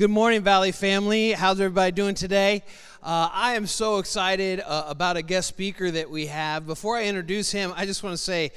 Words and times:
Good 0.00 0.08
morning, 0.08 0.40
Valley 0.40 0.72
family. 0.72 1.32
How's 1.32 1.60
everybody 1.60 1.92
doing 1.92 2.14
today? 2.14 2.62
Uh, 3.02 3.28
I 3.30 3.56
am 3.56 3.66
so 3.66 3.98
excited 3.98 4.62
uh, 4.64 4.84
about 4.86 5.18
a 5.18 5.22
guest 5.22 5.48
speaker 5.48 5.90
that 5.90 6.08
we 6.08 6.24
have. 6.24 6.66
Before 6.66 6.96
I 6.96 7.04
introduce 7.04 7.52
him, 7.52 7.74
I 7.76 7.84
just 7.84 8.02
want 8.02 8.14
to 8.14 8.16
say, 8.16 8.52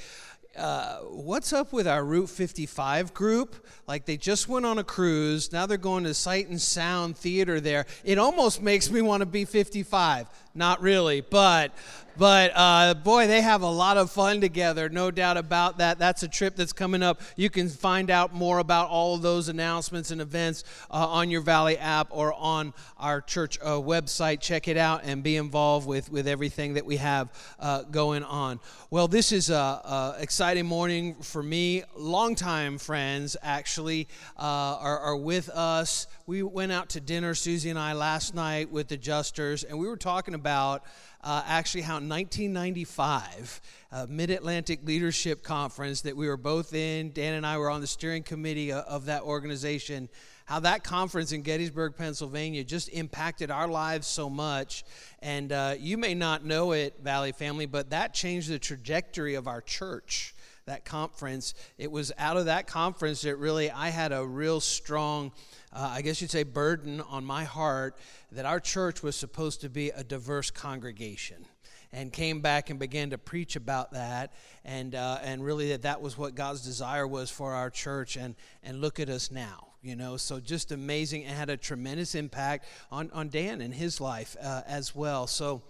uh, 0.56 1.00
what's 1.00 1.52
up 1.52 1.70
with 1.70 1.86
our 1.86 2.02
Route 2.02 2.30
55 2.30 3.12
group? 3.12 3.66
Like 3.86 4.06
they 4.06 4.16
just 4.16 4.48
went 4.48 4.64
on 4.64 4.78
a 4.78 4.84
cruise. 4.84 5.52
Now 5.52 5.66
they're 5.66 5.76
going 5.76 6.04
to 6.04 6.14
Sight 6.14 6.48
and 6.48 6.58
Sound 6.58 7.18
Theater 7.18 7.60
there. 7.60 7.84
It 8.04 8.16
almost 8.16 8.62
makes 8.62 8.90
me 8.90 9.02
want 9.02 9.20
to 9.20 9.26
be 9.26 9.44
55. 9.44 10.28
Not 10.54 10.80
really, 10.80 11.20
but 11.20 11.72
but 12.16 12.52
uh, 12.54 12.94
boy, 12.94 13.26
they 13.26 13.40
have 13.40 13.62
a 13.62 13.70
lot 13.70 13.96
of 13.96 14.10
fun 14.10 14.40
together, 14.40 14.88
no 14.88 15.10
doubt 15.10 15.36
about 15.36 15.78
that. 15.78 15.98
That's 15.98 16.22
a 16.22 16.28
trip 16.28 16.56
that's 16.56 16.72
coming 16.72 17.02
up. 17.02 17.20
You 17.36 17.50
can 17.50 17.68
find 17.68 18.10
out 18.10 18.32
more 18.32 18.58
about 18.58 18.88
all 18.88 19.14
of 19.14 19.22
those 19.22 19.48
announcements 19.48 20.10
and 20.10 20.20
events 20.20 20.64
uh, 20.90 21.08
on 21.08 21.30
your 21.30 21.40
Valley 21.40 21.78
app 21.78 22.08
or 22.10 22.32
on 22.34 22.72
our 22.98 23.20
church 23.20 23.58
uh, 23.62 23.72
website. 23.72 24.40
Check 24.40 24.68
it 24.68 24.76
out 24.76 25.02
and 25.04 25.22
be 25.22 25.36
involved 25.36 25.86
with, 25.86 26.10
with 26.10 26.28
everything 26.28 26.74
that 26.74 26.86
we 26.86 26.96
have 26.96 27.32
uh, 27.58 27.82
going 27.82 28.22
on. 28.22 28.60
Well, 28.90 29.08
this 29.08 29.32
is 29.32 29.50
an 29.50 30.14
exciting 30.18 30.66
morning 30.66 31.16
for 31.16 31.42
me. 31.42 31.82
Longtime 31.96 32.78
friends 32.78 33.36
actually 33.42 34.08
uh, 34.38 34.42
are, 34.80 34.98
are 34.98 35.16
with 35.16 35.48
us. 35.48 36.06
We 36.26 36.42
went 36.42 36.72
out 36.72 36.90
to 36.90 37.00
dinner, 37.00 37.34
Susie 37.34 37.70
and 37.70 37.78
I, 37.78 37.92
last 37.92 38.34
night 38.34 38.70
with 38.70 38.88
the 38.88 38.96
Justers, 38.96 39.64
and 39.64 39.78
we 39.78 39.88
were 39.88 39.96
talking 39.96 40.34
about 40.34 40.84
uh, 41.24 41.42
actually 41.46 41.80
how 41.80 41.96
in 41.96 42.08
1995 42.08 43.60
uh, 43.90 44.06
Mid 44.08 44.30
Atlantic 44.30 44.80
Leadership 44.84 45.42
Conference 45.42 46.02
that 46.02 46.16
we 46.16 46.28
were 46.28 46.36
both 46.36 46.74
in, 46.74 47.12
Dan 47.12 47.34
and 47.34 47.46
I 47.46 47.56
were 47.56 47.70
on 47.70 47.80
the 47.80 47.86
steering 47.86 48.22
committee 48.22 48.70
of, 48.70 48.84
of 48.84 49.06
that 49.06 49.22
organization. 49.22 50.10
How 50.44 50.60
that 50.60 50.84
conference 50.84 51.32
in 51.32 51.40
Gettysburg, 51.40 51.96
Pennsylvania, 51.96 52.62
just 52.62 52.90
impacted 52.90 53.50
our 53.50 53.66
lives 53.66 54.06
so 54.06 54.28
much. 54.28 54.84
And 55.20 55.50
uh, 55.50 55.76
you 55.78 55.96
may 55.96 56.12
not 56.12 56.44
know 56.44 56.72
it, 56.72 56.96
Valley 57.02 57.32
family, 57.32 57.64
but 57.64 57.88
that 57.90 58.12
changed 58.12 58.50
the 58.50 58.58
trajectory 58.58 59.34
of 59.34 59.48
our 59.48 59.62
church 59.62 60.33
that 60.66 60.84
conference. 60.84 61.54
It 61.78 61.90
was 61.90 62.12
out 62.18 62.36
of 62.36 62.46
that 62.46 62.66
conference 62.66 63.22
that 63.22 63.36
really 63.36 63.70
I 63.70 63.90
had 63.90 64.12
a 64.12 64.24
real 64.24 64.60
strong, 64.60 65.32
uh, 65.72 65.92
I 65.92 66.02
guess 66.02 66.20
you'd 66.20 66.30
say, 66.30 66.42
burden 66.42 67.00
on 67.00 67.24
my 67.24 67.44
heart 67.44 67.96
that 68.32 68.46
our 68.46 68.60
church 68.60 69.02
was 69.02 69.16
supposed 69.16 69.60
to 69.62 69.68
be 69.68 69.90
a 69.90 70.02
diverse 70.02 70.50
congregation 70.50 71.44
and 71.92 72.12
came 72.12 72.40
back 72.40 72.70
and 72.70 72.78
began 72.78 73.10
to 73.10 73.18
preach 73.18 73.56
about 73.56 73.92
that. 73.92 74.32
And 74.64 74.94
uh, 74.94 75.18
and 75.22 75.44
really 75.44 75.68
that 75.70 75.82
that 75.82 76.00
was 76.00 76.16
what 76.16 76.34
God's 76.34 76.62
desire 76.62 77.06
was 77.06 77.30
for 77.30 77.52
our 77.52 77.70
church. 77.70 78.16
And 78.16 78.34
and 78.62 78.80
look 78.80 78.98
at 78.98 79.08
us 79.08 79.30
now 79.30 79.68
you 79.84 79.94
know 79.94 80.16
so 80.16 80.40
just 80.40 80.72
amazing. 80.72 81.22
It 81.22 81.28
had 81.28 81.50
a 81.50 81.58
tremendous 81.58 82.14
impact 82.14 82.66
on 82.90 83.10
on 83.12 83.28
Dan 83.28 83.60
and 83.60 83.72
his 83.72 84.00
life 84.00 84.34
uh, 84.42 84.62
as 84.66 84.94
well. 84.94 85.26
So 85.26 85.62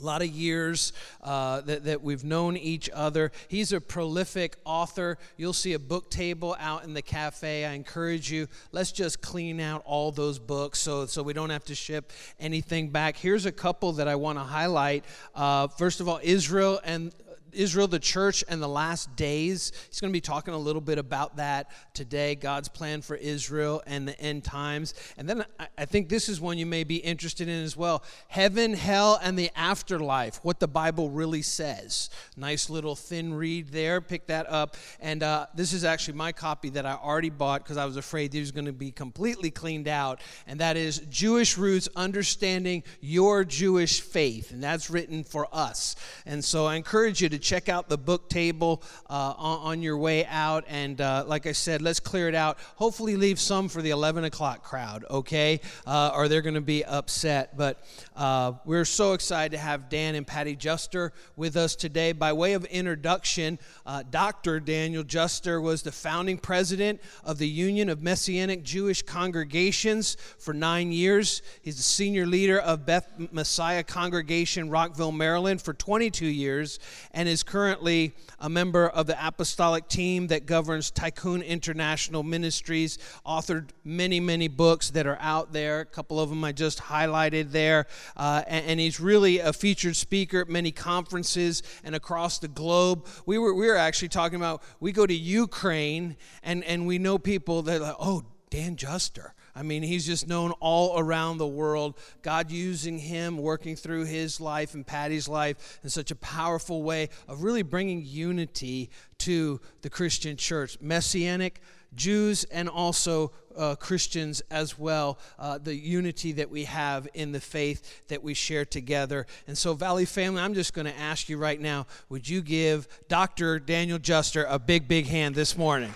a 0.00 0.04
lot 0.04 0.22
of 0.22 0.28
years 0.28 0.92
uh, 1.22 1.60
that, 1.62 1.84
that 1.84 2.02
we've 2.02 2.24
known 2.24 2.56
each 2.56 2.88
other. 2.92 3.32
He's 3.48 3.72
a 3.72 3.80
prolific 3.80 4.56
author. 4.64 5.18
You'll 5.36 5.52
see 5.52 5.72
a 5.72 5.78
book 5.78 6.10
table 6.10 6.56
out 6.60 6.84
in 6.84 6.94
the 6.94 7.02
cafe. 7.02 7.64
I 7.64 7.72
encourage 7.72 8.30
you, 8.30 8.46
let's 8.72 8.92
just 8.92 9.20
clean 9.20 9.60
out 9.60 9.82
all 9.84 10.12
those 10.12 10.38
books 10.38 10.78
so, 10.78 11.06
so 11.06 11.22
we 11.22 11.32
don't 11.32 11.50
have 11.50 11.64
to 11.64 11.74
ship 11.74 12.12
anything 12.38 12.90
back. 12.90 13.16
Here's 13.16 13.46
a 13.46 13.52
couple 13.52 13.92
that 13.92 14.08
I 14.08 14.14
want 14.14 14.38
to 14.38 14.44
highlight. 14.44 15.04
Uh, 15.34 15.68
first 15.68 16.00
of 16.00 16.08
all, 16.08 16.20
Israel 16.22 16.80
and 16.84 17.12
Israel, 17.52 17.88
the 17.88 17.98
church, 17.98 18.44
and 18.48 18.62
the 18.62 18.68
last 18.68 19.14
days. 19.16 19.72
He's 19.88 20.00
going 20.00 20.12
to 20.12 20.16
be 20.16 20.20
talking 20.20 20.54
a 20.54 20.58
little 20.58 20.80
bit 20.80 20.98
about 20.98 21.36
that 21.36 21.70
today 21.94 22.34
God's 22.34 22.68
plan 22.68 23.02
for 23.02 23.16
Israel 23.16 23.82
and 23.86 24.06
the 24.06 24.18
end 24.20 24.44
times. 24.44 24.94
And 25.16 25.28
then 25.28 25.44
I 25.76 25.84
think 25.84 26.08
this 26.08 26.28
is 26.28 26.40
one 26.40 26.58
you 26.58 26.66
may 26.66 26.84
be 26.84 26.96
interested 26.96 27.48
in 27.48 27.62
as 27.62 27.76
well 27.76 28.02
Heaven, 28.28 28.74
Hell, 28.74 29.18
and 29.22 29.38
the 29.38 29.50
Afterlife, 29.56 30.40
what 30.42 30.60
the 30.60 30.68
Bible 30.68 31.10
really 31.10 31.42
says. 31.42 32.10
Nice 32.36 32.70
little 32.70 32.94
thin 32.94 33.34
read 33.34 33.68
there. 33.68 34.00
Pick 34.00 34.26
that 34.26 34.48
up. 34.50 34.76
And 35.00 35.22
uh, 35.22 35.46
this 35.54 35.72
is 35.72 35.84
actually 35.84 36.14
my 36.14 36.32
copy 36.32 36.70
that 36.70 36.86
I 36.86 36.94
already 36.94 37.30
bought 37.30 37.62
because 37.64 37.76
I 37.76 37.84
was 37.84 37.96
afraid 37.96 38.30
these 38.30 38.42
was 38.42 38.52
going 38.52 38.66
to 38.66 38.72
be 38.72 38.90
completely 38.90 39.50
cleaned 39.50 39.88
out. 39.88 40.20
And 40.46 40.60
that 40.60 40.76
is 40.76 40.98
Jewish 41.10 41.58
Roots 41.58 41.88
Understanding 41.96 42.82
Your 43.00 43.44
Jewish 43.44 44.00
Faith. 44.00 44.50
And 44.50 44.62
that's 44.62 44.90
written 44.90 45.24
for 45.24 45.48
us. 45.52 45.96
And 46.26 46.44
so 46.44 46.66
I 46.66 46.76
encourage 46.76 47.20
you 47.20 47.28
to 47.28 47.37
check 47.38 47.68
out 47.68 47.88
the 47.88 47.98
book 47.98 48.28
table 48.28 48.82
uh, 49.08 49.34
on, 49.36 49.58
on, 49.60 49.82
your 49.82 49.96
way 49.96 50.26
out. 50.26 50.64
And 50.68 51.00
uh, 51.00 51.24
like 51.26 51.46
I 51.46 51.52
said, 51.52 51.82
let's 51.82 52.00
clear 52.00 52.28
it 52.28 52.34
out. 52.34 52.58
Hopefully, 52.76 53.16
leave 53.16 53.38
some 53.38 53.68
for 53.68 53.82
the 53.82 53.90
11 53.90 54.24
o'clock 54.24 54.62
crowd, 54.62 55.04
okay? 55.10 55.60
Uh, 55.86 56.10
or 56.14 56.28
they're 56.28 56.42
going 56.42 56.54
to 56.54 56.60
be 56.60 56.84
upset. 56.84 57.56
But 57.56 57.82
uh, 58.16 58.52
we're 58.64 58.84
so 58.84 59.12
excited 59.12 59.52
to 59.52 59.58
have 59.58 59.88
Dan 59.88 60.14
and 60.14 60.26
Patty 60.26 60.56
Juster 60.56 61.12
with 61.36 61.56
us 61.56 61.76
today. 61.76 62.12
By 62.12 62.32
way 62.32 62.54
of 62.54 62.64
introduction, 62.66 63.58
uh, 63.86 64.02
Dr. 64.10 64.60
Daniel 64.60 65.04
Juster 65.04 65.60
was 65.60 65.82
the 65.82 65.92
founding 65.92 66.38
president 66.38 67.00
of 67.24 67.38
the 67.38 67.48
Union 67.48 67.88
of 67.88 68.02
Messianic 68.02 68.62
Jewish 68.62 69.02
Congregations 69.02 70.16
for 70.38 70.52
nine 70.54 70.92
years. 70.92 71.42
He's 71.62 71.76
the 71.76 71.82
senior 71.82 72.26
leader 72.26 72.58
of 72.58 72.86
Beth 72.86 73.08
Messiah 73.32 73.82
Congregation, 73.82 74.70
Rockville, 74.70 75.12
Maryland, 75.12 75.62
for 75.62 75.74
22 75.74 76.26
years, 76.26 76.78
and 77.12 77.27
is 77.28 77.42
currently 77.42 78.14
a 78.40 78.48
member 78.48 78.88
of 78.88 79.06
the 79.06 79.26
apostolic 79.26 79.88
team 79.88 80.28
that 80.28 80.46
governs 80.46 80.90
Tikkun 80.90 81.46
International 81.46 82.22
Ministries, 82.22 82.98
authored 83.26 83.70
many, 83.84 84.20
many 84.20 84.48
books 84.48 84.90
that 84.90 85.06
are 85.06 85.18
out 85.20 85.52
there. 85.52 85.80
A 85.80 85.86
couple 85.86 86.20
of 86.20 86.28
them 86.28 86.42
I 86.44 86.52
just 86.52 86.78
highlighted 86.78 87.50
there. 87.50 87.86
Uh, 88.16 88.42
and, 88.46 88.66
and, 88.66 88.80
he's 88.80 89.00
really 89.00 89.38
a 89.38 89.52
featured 89.52 89.96
speaker 89.96 90.40
at 90.40 90.48
many 90.48 90.70
conferences 90.70 91.62
and 91.84 91.94
across 91.94 92.38
the 92.38 92.48
globe. 92.48 93.06
We 93.26 93.38
were, 93.38 93.54
we 93.54 93.66
were 93.66 93.76
actually 93.76 94.08
talking 94.08 94.36
about, 94.36 94.62
we 94.80 94.92
go 94.92 95.06
to 95.06 95.14
Ukraine 95.14 96.16
and, 96.42 96.64
and 96.64 96.86
we 96.86 96.98
know 96.98 97.18
people 97.18 97.62
that 97.62 97.76
are 97.76 97.84
like, 97.84 97.96
oh, 97.98 98.24
Dan 98.50 98.76
Juster. 98.76 99.34
I 99.58 99.62
mean, 99.62 99.82
he's 99.82 100.06
just 100.06 100.28
known 100.28 100.52
all 100.60 101.00
around 101.00 101.38
the 101.38 101.46
world. 101.46 101.98
God 102.22 102.48
using 102.52 102.96
him, 102.96 103.38
working 103.38 103.74
through 103.74 104.04
his 104.04 104.40
life 104.40 104.74
and 104.74 104.86
Patty's 104.86 105.26
life 105.28 105.80
in 105.82 105.90
such 105.90 106.12
a 106.12 106.14
powerful 106.14 106.84
way 106.84 107.08
of 107.26 107.42
really 107.42 107.62
bringing 107.62 108.04
unity 108.06 108.88
to 109.18 109.60
the 109.82 109.90
Christian 109.90 110.36
church. 110.36 110.78
Messianic 110.80 111.60
Jews 111.96 112.44
and 112.44 112.68
also 112.68 113.32
uh, 113.56 113.74
Christians 113.74 114.42
as 114.48 114.78
well, 114.78 115.18
uh, 115.40 115.58
the 115.58 115.74
unity 115.74 116.30
that 116.32 116.50
we 116.50 116.64
have 116.64 117.08
in 117.14 117.32
the 117.32 117.40
faith 117.40 118.06
that 118.06 118.22
we 118.22 118.34
share 118.34 118.64
together. 118.64 119.26
And 119.48 119.58
so, 119.58 119.74
Valley 119.74 120.04
family, 120.04 120.40
I'm 120.40 120.54
just 120.54 120.72
going 120.72 120.86
to 120.86 120.96
ask 120.96 121.28
you 121.28 121.36
right 121.36 121.60
now 121.60 121.88
would 122.10 122.28
you 122.28 122.42
give 122.42 122.86
Dr. 123.08 123.58
Daniel 123.58 123.98
Juster 123.98 124.46
a 124.48 124.60
big, 124.60 124.86
big 124.86 125.06
hand 125.06 125.34
this 125.34 125.56
morning? 125.56 125.92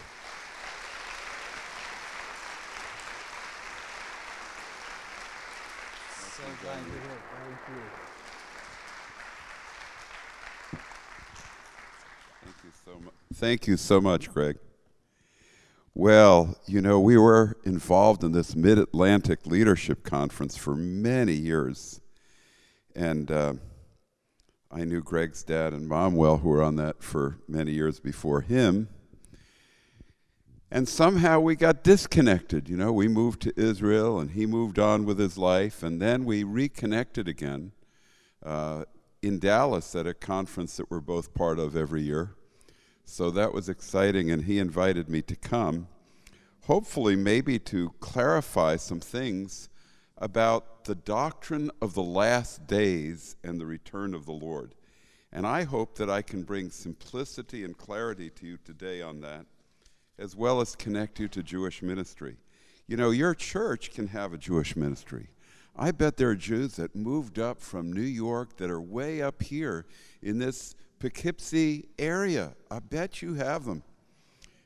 Thank 13.42 13.66
you 13.66 13.76
so 13.76 14.00
much, 14.00 14.32
Greg. 14.32 14.56
Well, 15.96 16.56
you 16.68 16.80
know, 16.80 17.00
we 17.00 17.18
were 17.18 17.56
involved 17.64 18.22
in 18.22 18.30
this 18.30 18.54
Mid 18.54 18.78
Atlantic 18.78 19.46
Leadership 19.46 20.04
Conference 20.04 20.56
for 20.56 20.76
many 20.76 21.32
years. 21.32 22.00
And 22.94 23.32
uh, 23.32 23.54
I 24.70 24.84
knew 24.84 25.02
Greg's 25.02 25.42
dad 25.42 25.72
and 25.72 25.88
mom 25.88 26.14
well, 26.14 26.38
who 26.38 26.50
were 26.50 26.62
on 26.62 26.76
that 26.76 27.02
for 27.02 27.38
many 27.48 27.72
years 27.72 27.98
before 27.98 28.42
him. 28.42 28.88
And 30.70 30.88
somehow 30.88 31.40
we 31.40 31.56
got 31.56 31.82
disconnected. 31.82 32.68
You 32.68 32.76
know, 32.76 32.92
we 32.92 33.08
moved 33.08 33.42
to 33.42 33.60
Israel 33.60 34.20
and 34.20 34.30
he 34.30 34.46
moved 34.46 34.78
on 34.78 35.04
with 35.04 35.18
his 35.18 35.36
life. 35.36 35.82
And 35.82 36.00
then 36.00 36.24
we 36.24 36.44
reconnected 36.44 37.26
again 37.26 37.72
uh, 38.46 38.84
in 39.20 39.40
Dallas 39.40 39.96
at 39.96 40.06
a 40.06 40.14
conference 40.14 40.76
that 40.76 40.92
we're 40.92 41.00
both 41.00 41.34
part 41.34 41.58
of 41.58 41.74
every 41.74 42.02
year. 42.02 42.36
So 43.04 43.30
that 43.30 43.52
was 43.52 43.68
exciting, 43.68 44.30
and 44.30 44.44
he 44.44 44.58
invited 44.58 45.08
me 45.08 45.22
to 45.22 45.36
come, 45.36 45.88
hopefully, 46.62 47.16
maybe 47.16 47.58
to 47.58 47.90
clarify 48.00 48.76
some 48.76 49.00
things 49.00 49.68
about 50.16 50.84
the 50.84 50.94
doctrine 50.94 51.70
of 51.80 51.94
the 51.94 52.02
last 52.02 52.66
days 52.66 53.36
and 53.42 53.60
the 53.60 53.66
return 53.66 54.14
of 54.14 54.24
the 54.24 54.32
Lord. 54.32 54.74
And 55.32 55.46
I 55.46 55.64
hope 55.64 55.96
that 55.96 56.10
I 56.10 56.22
can 56.22 56.42
bring 56.42 56.70
simplicity 56.70 57.64
and 57.64 57.76
clarity 57.76 58.30
to 58.30 58.46
you 58.46 58.58
today 58.58 59.02
on 59.02 59.20
that, 59.22 59.46
as 60.18 60.36
well 60.36 60.60
as 60.60 60.76
connect 60.76 61.18
you 61.18 61.28
to 61.28 61.42
Jewish 61.42 61.82
ministry. 61.82 62.36
You 62.86 62.96
know, 62.96 63.10
your 63.10 63.34
church 63.34 63.92
can 63.92 64.08
have 64.08 64.32
a 64.32 64.38
Jewish 64.38 64.76
ministry. 64.76 65.30
I 65.74 65.90
bet 65.90 66.18
there 66.18 66.28
are 66.28 66.36
Jews 66.36 66.76
that 66.76 66.94
moved 66.94 67.38
up 67.38 67.60
from 67.60 67.92
New 67.92 68.02
York 68.02 68.58
that 68.58 68.70
are 68.70 68.80
way 68.80 69.22
up 69.22 69.42
here 69.42 69.86
in 70.20 70.38
this 70.38 70.74
Poughkeepsie 71.02 71.88
area. 71.98 72.54
I 72.70 72.78
bet 72.78 73.22
you 73.22 73.34
have 73.34 73.64
them. 73.64 73.82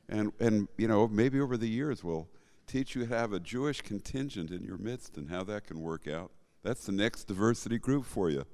And, 0.06 0.32
and, 0.38 0.68
you 0.76 0.86
know, 0.86 1.08
maybe 1.08 1.40
over 1.40 1.56
the 1.56 1.66
years 1.66 2.04
we'll 2.04 2.28
teach 2.66 2.94
you 2.94 3.06
how 3.06 3.14
to 3.14 3.18
have 3.20 3.32
a 3.32 3.40
Jewish 3.40 3.80
contingent 3.80 4.50
in 4.50 4.62
your 4.62 4.76
midst 4.76 5.16
and 5.16 5.30
how 5.30 5.44
that 5.44 5.66
can 5.66 5.80
work 5.80 6.06
out. 6.06 6.30
That's 6.62 6.84
the 6.84 6.92
next 6.92 7.24
diversity 7.24 7.78
group 7.78 8.04
for 8.04 8.28
you. 8.28 8.44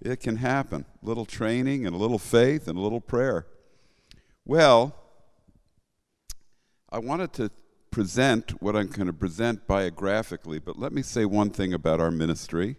It 0.00 0.20
can 0.20 0.36
happen. 0.36 0.84
A 1.02 1.06
little 1.06 1.24
training 1.24 1.84
and 1.84 1.96
a 1.96 1.98
little 1.98 2.16
faith 2.16 2.68
and 2.68 2.78
a 2.78 2.80
little 2.80 3.00
prayer. 3.00 3.44
Well, 4.46 4.94
I 6.92 7.00
wanted 7.00 7.32
to 7.34 7.50
present 7.90 8.62
what 8.62 8.76
I'm 8.76 8.86
going 8.86 9.08
to 9.08 9.12
present 9.12 9.66
biographically, 9.66 10.60
but 10.60 10.78
let 10.78 10.92
me 10.92 11.02
say 11.02 11.24
one 11.24 11.50
thing 11.50 11.72
about 11.72 11.98
our 11.98 12.12
ministry. 12.12 12.76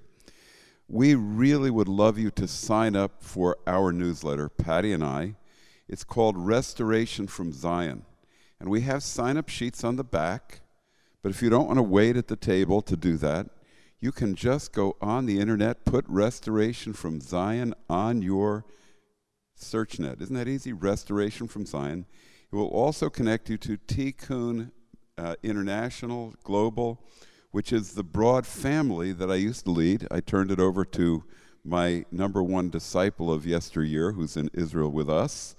We 0.93 1.15
really 1.15 1.71
would 1.71 1.88
love 1.88 2.17
you 2.17 2.31
to 2.31 2.49
sign 2.49 2.97
up 2.97 3.23
for 3.23 3.57
our 3.65 3.93
newsletter, 3.93 4.49
Patty 4.49 4.91
and 4.91 5.01
I. 5.01 5.35
It's 5.88 6.03
called 6.03 6.38
Restoration 6.38 7.27
from 7.27 7.53
Zion. 7.53 8.03
And 8.59 8.67
we 8.67 8.81
have 8.81 9.01
sign 9.01 9.38
up 9.38 9.47
sheets 9.47 9.85
on 9.85 9.95
the 9.95 10.03
back, 10.03 10.59
but 11.23 11.29
if 11.29 11.41
you 11.41 11.49
don't 11.49 11.67
want 11.67 11.77
to 11.77 11.83
wait 11.83 12.17
at 12.17 12.27
the 12.27 12.35
table 12.35 12.81
to 12.81 12.97
do 12.97 13.15
that, 13.15 13.47
you 14.01 14.11
can 14.11 14.35
just 14.35 14.73
go 14.73 14.97
on 14.99 15.27
the 15.27 15.39
internet, 15.39 15.85
put 15.85 16.03
Restoration 16.09 16.91
from 16.91 17.21
Zion 17.21 17.73
on 17.89 18.21
your 18.21 18.65
search 19.55 19.97
net. 19.97 20.17
Isn't 20.19 20.35
that 20.35 20.49
easy? 20.49 20.73
Restoration 20.73 21.47
from 21.47 21.65
Zion. 21.65 22.05
It 22.51 22.55
will 22.57 22.67
also 22.67 23.09
connect 23.09 23.49
you 23.49 23.57
to 23.59 23.77
Tikkun 23.77 24.71
uh, 25.17 25.35
International 25.41 26.33
Global, 26.43 27.01
which 27.51 27.74
is 27.74 27.94
the 27.94 28.03
broad 28.03 28.48
family 28.48 29.12
that 29.12 29.30
I 29.30 29.36
used 29.36 29.65
to 29.65 29.71
lead. 29.71 30.07
I 30.09 30.21
turned 30.21 30.51
it 30.51 30.59
over 30.59 30.86
to 30.86 31.24
my 31.63 32.06
number 32.12 32.42
one 32.42 32.69
disciple 32.69 33.31
of 33.31 33.45
yesteryear, 33.45 34.13
who's 34.13 34.38
in 34.38 34.50
Israel 34.53 34.89
with 34.89 35.09
us. 35.09 35.56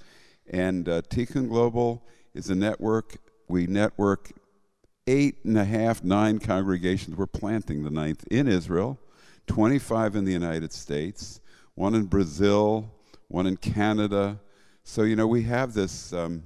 And 0.50 0.88
uh, 0.88 1.02
Tikkun 1.02 1.48
Global 1.48 2.02
is 2.34 2.50
a 2.50 2.54
network. 2.54 3.18
We 3.48 3.66
network 3.66 4.32
eight 5.06 5.44
and 5.44 5.58
a 5.58 5.64
half, 5.64 6.02
nine 6.02 6.38
congregations. 6.38 7.16
We're 7.16 7.26
planting 7.26 7.84
the 7.84 7.90
ninth 7.90 8.26
in 8.30 8.48
Israel, 8.48 8.98
25 9.46 10.16
in 10.16 10.24
the 10.24 10.32
United 10.32 10.72
States, 10.72 11.40
one 11.74 11.94
in 11.94 12.06
Brazil, 12.06 12.90
one 13.28 13.46
in 13.46 13.56
Canada. 13.56 14.40
So, 14.82 15.02
you 15.02 15.14
know, 15.14 15.26
we 15.26 15.42
have 15.42 15.74
this. 15.74 16.12
Um, 16.12 16.44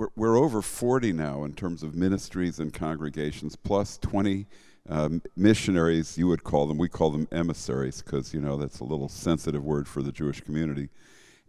we're, 0.00 0.08
we're 0.16 0.38
over 0.38 0.62
40 0.62 1.12
now 1.12 1.44
in 1.44 1.52
terms 1.52 1.82
of 1.82 1.94
ministries 1.94 2.58
and 2.58 2.72
congregations, 2.72 3.54
plus 3.54 3.98
20 3.98 4.46
um, 4.88 5.20
missionaries, 5.36 6.16
you 6.16 6.26
would 6.26 6.42
call 6.42 6.66
them. 6.66 6.78
We 6.78 6.88
call 6.88 7.10
them 7.10 7.28
emissaries 7.30 8.00
because, 8.00 8.32
you 8.32 8.40
know, 8.40 8.56
that's 8.56 8.80
a 8.80 8.84
little 8.84 9.10
sensitive 9.10 9.62
word 9.62 9.86
for 9.86 10.02
the 10.02 10.10
Jewish 10.10 10.40
community. 10.40 10.88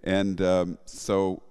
And 0.03 0.41
um, 0.41 0.77
so 0.83 1.43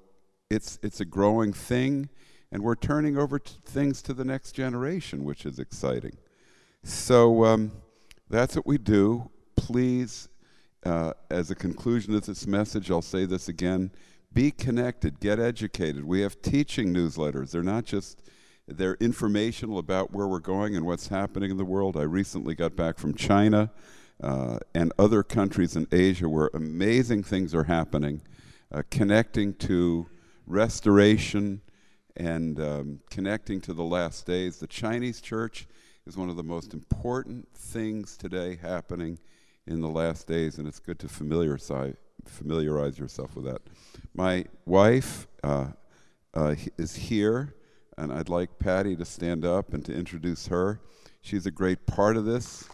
it's, 0.51 0.79
it's 0.83 1.01
a 1.01 1.07
growing 1.07 1.55
thing, 1.55 2.11
and 2.53 2.63
we're 2.63 2.75
turning 2.75 3.17
over 3.17 3.39
t- 3.39 3.55
things 3.65 4.03
to 4.03 4.13
the 4.13 4.25
next 4.27 4.53
generation, 4.53 5.25
which 5.25 5.47
is 5.47 5.59
exciting. 5.59 6.19
So 6.83 7.47
um, 7.47 7.73
that's 8.29 8.57
what 8.57 8.67
we 8.67 8.77
do. 8.77 9.31
Please, 9.57 10.29
uh, 10.85 11.15
as 11.31 11.51
a 11.51 11.55
conclusion 11.55 12.15
of 12.15 12.27
this 12.27 12.47
message, 12.47 12.91
I'll 12.91 13.01
say 13.01 13.25
this 13.25 13.49
again 13.49 13.91
be 14.33 14.51
connected, 14.51 15.21
get 15.21 15.41
educated. 15.41 16.05
We 16.05 16.21
have 16.21 16.41
teaching 16.43 16.95
newsletters. 16.95 17.51
They're 17.51 17.63
not 17.63 17.85
just 17.85 18.23
they're 18.67 18.97
informational 19.01 19.79
about 19.79 20.13
where 20.13 20.29
we're 20.29 20.39
going 20.39 20.77
and 20.77 20.87
what's 20.87 21.09
happening 21.09 21.51
in 21.51 21.57
the 21.57 21.65
world. 21.65 21.97
I 21.97 22.03
recently 22.03 22.55
got 22.55 22.77
back 22.77 22.99
from 22.99 23.15
China 23.15 23.71
uh, 24.23 24.59
and 24.75 24.93
other 24.99 25.23
countries 25.25 25.75
in 25.75 25.89
Asia 25.91 26.29
where 26.29 26.51
amazing 26.55 27.25
things 27.25 27.55
are 27.55 27.65
happening, 27.65 28.23
uh, 28.71 28.83
connecting 28.91 29.55
to 29.55 30.07
restoration 30.47 31.61
and 32.17 32.61
um, 32.61 33.01
connecting 33.11 33.61
to 33.63 33.73
the 33.73 33.83
last 33.83 34.27
days. 34.27 34.59
The 34.59 34.67
Chinese 34.69 35.21
church 35.21 35.67
is 36.07 36.17
one 36.17 36.29
of 36.29 36.37
the 36.37 36.45
most 36.45 36.73
important 36.73 37.49
things 37.55 38.17
today 38.17 38.57
happening 38.61 39.19
in 39.67 39.81
the 39.81 39.89
last 39.89 40.27
days, 40.27 40.59
and 40.59 40.69
it's 40.69 40.81
good 40.81 40.99
to 41.01 41.09
familiarize, 41.09 41.71
familiarize 42.27 42.99
yourself 42.99 43.35
with 43.37 43.45
that. 43.45 43.63
My 44.15 44.45
wife 44.67 45.27
uh, 45.43 45.69
uh, 46.35 46.55
is 46.79 46.95
here, 46.97 47.55
and 47.97 48.13
I'd 48.13 48.29
like 48.29 48.59
Patty 48.59 48.97
to 48.97 49.05
stand 49.05 49.45
up 49.45 49.73
and 49.73 49.85
to 49.85 49.95
introduce 49.95 50.47
her. 50.49 50.81
She's 51.23 51.47
a 51.47 51.51
great 51.51 51.87
part 51.87 52.17
of 52.17 52.25
this. 52.25 52.69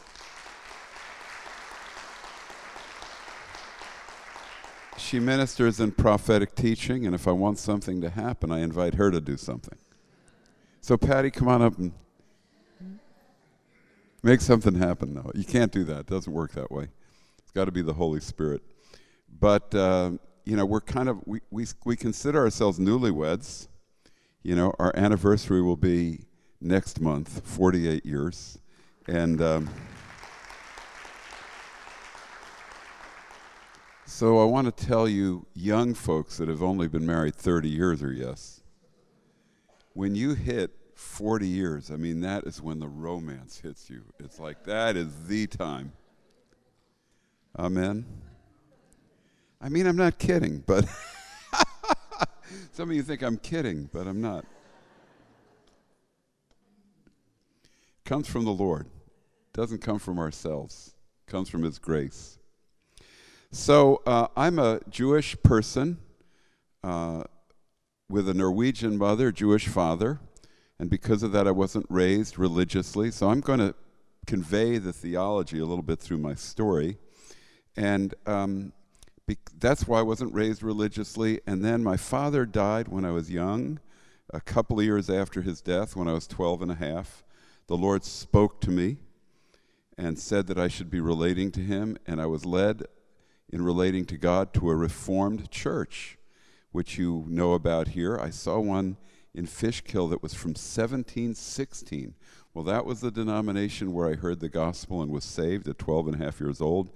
She 4.97 5.21
ministers 5.21 5.79
in 5.79 5.93
prophetic 5.93 6.55
teaching, 6.55 7.07
and 7.07 7.15
if 7.15 7.29
I 7.29 7.33
want 7.33 7.59
something 7.59 8.01
to 8.01 8.11
happen, 8.11 8.51
I 8.51 8.61
invite 8.61 8.95
her 8.95 9.11
to 9.11 9.21
do 9.21 9.37
something. 9.37 9.79
So, 10.81 10.97
Patty, 10.97 11.31
come 11.31 11.49
on 11.49 11.63
up 11.63 11.79
and 11.79 11.93
make 14.23 14.41
something 14.41 14.75
happen. 14.75 15.15
No, 15.15 15.31
you 15.35 15.45
can't 15.45 15.71
do 15.71 15.85
that. 15.85 16.01
It 16.01 16.07
doesn't 16.07 16.33
work 16.33 16.53
that 16.53 16.71
way. 16.71 16.89
It's 17.39 17.53
got 17.53 17.67
to 17.67 17.73
be 17.73 17.83
the 17.83 17.93
Holy 17.93 18.21
Spirit. 18.21 18.63
But 19.29 19.75
uh, 19.75 20.13
you 20.47 20.57
know, 20.57 20.65
we're 20.65 20.81
kind 20.81 21.09
of, 21.09 21.21
we, 21.27 21.41
we, 21.51 21.67
we 21.85 21.97
consider 21.97 22.39
ourselves 22.39 22.79
newlyweds. 22.79 23.67
You 24.43 24.55
know, 24.55 24.73
our 24.79 24.93
anniversary 24.97 25.61
will 25.61 25.77
be 25.77 26.21
next 26.61 27.01
month, 27.01 27.43
48 27.45 28.07
years. 28.07 28.59
And 29.09 29.43
um, 29.43 29.69
so 34.05 34.41
I 34.41 34.45
want 34.45 34.75
to 34.75 34.87
tell 34.87 35.09
you, 35.09 35.47
young 35.53 35.95
folks 35.95 36.37
that 36.39 36.49
have 36.49 36.63
only 36.63 36.87
been 36.87 37.05
married 37.05 37.35
30 37.35 37.69
years 37.69 38.03
or 38.03 38.13
yes, 38.13 38.63
when 39.95 40.15
you 40.15 40.35
hit 40.35 40.71
40 40.95 41.47
years, 41.49 41.91
I 41.91 41.97
mean, 41.97 42.21
that 42.21 42.45
is 42.45 42.63
when 42.63 42.79
the 42.79 42.89
romance 42.89 43.59
hits 43.59 43.91
you. 43.91 44.05
It's 44.21 44.39
like 44.39 44.63
that 44.65 44.97
is 44.97 45.27
the 45.27 45.49
time. 45.49 45.93
Amen. 47.59 48.07
I 49.67 49.69
mean, 49.69 49.89
I'm 49.89 49.97
not 49.97 50.21
kidding, 50.21 50.63
but 50.65 50.85
some 52.73 52.89
of 52.89 52.95
you 52.95 53.03
think 53.03 53.21
I'm 53.23 53.37
kidding, 53.37 53.91
but 53.93 54.07
I'm 54.07 54.21
not. 54.21 54.45
comes 58.05 58.29
from 58.29 58.45
the 58.45 58.53
Lord. 58.53 58.87
Doesn't 59.53 59.81
come 59.81 59.99
from 59.99 60.21
ourselves. 60.21 60.95
Comes 61.27 61.49
from 61.49 61.65
His 61.65 61.81
grace. 61.81 62.39
So 63.51 64.03
uh, 64.07 64.29
I'm 64.37 64.61
a 64.61 64.79
Jewish 64.89 65.37
person 65.43 65.99
uh, 66.85 67.25
with 68.09 68.29
a 68.29 68.35
Norwegian 68.35 68.97
mother, 68.97 69.33
Jewish 69.33 69.67
father, 69.67 70.21
and 70.79 70.89
because 70.89 71.25
of 71.25 71.33
that, 71.33 71.49
I 71.49 71.51
wasn't 71.51 71.87
raised 71.89 72.39
religiously. 72.39 73.11
So 73.11 73.31
I'm 73.31 73.41
going 73.41 73.59
to 73.59 73.75
convey 74.29 74.79
the 74.79 74.93
theology 74.93 75.59
a 75.59 75.67
little 75.67 75.83
bit 75.83 75.99
through 75.99 76.19
my 76.19 76.37
story. 76.37 76.99
And 77.77 78.15
um, 78.27 78.73
be- 79.27 79.39
that's 79.59 79.87
why 79.87 80.01
I 80.01 80.03
wasn't 80.03 80.35
raised 80.35 80.63
religiously. 80.63 81.41
And 81.47 81.65
then 81.65 81.83
my 81.83 81.97
father 81.97 82.47
died 82.47 82.89
when 82.89 83.05
I 83.05 83.11
was 83.11 83.31
young, 83.31 83.81
a 84.33 84.41
couple 84.41 84.79
of 84.79 84.85
years 84.85 85.11
after 85.11 85.43
his 85.43 85.61
death, 85.61 85.97
when 85.97 86.09
I 86.09 86.13
was 86.13 86.27
12 86.27 86.63
and 86.63 86.73
a 86.73 86.77
half. 86.77 87.25
The 87.67 87.77
Lord 87.77 88.05
spoke 88.05 88.61
to 88.63 88.71
me 88.71 88.99
and 89.99 90.19
said 90.19 90.47
that 90.47 90.59
I 90.59 90.69
should 90.69 90.91
be 90.91 91.01
relating 91.01 91.51
to 91.53 91.61
him, 91.61 91.97
and 92.07 92.21
I 92.21 92.27
was 92.27 92.45
led 92.45 92.85
in 93.49 93.63
relating 93.63 94.05
to 94.07 94.17
God 94.17 94.53
to 94.55 94.71
a 94.71 94.77
Reformed 94.77 95.51
church, 95.51 96.19
which 96.73 96.99
you 96.99 97.25
know 97.29 97.55
about 97.55 97.89
here. 97.89 98.19
I 98.19 98.31
saw 98.31 98.59
one 98.59 98.97
in 99.35 99.47
Fishkill 99.47 100.09
that 100.09 100.23
was 100.23 100.35
from 100.35 100.51
1716. 100.51 102.15
Well, 102.55 102.65
that 102.65 102.87
was 102.87 103.01
the 103.01 103.11
denomination 103.11 103.93
where 103.93 104.09
I 104.09 104.15
heard 104.15 104.41
the 104.41 104.49
gospel 104.49 105.03
and 105.03 105.11
was 105.11 105.25
saved 105.25 105.69
at 105.69 105.79
12 105.79 106.09
and 106.09 106.21
a 106.21 106.25
half 106.25 106.41
years 106.41 106.61
old 106.61 106.91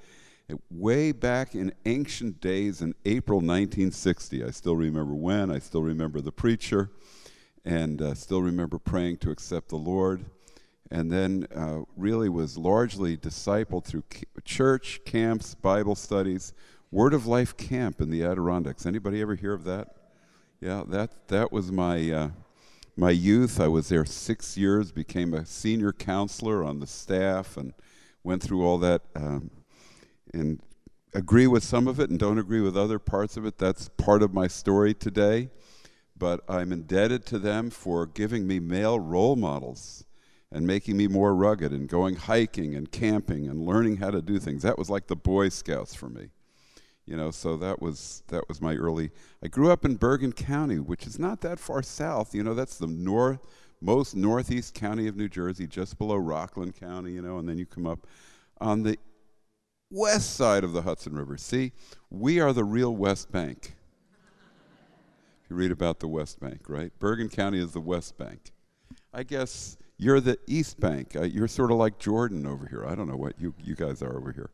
way 0.71 1.12
back 1.12 1.54
in 1.54 1.73
ancient 1.87 2.40
days 2.40 2.80
in 2.80 2.95
April 3.04 3.38
1960. 3.38 4.45
I 4.45 4.50
still 4.50 4.76
remember 4.76 5.14
when, 5.14 5.50
I 5.50 5.59
still 5.59 5.83
remember 5.83 6.21
the 6.21 6.33
preacher, 6.33 6.90
and 7.64 8.00
uh, 8.00 8.14
still 8.14 8.42
remember 8.42 8.78
praying 8.78 9.19
to 9.19 9.30
accept 9.30 9.69
the 9.69 9.76
Lord. 9.76 10.25
And 10.90 11.11
then 11.11 11.47
uh, 11.54 11.80
really 11.97 12.28
was 12.28 12.59
largely 12.59 13.16
discipled 13.16 13.85
through 13.85 14.02
church, 14.45 15.00
camps, 15.04 15.54
Bible 15.54 15.95
studies, 15.95 16.52
Word 16.90 17.14
of 17.14 17.26
Life 17.26 17.57
camp 17.57 18.00
in 18.00 18.11
the 18.11 18.25
Adirondacks. 18.25 18.87
Anybody 18.87 19.21
ever 19.21 19.37
hear 19.37 19.52
of 19.52 19.64
that? 19.64 19.95
Yeah, 20.61 20.83
that, 20.88 21.28
that 21.28 21.52
was 21.52 21.71
my, 21.71 22.11
uh, 22.11 22.30
my 22.97 23.11
youth. 23.11 23.61
I 23.61 23.69
was 23.69 23.88
there 23.88 24.04
six 24.04 24.57
years, 24.57 24.90
became 24.90 25.33
a 25.33 25.47
senior 25.47 25.92
counselor 25.92 26.64
on 26.64 26.80
the 26.80 26.87
staff, 26.87 27.57
and 27.57 27.73
went 28.25 28.42
through 28.42 28.66
all 28.66 28.78
that 28.78 29.02
um, 29.14 29.50
and 30.32 30.60
agree 31.14 31.46
with 31.46 31.64
some 31.64 31.88
of 31.88 31.99
it 31.99 32.10
and 32.10 32.18
don't 32.18 32.38
agree 32.38 32.60
with 32.60 32.76
other 32.76 32.99
parts 32.99 33.37
of 33.37 33.44
it. 33.44 33.58
That's 33.58 33.88
part 33.90 34.22
of 34.22 34.32
my 34.32 34.46
story 34.46 34.94
today. 34.94 35.50
But 36.16 36.40
I'm 36.49 36.72
indebted 36.72 37.25
to 37.26 37.38
them 37.38 37.70
for 37.70 38.06
giving 38.06 38.46
me 38.46 38.60
male 38.60 39.00
role 39.00 39.37
models 39.37 40.04
and 40.52 40.66
making 40.66 40.96
me 40.96 41.06
more 41.06 41.34
rugged 41.34 41.72
and 41.72 41.88
going 41.88 42.16
hiking 42.16 42.75
and 42.75 42.90
camping 42.90 43.49
and 43.49 43.64
learning 43.64 43.96
how 43.96 44.10
to 44.10 44.20
do 44.20 44.38
things. 44.38 44.62
That 44.62 44.78
was 44.78 44.90
like 44.90 45.06
the 45.06 45.16
Boy 45.16 45.49
Scouts 45.49 45.94
for 45.94 46.08
me. 46.08 46.28
You 47.06 47.16
know, 47.16 47.30
so 47.30 47.56
that 47.56 47.80
was 47.80 48.22
that 48.28 48.49
was 48.49 48.60
my 48.60 48.76
early 48.76 49.10
I 49.42 49.49
grew 49.49 49.70
up 49.70 49.84
in 49.84 49.96
Bergen 49.96 50.32
County, 50.32 50.78
which 50.78 51.06
is 51.06 51.18
not 51.18 51.40
that 51.40 51.58
far 51.58 51.82
south. 51.82 52.34
You 52.34 52.44
know, 52.44 52.54
that's 52.54 52.76
the 52.76 52.87
north 52.87 53.40
most 53.80 54.14
northeast 54.14 54.75
county 54.75 55.08
of 55.08 55.16
New 55.16 55.28
Jersey, 55.28 55.66
just 55.66 55.99
below 55.99 56.16
Rockland 56.16 56.78
County, 56.78 57.12
you 57.12 57.22
know, 57.22 57.38
and 57.38 57.49
then 57.49 57.58
you 57.58 57.66
come 57.66 57.87
up 57.87 58.06
on 58.60 58.82
the 58.82 58.99
west 59.90 60.37
side 60.37 60.64
of 60.64 60.73
the 60.73 60.82
Hudson 60.82 61.14
River. 61.14 61.37
See, 61.37 61.73
we 62.11 62.40
are 62.40 62.52
the 62.52 62.64
real 62.64 62.94
West 62.94 63.32
Bank. 63.32 63.76
you 65.49 65.56
read 65.56 65.73
about 65.73 66.00
the 66.00 66.09
West 66.09 66.40
Bank, 66.40 66.68
right? 66.68 66.92
Bergen 66.99 67.28
County 67.28 67.59
is 67.59 67.73
the 67.73 67.80
West 67.80 68.16
Bank. 68.16 68.52
I 69.12 69.25
guess 69.25 69.76
you're 69.99 70.20
the 70.20 70.38
East 70.47 70.78
Bank. 70.78 71.16
Uh, 71.16 71.23
you're 71.23 71.49
sort 71.49 71.70
of 71.70 71.76
like 71.76 71.99
Jordan 71.99 72.47
over 72.47 72.66
here. 72.66 72.87
I 72.87 72.94
don't 72.94 73.09
know 73.09 73.16
what 73.16 73.40
you, 73.40 73.54
you 73.62 73.75
guys 73.75 74.02
are 74.02 74.16
over 74.16 74.32
here. 74.32 74.50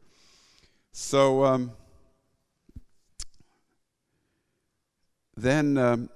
So 0.93 1.45
um, 1.45 1.73
then, 5.37 5.77
um, 5.77 6.09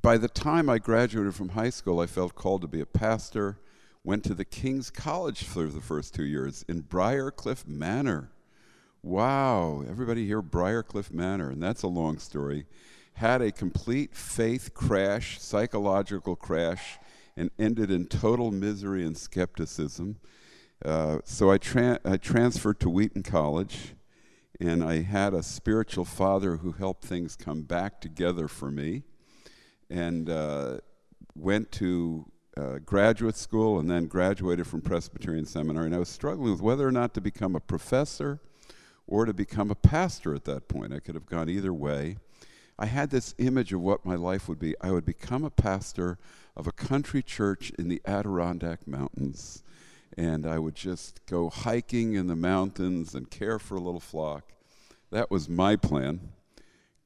by 0.00 0.16
the 0.16 0.28
time 0.28 0.70
I 0.70 0.78
graduated 0.78 1.34
from 1.34 1.50
high 1.50 1.70
school, 1.70 2.00
I 2.00 2.06
felt 2.06 2.34
called 2.34 2.62
to 2.62 2.68
be 2.68 2.80
a 2.80 2.86
pastor. 2.86 3.58
Went 4.04 4.24
to 4.24 4.34
the 4.34 4.44
King's 4.44 4.90
College 4.90 5.44
for 5.44 5.66
the 5.66 5.80
first 5.80 6.12
two 6.12 6.24
years 6.24 6.64
in 6.68 6.82
Briarcliff 6.82 7.68
Manor. 7.68 8.32
Wow, 9.00 9.84
everybody 9.88 10.26
here, 10.26 10.42
Briarcliff 10.42 11.12
Manor, 11.12 11.50
and 11.50 11.62
that's 11.62 11.84
a 11.84 11.88
long 11.88 12.18
story. 12.18 12.66
Had 13.14 13.40
a 13.42 13.52
complete 13.52 14.16
faith 14.16 14.74
crash, 14.74 15.40
psychological 15.40 16.34
crash, 16.34 16.98
and 17.36 17.52
ended 17.60 17.92
in 17.92 18.06
total 18.06 18.50
misery 18.50 19.06
and 19.06 19.16
skepticism. 19.16 20.16
Uh, 20.84 21.18
so 21.22 21.52
I, 21.52 21.58
tra- 21.58 22.00
I 22.04 22.16
transferred 22.16 22.80
to 22.80 22.90
Wheaton 22.90 23.22
College, 23.22 23.94
and 24.58 24.82
I 24.82 25.02
had 25.02 25.32
a 25.32 25.44
spiritual 25.44 26.06
father 26.06 26.56
who 26.56 26.72
helped 26.72 27.04
things 27.04 27.36
come 27.36 27.62
back 27.62 28.00
together 28.00 28.48
for 28.48 28.68
me, 28.68 29.04
and 29.88 30.28
uh, 30.28 30.78
went 31.36 31.70
to 31.72 32.26
uh, 32.56 32.78
graduate 32.84 33.36
school 33.36 33.78
and 33.78 33.90
then 33.90 34.06
graduated 34.06 34.66
from 34.66 34.80
Presbyterian 34.80 35.46
Seminary. 35.46 35.86
And 35.86 35.94
I 35.94 35.98
was 35.98 36.08
struggling 36.08 36.50
with 36.50 36.60
whether 36.60 36.86
or 36.86 36.92
not 36.92 37.14
to 37.14 37.20
become 37.20 37.56
a 37.56 37.60
professor 37.60 38.40
or 39.06 39.24
to 39.24 39.32
become 39.32 39.70
a 39.70 39.74
pastor 39.74 40.34
at 40.34 40.44
that 40.44 40.68
point. 40.68 40.92
I 40.92 41.00
could 41.00 41.14
have 41.14 41.26
gone 41.26 41.48
either 41.48 41.72
way. 41.72 42.16
I 42.78 42.86
had 42.86 43.10
this 43.10 43.34
image 43.38 43.72
of 43.72 43.80
what 43.80 44.04
my 44.04 44.14
life 44.14 44.48
would 44.48 44.58
be. 44.58 44.74
I 44.80 44.90
would 44.90 45.04
become 45.04 45.44
a 45.44 45.50
pastor 45.50 46.18
of 46.56 46.66
a 46.66 46.72
country 46.72 47.22
church 47.22 47.70
in 47.78 47.88
the 47.88 48.00
Adirondack 48.06 48.86
Mountains. 48.86 49.62
And 50.18 50.46
I 50.46 50.58
would 50.58 50.74
just 50.74 51.24
go 51.26 51.48
hiking 51.48 52.14
in 52.14 52.26
the 52.26 52.36
mountains 52.36 53.14
and 53.14 53.30
care 53.30 53.58
for 53.58 53.76
a 53.76 53.80
little 53.80 54.00
flock. 54.00 54.52
That 55.10 55.30
was 55.30 55.48
my 55.48 55.76
plan. 55.76 56.32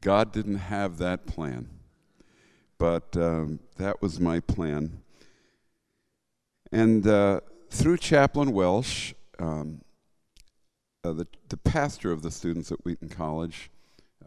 God 0.00 0.32
didn't 0.32 0.56
have 0.56 0.98
that 0.98 1.26
plan, 1.26 1.68
but 2.78 3.16
um, 3.16 3.60
that 3.76 4.00
was 4.00 4.20
my 4.20 4.40
plan. 4.40 5.02
And 6.76 7.06
uh, 7.06 7.40
through 7.70 7.96
Chaplain 7.96 8.52
Welsh, 8.52 9.14
um, 9.38 9.80
uh, 11.02 11.14
the, 11.14 11.26
the 11.48 11.56
pastor 11.56 12.12
of 12.12 12.20
the 12.20 12.30
students 12.30 12.70
at 12.70 12.84
Wheaton 12.84 13.08
College, 13.08 13.70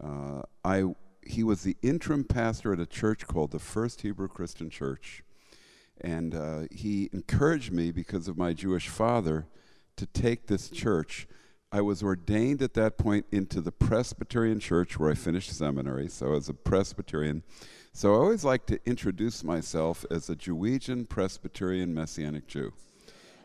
uh, 0.02 0.42
I 0.64 0.82
he 1.24 1.44
was 1.44 1.62
the 1.62 1.76
interim 1.80 2.24
pastor 2.24 2.72
at 2.72 2.80
a 2.80 2.86
church 2.86 3.28
called 3.28 3.52
the 3.52 3.60
First 3.60 4.00
Hebrew 4.00 4.26
Christian 4.26 4.68
Church. 4.68 5.22
And 6.00 6.34
uh, 6.34 6.62
he 6.72 7.08
encouraged 7.12 7.70
me 7.70 7.92
because 7.92 8.26
of 8.26 8.36
my 8.36 8.52
Jewish 8.52 8.88
father 8.88 9.46
to 9.94 10.06
take 10.06 10.48
this 10.48 10.70
church. 10.70 11.28
I 11.70 11.82
was 11.82 12.02
ordained 12.02 12.62
at 12.62 12.74
that 12.74 12.98
point 12.98 13.26
into 13.30 13.60
the 13.60 13.70
Presbyterian 13.70 14.58
church 14.58 14.98
where 14.98 15.12
I 15.12 15.14
finished 15.14 15.52
seminary, 15.52 16.08
so 16.08 16.34
as 16.34 16.48
a 16.48 16.54
Presbyterian. 16.54 17.44
So 17.92 18.14
I 18.14 18.18
always 18.18 18.44
like 18.44 18.66
to 18.66 18.78
introduce 18.86 19.44
myself 19.44 20.04
as 20.10 20.30
a 20.30 20.36
Jewegian 20.36 21.06
Presbyterian 21.06 21.92
Messianic 21.92 22.46
Jew. 22.46 22.72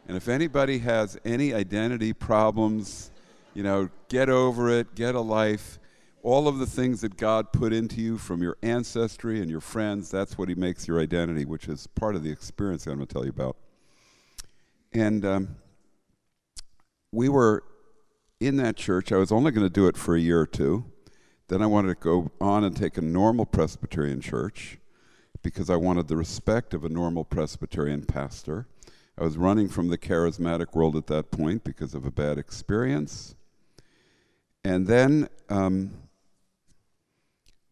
And 0.07 0.15
if 0.15 0.27
anybody 0.27 0.79
has 0.79 1.17
any 1.25 1.53
identity 1.53 2.13
problems, 2.13 3.11
you 3.53 3.63
know, 3.63 3.89
get 4.09 4.29
over 4.29 4.69
it, 4.69 4.95
get 4.95 5.15
a 5.15 5.21
life 5.21 5.79
all 6.25 6.47
of 6.47 6.57
the 6.57 6.65
things 6.65 7.01
that 7.01 7.17
God 7.17 7.53
put 7.53 7.71
into 7.71 8.01
you 8.01 8.17
from 8.17 8.41
your 8.41 8.57
ancestry 8.63 9.41
and 9.41 9.49
your 9.49 9.61
friends, 9.61 10.09
that's 10.09 10.39
what 10.39 10.49
He 10.49 10.55
makes 10.55 10.87
your 10.87 10.99
identity, 10.99 11.45
which 11.45 11.67
is 11.67 11.85
part 11.85 12.15
of 12.15 12.23
the 12.23 12.31
experience 12.31 12.87
I'm 12.87 12.95
going 12.95 13.05
to 13.05 13.13
tell 13.13 13.23
you 13.23 13.29
about. 13.29 13.57
And 14.91 15.23
um, 15.23 15.55
we 17.11 17.29
were 17.29 17.63
in 18.39 18.57
that 18.57 18.75
church. 18.75 19.11
I 19.11 19.17
was 19.17 19.31
only 19.31 19.51
going 19.51 19.67
to 19.67 19.73
do 19.73 19.85
it 19.85 19.95
for 19.95 20.15
a 20.15 20.19
year 20.19 20.39
or 20.39 20.47
two. 20.47 20.85
Then 21.47 21.61
I 21.61 21.67
wanted 21.67 21.89
to 21.89 21.95
go 21.95 22.31
on 22.41 22.63
and 22.63 22.75
take 22.75 22.97
a 22.97 23.01
normal 23.01 23.45
Presbyterian 23.45 24.19
church 24.19 24.79
because 25.43 25.69
I 25.69 25.75
wanted 25.75 26.07
the 26.07 26.17
respect 26.17 26.73
of 26.73 26.83
a 26.83 26.89
normal 26.89 27.23
Presbyterian 27.23 28.05
pastor. 28.05 28.67
I 29.17 29.23
was 29.23 29.37
running 29.37 29.69
from 29.69 29.89
the 29.89 29.97
charismatic 29.97 30.73
world 30.73 30.95
at 30.95 31.07
that 31.07 31.29
point 31.29 31.63
because 31.63 31.93
of 31.93 32.05
a 32.05 32.11
bad 32.11 32.39
experience. 32.39 33.35
And 34.63 34.87
then 34.87 35.29
um, 35.47 35.91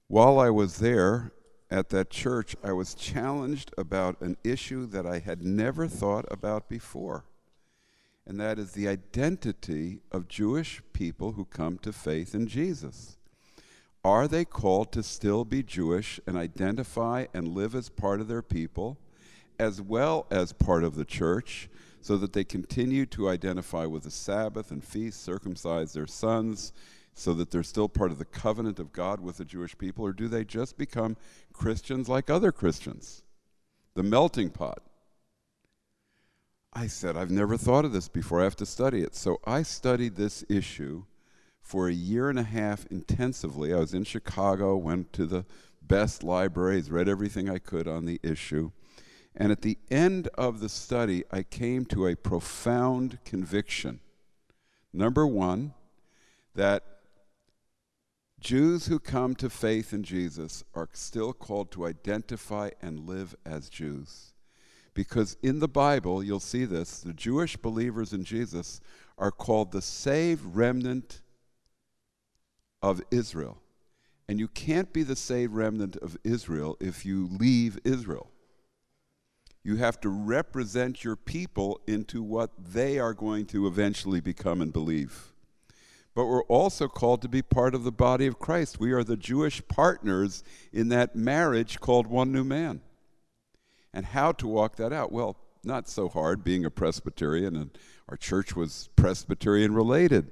while 0.07 0.39
I 0.39 0.51
was 0.51 0.77
there 0.77 1.31
at 1.71 1.89
that 1.89 2.11
church, 2.11 2.55
I 2.63 2.71
was 2.71 2.93
challenged 2.93 3.73
about 3.79 4.21
an 4.21 4.37
issue 4.43 4.85
that 4.85 5.07
I 5.07 5.17
had 5.17 5.41
never 5.41 5.87
thought 5.87 6.25
about 6.29 6.69
before, 6.69 7.25
and 8.27 8.39
that 8.39 8.59
is 8.59 8.73
the 8.73 8.87
identity 8.87 10.01
of 10.11 10.27
Jewish 10.27 10.83
people 10.93 11.31
who 11.31 11.45
come 11.45 11.79
to 11.79 11.91
faith 11.91 12.35
in 12.35 12.45
Jesus. 12.45 13.17
Are 14.05 14.27
they 14.27 14.43
called 14.43 14.91
to 14.91 15.03
still 15.03 15.45
be 15.45 15.63
Jewish 15.63 16.19
and 16.27 16.37
identify 16.37 17.27
and 17.33 17.47
live 17.47 17.73
as 17.73 17.87
part 17.87 18.19
of 18.19 18.27
their 18.27 18.41
people, 18.41 18.97
as 19.57 19.81
well 19.81 20.27
as 20.29 20.51
part 20.51 20.83
of 20.83 20.95
the 20.95 21.05
church, 21.05 21.69
so 22.01 22.17
that 22.17 22.33
they 22.33 22.43
continue 22.43 23.05
to 23.05 23.29
identify 23.29 23.85
with 23.85 24.03
the 24.03 24.11
Sabbath 24.11 24.71
and 24.71 24.83
feasts, 24.83 25.23
circumcise 25.23 25.93
their 25.93 26.07
sons, 26.07 26.73
so 27.13 27.33
that 27.33 27.51
they're 27.51 27.63
still 27.63 27.87
part 27.87 28.11
of 28.11 28.17
the 28.17 28.25
covenant 28.25 28.77
of 28.77 28.91
God 28.91 29.21
with 29.21 29.37
the 29.37 29.45
Jewish 29.45 29.77
people, 29.77 30.05
or 30.05 30.11
do 30.11 30.27
they 30.27 30.43
just 30.43 30.77
become 30.77 31.15
Christians 31.53 32.09
like 32.09 32.29
other 32.29 32.51
Christians? 32.51 33.23
The 33.93 34.03
melting 34.03 34.49
pot. 34.49 34.83
I 36.73 36.87
said, 36.87 37.15
I've 37.15 37.31
never 37.31 37.55
thought 37.55 37.85
of 37.85 37.93
this 37.93 38.09
before. 38.09 38.41
I 38.41 38.45
have 38.45 38.55
to 38.57 38.65
study 38.65 39.01
it. 39.01 39.15
So 39.15 39.39
I 39.45 39.61
studied 39.61 40.15
this 40.15 40.43
issue 40.49 41.05
for 41.63 41.87
a 41.87 41.93
year 41.93 42.29
and 42.29 42.37
a 42.37 42.43
half 42.43 42.85
intensively. 42.91 43.73
I 43.73 43.79
was 43.79 43.93
in 43.93 44.03
Chicago, 44.03 44.75
went 44.75 45.13
to 45.13 45.25
the 45.25 45.45
best 45.81 46.21
libraries, 46.23 46.91
read 46.91 47.09
everything 47.09 47.49
I 47.49 47.57
could 47.57 47.87
on 47.87 48.05
the 48.05 48.19
issue. 48.21 48.71
And 49.35 49.51
at 49.51 49.63
the 49.63 49.79
end 49.89 50.27
of 50.35 50.59
the 50.59 50.69
study, 50.69 51.23
I 51.31 51.41
came 51.41 51.85
to 51.85 52.05
a 52.05 52.15
profound 52.15 53.17
conviction. 53.25 54.01
Number 54.91 55.25
one, 55.25 55.73
that 56.53 56.83
Jews 58.39 58.87
who 58.87 58.99
come 58.99 59.33
to 59.35 59.49
faith 59.49 59.93
in 59.93 60.03
Jesus 60.03 60.63
are 60.75 60.89
still 60.91 61.33
called 61.33 61.71
to 61.71 61.87
identify 61.87 62.71
and 62.81 63.07
live 63.07 63.35
as 63.45 63.69
Jews. 63.69 64.33
Because 64.93 65.37
in 65.41 65.59
the 65.59 65.67
Bible, 65.67 66.21
you'll 66.21 66.39
see 66.39 66.65
this, 66.65 66.99
the 66.99 67.13
Jewish 67.13 67.55
believers 67.57 68.13
in 68.13 68.23
Jesus 68.23 68.81
are 69.17 69.31
called 69.31 69.71
the 69.71 69.81
saved 69.81 70.55
remnant 70.55 71.21
of 72.83 73.01
Israel. 73.09 73.57
And 74.29 74.39
you 74.39 74.47
can't 74.47 74.93
be 74.93 75.01
the 75.01 75.15
saved 75.15 75.53
remnant 75.53 75.95
of 75.97 76.17
Israel 76.23 76.77
if 76.79 77.05
you 77.05 77.27
leave 77.27 77.79
Israel. 77.83 78.29
You 79.63 79.77
have 79.77 79.99
to 80.01 80.09
represent 80.09 81.03
your 81.03 81.15
people 81.15 81.81
into 81.87 82.21
what 82.21 82.51
they 82.59 82.99
are 82.99 83.15
going 83.15 83.47
to 83.47 83.65
eventually 83.65 84.19
become 84.19 84.61
and 84.61 84.71
believe 84.71 85.33
but 86.15 86.25
we're 86.25 86.43
also 86.43 86.87
called 86.87 87.21
to 87.23 87.29
be 87.29 87.41
part 87.41 87.73
of 87.73 87.83
the 87.83 87.91
body 87.91 88.27
of 88.27 88.37
Christ. 88.37 88.79
We 88.79 88.91
are 88.91 89.03
the 89.03 89.17
Jewish 89.17 89.67
partners 89.67 90.43
in 90.71 90.89
that 90.89 91.15
marriage 91.15 91.79
called 91.79 92.07
one 92.07 92.31
new 92.31 92.43
man. 92.43 92.81
And 93.93 94.05
how 94.05 94.31
to 94.33 94.47
walk 94.47 94.75
that 94.75 94.93
out? 94.93 95.11
Well, 95.11 95.37
not 95.63 95.89
so 95.89 96.09
hard 96.09 96.43
being 96.43 96.65
a 96.65 96.69
Presbyterian, 96.69 97.55
and 97.55 97.71
our 98.09 98.17
church 98.17 98.55
was 98.55 98.89
Presbyterian 98.95 99.73
related. 99.73 100.31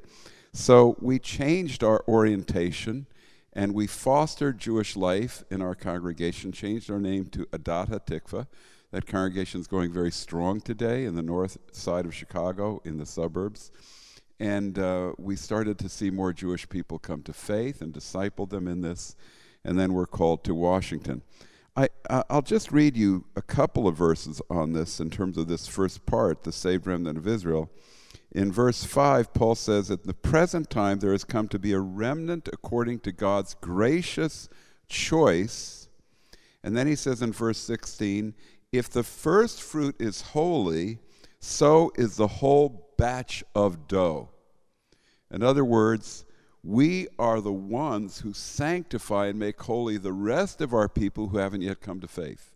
So 0.53 0.97
we 0.99 1.17
changed 1.17 1.81
our 1.81 2.03
orientation 2.09 3.07
and 3.53 3.73
we 3.73 3.87
fostered 3.87 4.59
Jewish 4.59 4.97
life 4.97 5.43
in 5.49 5.61
our 5.61 5.75
congregation, 5.75 6.51
changed 6.51 6.91
our 6.91 6.99
name 6.99 7.25
to 7.27 7.45
Adat 7.47 7.87
Tikva. 8.05 8.47
That 8.91 9.07
congregation 9.07 9.61
is 9.61 9.67
going 9.67 9.93
very 9.93 10.11
strong 10.11 10.59
today 10.59 11.05
in 11.05 11.15
the 11.15 11.21
north 11.21 11.57
side 11.71 12.05
of 12.05 12.13
Chicago, 12.13 12.81
in 12.83 12.97
the 12.97 13.05
suburbs. 13.05 13.71
And 14.41 14.77
uh, 14.77 15.13
we 15.17 15.37
started 15.37 15.79
to 15.79 15.89
see 15.89 16.09
more 16.09 16.33
Jewish 16.33 16.67
people 16.67 16.99
come 16.99 17.23
to 17.23 17.33
faith 17.33 17.81
and 17.81 17.93
disciple 17.93 18.45
them 18.45 18.67
in 18.67 18.81
this. 18.81 19.15
And 19.63 19.79
then 19.79 19.93
we're 19.93 20.07
called 20.07 20.43
to 20.45 20.55
Washington. 20.55 21.21
I, 21.77 21.87
I'll 22.29 22.41
just 22.41 22.73
read 22.73 22.97
you 22.97 23.23
a 23.37 23.41
couple 23.41 23.87
of 23.87 23.95
verses 23.95 24.41
on 24.49 24.73
this 24.73 24.99
in 24.99 25.09
terms 25.09 25.37
of 25.37 25.47
this 25.47 25.67
first 25.67 26.05
part, 26.05 26.43
the 26.43 26.51
saved 26.51 26.87
remnant 26.87 27.17
of 27.17 27.27
Israel. 27.27 27.69
In 28.31 28.51
verse 28.51 28.83
5, 28.85 29.33
Paul 29.33 29.55
says, 29.55 29.91
At 29.91 30.03
the 30.03 30.13
present 30.13 30.69
time 30.69 30.99
there 30.99 31.11
has 31.11 31.25
come 31.25 31.47
to 31.49 31.59
be 31.59 31.73
a 31.73 31.79
remnant 31.79 32.47
according 32.51 32.99
to 33.01 33.11
God's 33.11 33.55
gracious 33.55 34.47
choice. 34.87 35.89
And 36.63 36.75
then 36.75 36.87
he 36.87 36.95
says 36.95 37.21
in 37.21 37.33
verse 37.33 37.57
16, 37.57 38.33
If 38.71 38.89
the 38.89 39.03
first 39.03 39.61
fruit 39.61 39.95
is 39.99 40.21
holy, 40.21 40.99
so 41.39 41.91
is 41.95 42.15
the 42.15 42.27
whole 42.27 42.93
batch 42.97 43.43
of 43.53 43.87
dough. 43.87 44.29
In 45.29 45.43
other 45.43 45.65
words, 45.65 46.25
we 46.63 47.07
are 47.17 47.41
the 47.41 47.51
ones 47.51 48.19
who 48.19 48.33
sanctify 48.33 49.27
and 49.27 49.39
make 49.39 49.59
holy 49.61 49.97
the 49.97 50.13
rest 50.13 50.61
of 50.61 50.73
our 50.73 50.87
people 50.87 51.29
who 51.29 51.37
haven't 51.37 51.63
yet 51.63 51.81
come 51.81 51.99
to 51.99 52.07
faith. 52.07 52.53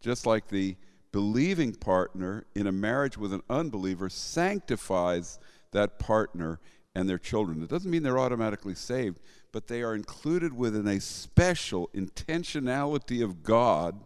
Just 0.00 0.26
like 0.26 0.48
the 0.48 0.76
believing 1.12 1.74
partner 1.74 2.46
in 2.54 2.66
a 2.66 2.72
marriage 2.72 3.18
with 3.18 3.32
an 3.32 3.42
unbeliever 3.48 4.08
sanctifies 4.08 5.38
that 5.72 5.98
partner 5.98 6.58
and 6.94 7.08
their 7.08 7.18
children. 7.18 7.62
It 7.62 7.68
doesn't 7.68 7.90
mean 7.90 8.02
they're 8.02 8.18
automatically 8.18 8.74
saved, 8.74 9.20
but 9.52 9.66
they 9.66 9.82
are 9.82 9.94
included 9.94 10.54
within 10.54 10.86
a 10.88 11.00
special 11.00 11.90
intentionality 11.94 13.22
of 13.22 13.42
God 13.42 14.00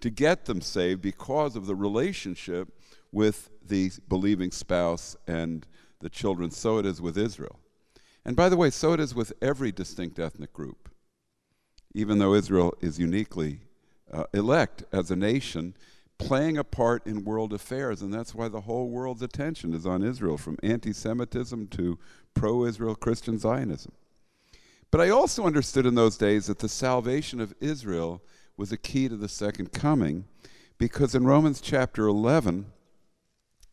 to 0.00 0.10
get 0.10 0.44
them 0.44 0.60
saved 0.60 1.00
because 1.00 1.56
of 1.56 1.66
the 1.66 1.74
relationship 1.74 2.68
with 3.12 3.50
the 3.66 3.90
believing 4.08 4.50
spouse 4.50 5.16
and 5.26 5.66
the 6.00 6.10
children. 6.10 6.50
So 6.50 6.78
it 6.78 6.86
is 6.86 7.00
with 7.00 7.16
Israel. 7.16 7.58
And 8.24 8.36
by 8.36 8.48
the 8.48 8.56
way, 8.56 8.70
so 8.70 8.92
it 8.92 9.00
is 9.00 9.14
with 9.14 9.32
every 9.40 9.72
distinct 9.72 10.18
ethnic 10.18 10.52
group. 10.52 10.90
Even 11.94 12.18
though 12.18 12.34
Israel 12.34 12.74
is 12.80 12.98
uniquely 12.98 13.60
uh, 14.12 14.24
elect 14.34 14.84
as 14.92 15.10
a 15.10 15.16
nation, 15.16 15.74
playing 16.18 16.58
a 16.58 16.64
part 16.64 17.06
in 17.06 17.24
world 17.24 17.52
affairs, 17.52 18.02
and 18.02 18.12
that's 18.12 18.34
why 18.34 18.48
the 18.48 18.62
whole 18.62 18.88
world's 18.88 19.22
attention 19.22 19.74
is 19.74 19.86
on 19.86 20.02
Israel, 20.02 20.38
from 20.38 20.58
anti 20.62 20.92
Semitism 20.92 21.68
to 21.68 21.98
pro 22.34 22.64
Israel 22.64 22.94
Christian 22.94 23.38
Zionism. 23.38 23.92
But 24.90 25.00
I 25.00 25.10
also 25.10 25.44
understood 25.44 25.86
in 25.86 25.96
those 25.96 26.16
days 26.16 26.46
that 26.46 26.60
the 26.60 26.68
salvation 26.68 27.40
of 27.40 27.54
Israel 27.60 28.22
was 28.56 28.70
a 28.70 28.76
key 28.76 29.08
to 29.08 29.16
the 29.16 29.28
second 29.28 29.72
coming, 29.72 30.24
because 30.78 31.14
in 31.14 31.24
Romans 31.24 31.60
chapter 31.60 32.06
11, 32.06 32.66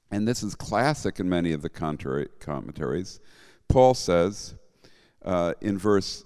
and 0.09 0.27
this 0.27 0.43
is 0.43 0.55
classic 0.55 1.19
in 1.19 1.29
many 1.29 1.53
of 1.53 1.61
the 1.61 1.69
commentaries, 1.69 3.19
Paul 3.67 3.93
says 3.93 4.55
uh, 5.23 5.53
in 5.61 5.77
verse 5.77 6.25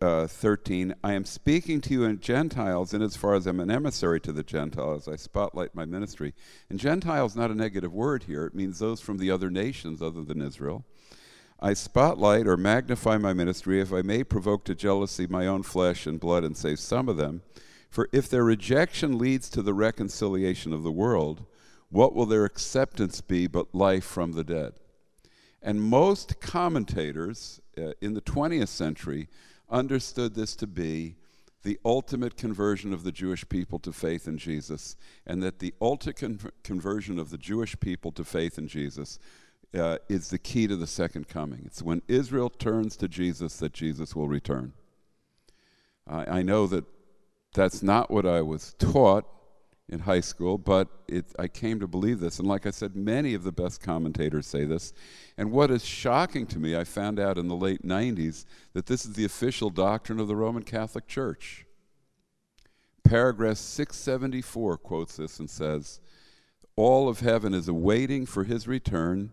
uh, 0.00 0.26
13, 0.26 0.94
I 1.02 1.14
am 1.14 1.24
speaking 1.24 1.80
to 1.82 1.92
you 1.92 2.04
in 2.04 2.20
Gentiles, 2.20 2.92
in 2.92 3.02
as 3.02 3.16
far 3.16 3.34
as 3.34 3.46
I'm 3.46 3.60
an 3.60 3.70
emissary 3.70 4.20
to 4.20 4.32
the 4.32 4.42
Gentiles, 4.42 5.08
I 5.08 5.16
spotlight 5.16 5.74
my 5.74 5.84
ministry. 5.84 6.34
And 6.68 6.78
Gentiles 6.78 7.34
not 7.34 7.50
a 7.50 7.54
negative 7.54 7.92
word 7.92 8.24
here, 8.24 8.44
it 8.44 8.54
means 8.54 8.78
those 8.78 9.00
from 9.00 9.18
the 9.18 9.30
other 9.30 9.50
nations 9.50 10.02
other 10.02 10.22
than 10.22 10.42
Israel. 10.42 10.84
I 11.60 11.74
spotlight 11.74 12.46
or 12.46 12.56
magnify 12.56 13.18
my 13.18 13.32
ministry 13.32 13.80
if 13.80 13.92
I 13.92 14.02
may 14.02 14.22
provoke 14.22 14.64
to 14.66 14.74
jealousy 14.74 15.26
my 15.26 15.46
own 15.46 15.64
flesh 15.64 16.06
and 16.06 16.20
blood 16.20 16.44
and 16.44 16.56
save 16.56 16.78
some 16.78 17.08
of 17.08 17.16
them. 17.16 17.42
For 17.90 18.08
if 18.12 18.28
their 18.28 18.44
rejection 18.44 19.18
leads 19.18 19.48
to 19.50 19.62
the 19.62 19.74
reconciliation 19.74 20.72
of 20.72 20.82
the 20.82 20.92
world, 20.92 21.46
what 21.90 22.14
will 22.14 22.26
their 22.26 22.44
acceptance 22.44 23.20
be 23.20 23.46
but 23.46 23.74
life 23.74 24.04
from 24.04 24.32
the 24.32 24.44
dead? 24.44 24.74
And 25.60 25.82
most 25.82 26.38
commentators 26.40 27.60
uh, 27.78 27.92
in 28.00 28.14
the 28.14 28.20
20th 28.20 28.68
century 28.68 29.28
understood 29.70 30.34
this 30.34 30.56
to 30.56 30.66
be 30.66 31.16
the 31.62 31.78
ultimate 31.84 32.36
conversion 32.36 32.92
of 32.92 33.02
the 33.02 33.12
Jewish 33.12 33.48
people 33.48 33.78
to 33.80 33.92
faith 33.92 34.28
in 34.28 34.38
Jesus, 34.38 34.96
and 35.26 35.42
that 35.42 35.58
the 35.58 35.74
ultimate 35.80 36.16
con- 36.16 36.40
conversion 36.62 37.18
of 37.18 37.30
the 37.30 37.38
Jewish 37.38 37.78
people 37.80 38.12
to 38.12 38.24
faith 38.24 38.58
in 38.58 38.68
Jesus 38.68 39.18
uh, 39.74 39.98
is 40.08 40.30
the 40.30 40.38
key 40.38 40.66
to 40.66 40.76
the 40.76 40.86
second 40.86 41.28
coming. 41.28 41.62
It's 41.66 41.82
when 41.82 42.02
Israel 42.08 42.48
turns 42.48 42.96
to 42.98 43.08
Jesus 43.08 43.56
that 43.58 43.72
Jesus 43.72 44.14
will 44.14 44.28
return. 44.28 44.72
I, 46.06 46.38
I 46.38 46.42
know 46.42 46.66
that 46.68 46.84
that's 47.54 47.82
not 47.82 48.10
what 48.10 48.24
I 48.24 48.40
was 48.42 48.74
taught 48.78 49.26
in 49.88 50.00
high 50.00 50.20
school, 50.20 50.58
but 50.58 50.88
it, 51.08 51.24
I 51.38 51.48
came 51.48 51.80
to 51.80 51.86
believe 51.86 52.20
this. 52.20 52.38
And 52.38 52.46
like 52.46 52.66
I 52.66 52.70
said, 52.70 52.94
many 52.94 53.32
of 53.32 53.42
the 53.42 53.52
best 53.52 53.80
commentators 53.80 54.46
say 54.46 54.64
this. 54.64 54.92
And 55.38 55.50
what 55.50 55.70
is 55.70 55.84
shocking 55.84 56.46
to 56.48 56.58
me, 56.58 56.76
I 56.76 56.84
found 56.84 57.18
out 57.18 57.38
in 57.38 57.48
the 57.48 57.56
late 57.56 57.82
90s 57.82 58.44
that 58.74 58.86
this 58.86 59.06
is 59.06 59.14
the 59.14 59.24
official 59.24 59.70
doctrine 59.70 60.20
of 60.20 60.28
the 60.28 60.36
Roman 60.36 60.62
Catholic 60.62 61.06
Church. 61.06 61.64
Paragraph 63.02 63.56
674 63.56 64.76
quotes 64.76 65.16
this 65.16 65.38
and 65.38 65.48
says, 65.48 66.00
All 66.76 67.08
of 67.08 67.20
heaven 67.20 67.54
is 67.54 67.68
awaiting 67.68 68.26
for 68.26 68.44
his 68.44 68.68
return, 68.68 69.30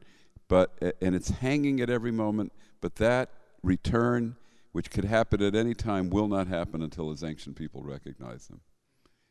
but, 0.48 0.96
and 1.02 1.14
it's 1.16 1.32
hanging 1.32 1.82
at 1.82 1.90
every 1.90 2.12
moment, 2.12 2.54
but 2.80 2.96
that 2.96 3.30
return, 3.62 4.38
which 4.72 4.90
could 4.90 5.04
happen 5.04 5.42
at 5.42 5.56
any 5.56 5.74
time, 5.74 6.10
will 6.10 6.30
not 6.30 6.48
happen 6.48 6.82
until 6.82 7.12
his 7.12 7.26
ancient 7.26 7.58
people 7.58 7.84
recognize 7.84 8.48
him. 8.48 8.62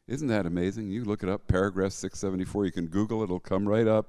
Isn't 0.07 0.29
that 0.29 0.45
amazing? 0.45 0.91
You 0.91 1.05
look 1.05 1.23
it 1.23 1.29
up, 1.29 1.49
paragraph 1.49 1.93
674. 1.93 2.67
You 2.67 2.73
can 2.73 2.87
Google 2.87 3.23
it, 3.23 3.25
it'll 3.25 3.41
come 3.41 3.67
right 3.67 3.87
up. 3.87 4.07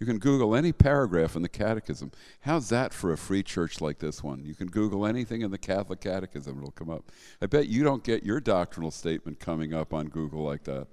You 0.00 0.06
can 0.06 0.18
Google 0.18 0.54
any 0.54 0.72
paragraph 0.72 1.34
in 1.34 1.42
the 1.42 1.48
Catechism. 1.48 2.12
How's 2.42 2.68
that 2.68 2.92
for 2.92 3.12
a 3.12 3.16
free 3.16 3.42
church 3.42 3.80
like 3.80 3.98
this 3.98 4.22
one? 4.22 4.44
You 4.44 4.54
can 4.54 4.68
Google 4.68 5.04
anything 5.04 5.42
in 5.42 5.50
the 5.50 5.58
Catholic 5.58 6.00
Catechism, 6.00 6.58
it'll 6.58 6.70
come 6.70 6.90
up. 6.90 7.10
I 7.42 7.46
bet 7.46 7.68
you 7.68 7.82
don't 7.82 8.04
get 8.04 8.22
your 8.22 8.40
doctrinal 8.40 8.92
statement 8.92 9.40
coming 9.40 9.74
up 9.74 9.92
on 9.92 10.06
Google 10.08 10.44
like 10.44 10.64
that. 10.64 10.86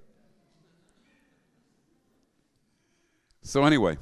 So, 3.43 3.63
anyway, 3.63 3.97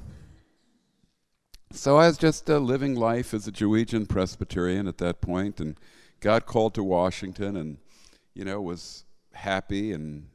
so 1.72 1.98
I 1.98 2.08
was 2.08 2.18
just 2.18 2.50
uh, 2.50 2.60
living 2.60 2.96
life 2.96 3.34
as 3.34 3.46
a 3.46 3.52
Jewish 3.52 3.94
Presbyterian 4.08 4.88
at 4.88 5.00
that 5.00 5.20
point, 5.20 5.60
and 5.60 5.78
got 6.22 6.46
called 6.46 6.74
to 6.76 6.84
Washington 6.84 7.58
and, 7.58 7.78
you 8.34 8.46
know, 8.46 8.62
was 8.62 9.04
happy 9.34 9.92
and 9.92 10.28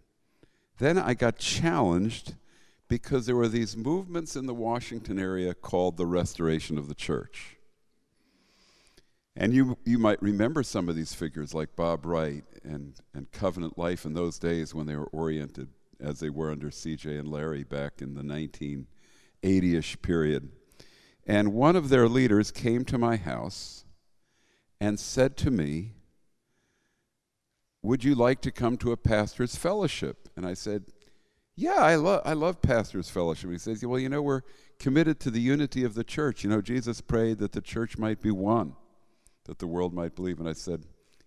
then 0.78 0.98
I 0.98 1.14
got 1.14 1.38
challenged 1.38 2.34
because 2.88 3.26
there 3.26 3.36
were 3.36 3.48
these 3.48 3.76
movements 3.76 4.34
in 4.36 4.46
the 4.46 4.54
Washington 4.54 5.18
area 5.18 5.54
called 5.54 5.96
the 5.96 6.06
Restoration 6.06 6.78
of 6.78 6.88
the 6.88 6.94
Church. 6.94 7.56
And 9.36 9.54
you, 9.54 9.78
you 9.84 9.98
might 9.98 10.20
remember 10.20 10.62
some 10.62 10.88
of 10.88 10.96
these 10.96 11.14
figures 11.14 11.54
like 11.54 11.76
Bob 11.76 12.04
Wright 12.04 12.44
and, 12.64 12.94
and 13.14 13.30
Covenant 13.30 13.78
Life 13.78 14.04
in 14.04 14.14
those 14.14 14.38
days 14.38 14.74
when 14.74 14.86
they 14.86 14.96
were 14.96 15.06
oriented 15.06 15.68
as 16.00 16.18
they 16.18 16.30
were 16.30 16.50
under 16.50 16.70
CJ 16.70 17.18
and 17.18 17.30
Larry 17.30 17.62
back 17.62 18.00
in 18.00 18.14
the 18.14 18.24
1980 18.24 19.76
ish 19.76 20.00
period. 20.02 20.50
And 21.26 21.52
one 21.52 21.76
of 21.76 21.88
their 21.88 22.08
leaders 22.08 22.50
came 22.50 22.84
to 22.86 22.98
my 22.98 23.16
house 23.16 23.84
and 24.80 24.98
said 24.98 25.36
to 25.38 25.50
me, 25.50 25.92
would 27.82 28.02
you 28.02 28.14
like 28.14 28.40
to 28.40 28.50
come 28.50 28.76
to 28.78 28.92
a 28.92 28.96
pastor's 28.96 29.54
fellowship? 29.54 30.27
And 30.38 30.46
I 30.46 30.54
said, 30.54 30.84
Yeah, 31.56 31.78
I, 31.78 31.96
lo- 31.96 32.22
I 32.24 32.32
love 32.32 32.62
pastor's 32.62 33.10
fellowship. 33.10 33.50
He 33.50 33.58
says, 33.58 33.84
Well, 33.84 33.98
you 33.98 34.08
know, 34.08 34.22
we're 34.22 34.42
committed 34.78 35.18
to 35.20 35.32
the 35.32 35.40
unity 35.40 35.82
of 35.82 35.94
the 35.94 36.04
church. 36.04 36.44
You 36.44 36.50
know, 36.50 36.60
Jesus 36.60 37.00
prayed 37.00 37.38
that 37.38 37.50
the 37.50 37.60
church 37.60 37.98
might 37.98 38.22
be 38.22 38.30
one, 38.30 38.76
that 39.46 39.58
the 39.58 39.66
world 39.66 39.92
might 39.92 40.14
believe. 40.14 40.38
And 40.38 40.48
I 40.48 40.52
said, 40.52 40.84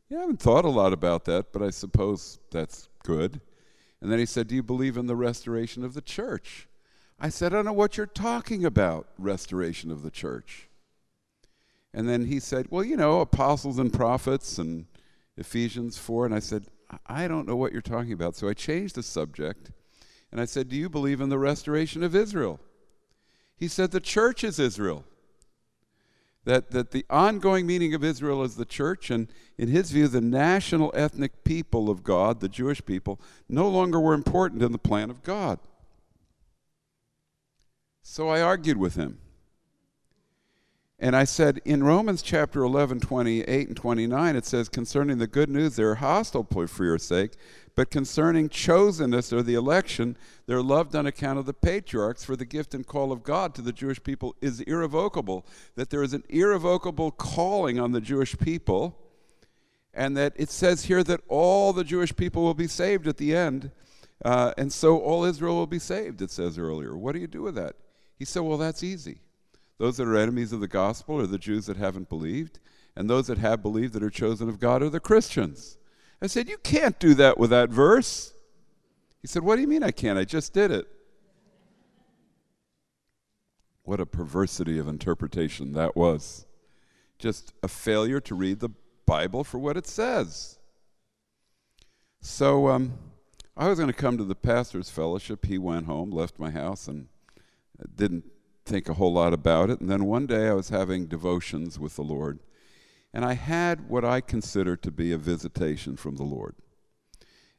Yeah, 0.07 0.19
I 0.19 0.21
haven't 0.21 0.39
thought 0.39 0.63
a 0.63 0.69
lot 0.69 0.93
about 0.93 1.25
that, 1.25 1.51
but 1.51 1.61
I 1.61 1.71
suppose 1.71 2.39
that's 2.51 2.87
good. 3.03 3.41
And 4.01 4.09
then 4.09 4.17
he 4.17 4.25
said, 4.25 4.47
Do 4.47 4.55
you 4.55 4.63
believe 4.63 4.95
in 4.95 5.07
the 5.07 5.15
restoration 5.17 5.83
of 5.83 5.93
the 5.93 6.01
church? 6.01 6.69
I 7.19 7.27
said, 7.27 7.51
I 7.51 7.57
don't 7.57 7.65
know 7.65 7.73
what 7.73 7.97
you're 7.97 8.05
talking 8.05 8.63
about, 8.63 9.09
restoration 9.17 9.91
of 9.91 10.03
the 10.03 10.09
church. 10.09 10.69
And 11.93 12.07
then 12.07 12.27
he 12.27 12.39
said, 12.39 12.67
Well, 12.69 12.85
you 12.85 12.95
know, 12.95 13.19
apostles 13.19 13.77
and 13.77 13.91
prophets 13.91 14.57
and 14.57 14.85
Ephesians 15.35 15.97
4, 15.97 16.27
and 16.27 16.33
I 16.33 16.39
said, 16.39 16.67
I 17.07 17.27
don't 17.27 17.47
know 17.47 17.55
what 17.55 17.71
you're 17.71 17.81
talking 17.81 18.13
about. 18.13 18.35
So 18.35 18.49
I 18.49 18.53
changed 18.53 18.95
the 18.95 19.03
subject, 19.03 19.71
and 20.31 20.41
I 20.41 20.45
said, 20.45 20.69
Do 20.69 20.75
you 20.75 20.89
believe 20.89 21.21
in 21.21 21.29
the 21.29 21.39
restoration 21.39 22.03
of 22.03 22.15
Israel? 22.15 22.59
He 23.55 23.67
said, 23.67 23.91
The 23.91 23.99
church 23.99 24.43
is 24.43 24.59
Israel. 24.59 25.05
That, 26.43 26.71
that 26.71 26.89
the 26.89 27.05
ongoing 27.07 27.67
meaning 27.67 27.93
of 27.93 28.03
Israel 28.03 28.41
is 28.41 28.55
the 28.55 28.65
church, 28.65 29.11
and 29.11 29.27
in 29.59 29.67
his 29.67 29.91
view, 29.91 30.07
the 30.07 30.21
national 30.21 30.91
ethnic 30.95 31.43
people 31.43 31.87
of 31.87 32.03
God, 32.03 32.39
the 32.39 32.49
Jewish 32.49 32.83
people, 32.83 33.21
no 33.47 33.69
longer 33.69 33.99
were 33.99 34.15
important 34.15 34.63
in 34.63 34.71
the 34.71 34.79
plan 34.79 35.11
of 35.11 35.21
God. 35.21 35.59
So 38.01 38.29
I 38.29 38.41
argued 38.41 38.77
with 38.77 38.95
him. 38.95 39.19
And 41.03 41.15
I 41.15 41.23
said, 41.23 41.61
in 41.65 41.83
Romans 41.83 42.21
chapter 42.21 42.61
11, 42.61 42.99
28 42.99 43.67
and 43.67 43.75
29, 43.75 44.35
it 44.35 44.45
says, 44.45 44.69
concerning 44.69 45.17
the 45.17 45.25
good 45.25 45.49
news, 45.49 45.75
they're 45.75 45.95
hostile 45.95 46.43
for 46.43 46.85
your 46.85 46.99
sake, 46.99 47.31
but 47.75 47.89
concerning 47.89 48.49
chosenness 48.49 49.33
or 49.33 49.41
the 49.41 49.55
election, 49.55 50.15
they're 50.45 50.61
loved 50.61 50.95
on 50.95 51.07
account 51.07 51.39
of 51.39 51.47
the 51.47 51.55
patriarchs, 51.55 52.23
for 52.23 52.35
the 52.35 52.45
gift 52.45 52.75
and 52.75 52.85
call 52.85 53.11
of 53.11 53.23
God 53.23 53.55
to 53.55 53.63
the 53.63 53.71
Jewish 53.71 54.03
people 54.03 54.35
is 54.41 54.61
irrevocable. 54.61 55.43
That 55.73 55.89
there 55.89 56.03
is 56.03 56.13
an 56.13 56.23
irrevocable 56.29 57.09
calling 57.09 57.79
on 57.79 57.93
the 57.93 58.01
Jewish 58.01 58.37
people, 58.37 58.95
and 59.95 60.15
that 60.17 60.33
it 60.35 60.51
says 60.51 60.85
here 60.85 61.03
that 61.05 61.21
all 61.27 61.73
the 61.73 61.83
Jewish 61.83 62.15
people 62.15 62.43
will 62.43 62.53
be 62.53 62.67
saved 62.67 63.07
at 63.07 63.17
the 63.17 63.35
end. 63.35 63.71
Uh, 64.23 64.53
and 64.55 64.71
so 64.71 64.99
all 64.99 65.23
Israel 65.23 65.55
will 65.55 65.65
be 65.65 65.79
saved, 65.79 66.21
it 66.21 66.29
says 66.29 66.59
earlier. 66.59 66.95
What 66.95 67.13
do 67.13 67.19
you 67.19 67.27
do 67.27 67.41
with 67.41 67.55
that? 67.55 67.75
He 68.19 68.25
said, 68.25 68.43
Well, 68.43 68.59
that's 68.59 68.83
easy. 68.83 69.21
Those 69.81 69.97
that 69.97 70.07
are 70.07 70.15
enemies 70.15 70.53
of 70.53 70.59
the 70.59 70.67
gospel 70.67 71.19
are 71.19 71.25
the 71.25 71.39
Jews 71.39 71.65
that 71.65 71.75
haven't 71.75 72.07
believed, 72.07 72.59
and 72.95 73.09
those 73.09 73.25
that 73.25 73.39
have 73.39 73.63
believed 73.63 73.93
that 73.93 74.03
are 74.03 74.11
chosen 74.11 74.47
of 74.47 74.59
God 74.59 74.83
are 74.83 74.91
the 74.91 74.99
Christians. 74.99 75.79
I 76.21 76.27
said, 76.27 76.47
You 76.47 76.59
can't 76.59 76.99
do 76.99 77.15
that 77.15 77.39
with 77.39 77.49
that 77.49 77.71
verse. 77.71 78.31
He 79.23 79.27
said, 79.27 79.41
What 79.41 79.55
do 79.55 79.63
you 79.63 79.67
mean 79.67 79.81
I 79.81 79.89
can't? 79.89 80.19
I 80.19 80.23
just 80.23 80.53
did 80.53 80.69
it. 80.69 80.87
What 83.81 83.99
a 83.99 84.05
perversity 84.05 84.77
of 84.77 84.87
interpretation 84.87 85.73
that 85.73 85.95
was. 85.95 86.45
Just 87.17 87.51
a 87.63 87.67
failure 87.67 88.19
to 88.19 88.35
read 88.35 88.59
the 88.59 88.69
Bible 89.07 89.43
for 89.43 89.57
what 89.57 89.77
it 89.77 89.87
says. 89.87 90.59
So 92.19 92.67
um, 92.67 92.99
I 93.57 93.67
was 93.67 93.79
going 93.79 93.91
to 93.91 93.97
come 93.97 94.19
to 94.19 94.25
the 94.25 94.35
pastor's 94.35 94.91
fellowship. 94.91 95.47
He 95.47 95.57
went 95.57 95.87
home, 95.87 96.11
left 96.11 96.37
my 96.37 96.51
house, 96.51 96.87
and 96.87 97.07
didn't 97.95 98.25
think 98.71 98.87
a 98.87 98.93
whole 98.93 99.11
lot 99.11 99.33
about 99.33 99.69
it. 99.69 99.81
And 99.81 99.89
then 99.89 100.05
one 100.05 100.25
day 100.25 100.47
I 100.47 100.53
was 100.53 100.69
having 100.69 101.05
devotions 101.05 101.77
with 101.77 101.97
the 101.97 102.03
Lord, 102.03 102.39
and 103.13 103.25
I 103.25 103.33
had 103.33 103.89
what 103.89 104.05
I 104.05 104.21
consider 104.21 104.77
to 104.77 104.89
be 104.89 105.11
a 105.11 105.17
visitation 105.17 105.97
from 105.97 106.15
the 106.15 106.23
Lord. 106.23 106.55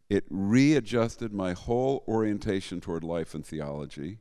It 0.09 0.25
readjusted 0.31 1.35
my 1.35 1.53
whole 1.53 2.03
orientation 2.09 2.81
toward 2.81 3.05
life 3.05 3.35
and 3.35 3.45
theology. 3.45 4.21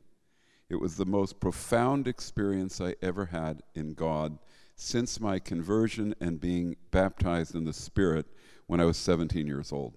It 0.68 0.76
was 0.76 0.96
the 0.96 1.06
most 1.06 1.40
profound 1.40 2.06
experience 2.06 2.78
I 2.78 2.94
ever 3.00 3.26
had 3.26 3.62
in 3.74 3.94
God 3.94 4.38
since 4.76 5.18
my 5.18 5.38
conversion 5.38 6.14
and 6.20 6.40
being 6.40 6.76
baptized 6.90 7.54
in 7.54 7.64
the 7.64 7.72
Spirit 7.72 8.26
when 8.66 8.80
I 8.80 8.84
was 8.84 8.98
17 8.98 9.46
years 9.46 9.72
old. 9.72 9.94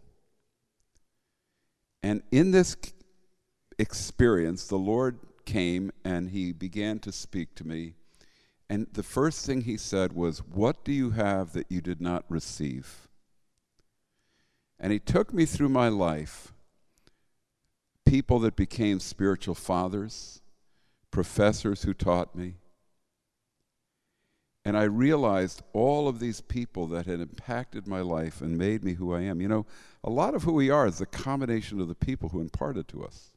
And 2.02 2.24
in 2.32 2.52
this 2.52 2.78
experience, 3.78 4.68
the 4.68 4.78
Lord 4.78 5.20
came 5.46 5.92
and 6.04 6.30
he 6.30 6.52
began 6.52 7.00
to 7.00 7.12
speak 7.12 7.56
to 7.56 7.68
me. 7.68 7.94
And 8.70 8.88
the 8.92 9.04
first 9.04 9.46
thing 9.46 9.62
he 9.62 9.78
said 9.78 10.14
was, 10.14 10.40
What 10.40 10.84
do 10.84 10.92
you 10.92 11.12
have 11.12 11.54
that 11.54 11.68
you 11.70 11.82
did 11.82 12.02
not 12.02 12.26
receive? 12.30 13.08
And 14.80 14.92
he 14.92 15.00
took 15.00 15.34
me 15.34 15.46
through 15.46 15.70
my 15.70 15.88
life 15.88 16.52
people 18.06 18.40
that 18.40 18.56
became 18.56 19.00
spiritual 19.00 19.56
fathers, 19.56 20.42
professors 21.12 21.84
who 21.84 21.94
taught 21.94 22.36
me. 22.36 22.56
And 24.64 24.76
I 24.78 24.84
realized 24.84 25.62
all 25.74 26.08
of 26.08 26.20
these 26.20 26.42
people 26.42 26.88
that 26.88 27.06
had 27.06 27.20
impacted 27.20 27.88
my 27.88 28.02
life 28.02 28.42
and 28.42 28.58
made 28.58 28.84
me 28.84 28.94
who 28.94 29.14
I 29.14 29.22
am. 29.22 29.40
You 29.40 29.48
know, 29.48 29.66
a 30.04 30.10
lot 30.10 30.34
of 30.34 30.44
who 30.44 30.54
we 30.54 30.72
are 30.72 30.88
is 30.88 30.98
the 30.98 31.06
combination 31.06 31.80
of 31.80 31.88
the 31.88 31.96
people 31.96 32.30
who 32.30 32.42
imparted 32.42 32.88
to 32.90 33.04
us. 33.04 33.32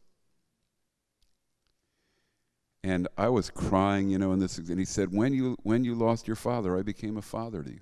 And 2.85 3.09
I 3.17 3.29
was 3.29 3.51
crying, 3.51 4.09
you 4.09 4.19
know, 4.19 4.33
in 4.33 4.39
this, 4.39 4.59
and 4.59 4.79
he 4.79 4.85
said, 4.85 5.13
when 5.13 5.35
you, 5.35 5.57
when 5.63 5.85
you 5.85 5.95
lost 5.95 6.27
your 6.27 6.37
father, 6.37 6.77
I 6.77 6.83
became 6.83 7.17
a 7.17 7.23
father 7.23 7.63
to 7.63 7.71
you. 7.71 7.81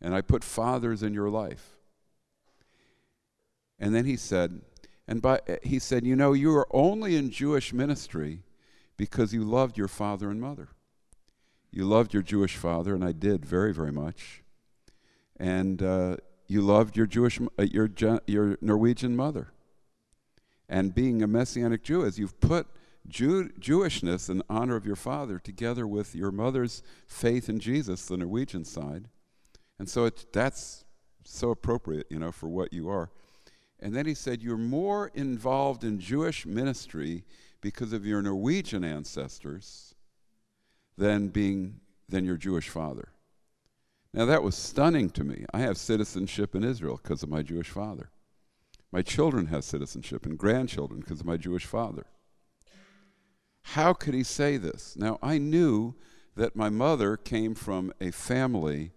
And 0.00 0.14
I 0.14 0.20
put 0.20 0.44
fathers 0.44 1.02
in 1.02 1.12
your 1.12 1.28
life. 1.28 1.78
And 3.80 3.94
then 3.94 4.04
he 4.04 4.16
said, 4.16 4.60
and 5.08 5.22
by, 5.22 5.40
he 5.62 5.78
said, 5.78 6.04
you 6.04 6.14
know, 6.14 6.32
you 6.32 6.54
are 6.54 6.68
only 6.70 7.16
in 7.16 7.30
Jewish 7.30 7.72
ministry 7.72 8.40
because 8.96 9.32
you 9.32 9.42
loved 9.42 9.78
your 9.78 9.88
father 9.88 10.30
and 10.30 10.40
mother. 10.40 10.68
You 11.70 11.84
loved 11.84 12.14
your 12.14 12.22
Jewish 12.22 12.56
father, 12.56 12.94
and 12.94 13.04
I 13.04 13.12
did 13.12 13.44
very, 13.44 13.72
very 13.72 13.92
much. 13.92 14.42
And 15.38 15.82
uh, 15.82 16.16
you 16.46 16.62
loved 16.62 16.96
your 16.96 17.06
Jewish, 17.06 17.40
uh, 17.40 17.62
your, 17.62 17.90
your 18.26 18.58
Norwegian 18.60 19.16
mother. 19.16 19.52
And 20.68 20.94
being 20.94 21.22
a 21.22 21.26
Messianic 21.26 21.82
Jew, 21.82 22.04
as 22.04 22.18
you've 22.18 22.38
put 22.40 22.66
Jew, 23.08 23.48
Jewishness 23.58 24.28
and 24.28 24.42
honor 24.48 24.76
of 24.76 24.86
your 24.86 24.96
father 24.96 25.38
together 25.38 25.86
with 25.86 26.14
your 26.14 26.30
mother's 26.30 26.82
faith 27.06 27.48
in 27.48 27.58
Jesus, 27.58 28.04
the 28.06 28.16
Norwegian 28.16 28.64
side. 28.64 29.08
And 29.78 29.88
so 29.88 30.04
it, 30.04 30.26
that's 30.32 30.84
so 31.24 31.50
appropriate, 31.50 32.06
you 32.10 32.18
know, 32.18 32.32
for 32.32 32.48
what 32.48 32.72
you 32.72 32.88
are. 32.88 33.10
And 33.80 33.94
then 33.94 34.06
he 34.06 34.14
said, 34.14 34.42
You're 34.42 34.56
more 34.56 35.10
involved 35.14 35.84
in 35.84 36.00
Jewish 36.00 36.44
ministry 36.44 37.24
because 37.60 37.92
of 37.92 38.04
your 38.04 38.22
Norwegian 38.22 38.84
ancestors 38.84 39.94
than 40.96 41.28
being 41.28 41.80
than 42.08 42.24
your 42.24 42.36
Jewish 42.36 42.68
father. 42.68 43.10
Now 44.12 44.24
that 44.24 44.42
was 44.42 44.56
stunning 44.56 45.10
to 45.10 45.24
me. 45.24 45.44
I 45.52 45.60
have 45.60 45.76
citizenship 45.76 46.54
in 46.54 46.64
Israel 46.64 46.98
because 47.02 47.22
of 47.22 47.28
my 47.28 47.42
Jewish 47.42 47.68
father. 47.68 48.10
My 48.90 49.02
children 49.02 49.46
have 49.46 49.64
citizenship 49.64 50.24
and 50.24 50.38
grandchildren 50.38 51.00
because 51.00 51.20
of 51.20 51.26
my 51.26 51.36
Jewish 51.36 51.66
father. 51.66 52.06
How 53.72 53.92
could 53.92 54.14
he 54.14 54.22
say 54.22 54.56
this? 54.56 54.96
Now, 54.96 55.18
I 55.22 55.36
knew 55.36 55.94
that 56.36 56.56
my 56.56 56.70
mother 56.70 57.18
came 57.18 57.54
from 57.54 57.92
a 58.00 58.10
family 58.10 58.92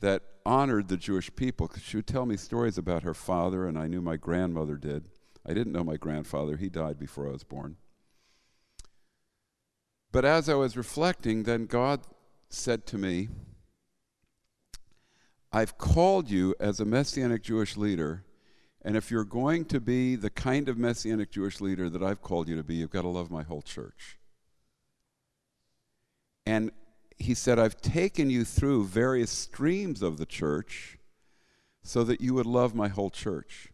that 0.00 0.22
honored 0.46 0.88
the 0.88 0.96
Jewish 0.96 1.34
people 1.36 1.70
she 1.82 1.98
would 1.98 2.06
tell 2.06 2.24
me 2.24 2.38
stories 2.38 2.78
about 2.78 3.02
her 3.02 3.12
father, 3.12 3.66
and 3.66 3.78
I 3.78 3.88
knew 3.88 4.00
my 4.00 4.16
grandmother 4.16 4.76
did. 4.76 5.10
I 5.44 5.52
didn't 5.52 5.74
know 5.74 5.84
my 5.84 5.98
grandfather, 5.98 6.56
he 6.56 6.70
died 6.70 6.98
before 6.98 7.28
I 7.28 7.32
was 7.32 7.44
born. 7.44 7.76
But 10.12 10.24
as 10.24 10.48
I 10.48 10.54
was 10.54 10.78
reflecting, 10.78 11.42
then 11.42 11.66
God 11.66 12.00
said 12.48 12.86
to 12.86 12.96
me, 12.96 13.28
I've 15.52 15.76
called 15.76 16.30
you 16.30 16.54
as 16.58 16.80
a 16.80 16.86
Messianic 16.86 17.42
Jewish 17.42 17.76
leader 17.76 18.24
and 18.86 18.96
if 18.96 19.10
you're 19.10 19.24
going 19.24 19.64
to 19.64 19.80
be 19.80 20.14
the 20.14 20.30
kind 20.30 20.68
of 20.68 20.78
Messianic 20.78 21.32
Jewish 21.32 21.60
leader 21.60 21.90
that 21.90 22.04
I've 22.04 22.22
called 22.22 22.48
you 22.48 22.54
to 22.54 22.62
be, 22.62 22.76
you've 22.76 22.92
got 22.92 23.02
to 23.02 23.08
love 23.08 23.32
my 23.32 23.42
whole 23.42 23.60
church. 23.60 24.16
And 26.46 26.70
he 27.18 27.34
said, 27.34 27.58
I've 27.58 27.80
taken 27.80 28.30
you 28.30 28.44
through 28.44 28.84
various 28.84 29.32
streams 29.32 30.02
of 30.02 30.18
the 30.18 30.24
church 30.24 30.98
so 31.82 32.04
that 32.04 32.20
you 32.20 32.32
would 32.34 32.46
love 32.46 32.76
my 32.76 32.86
whole 32.86 33.10
church. 33.10 33.72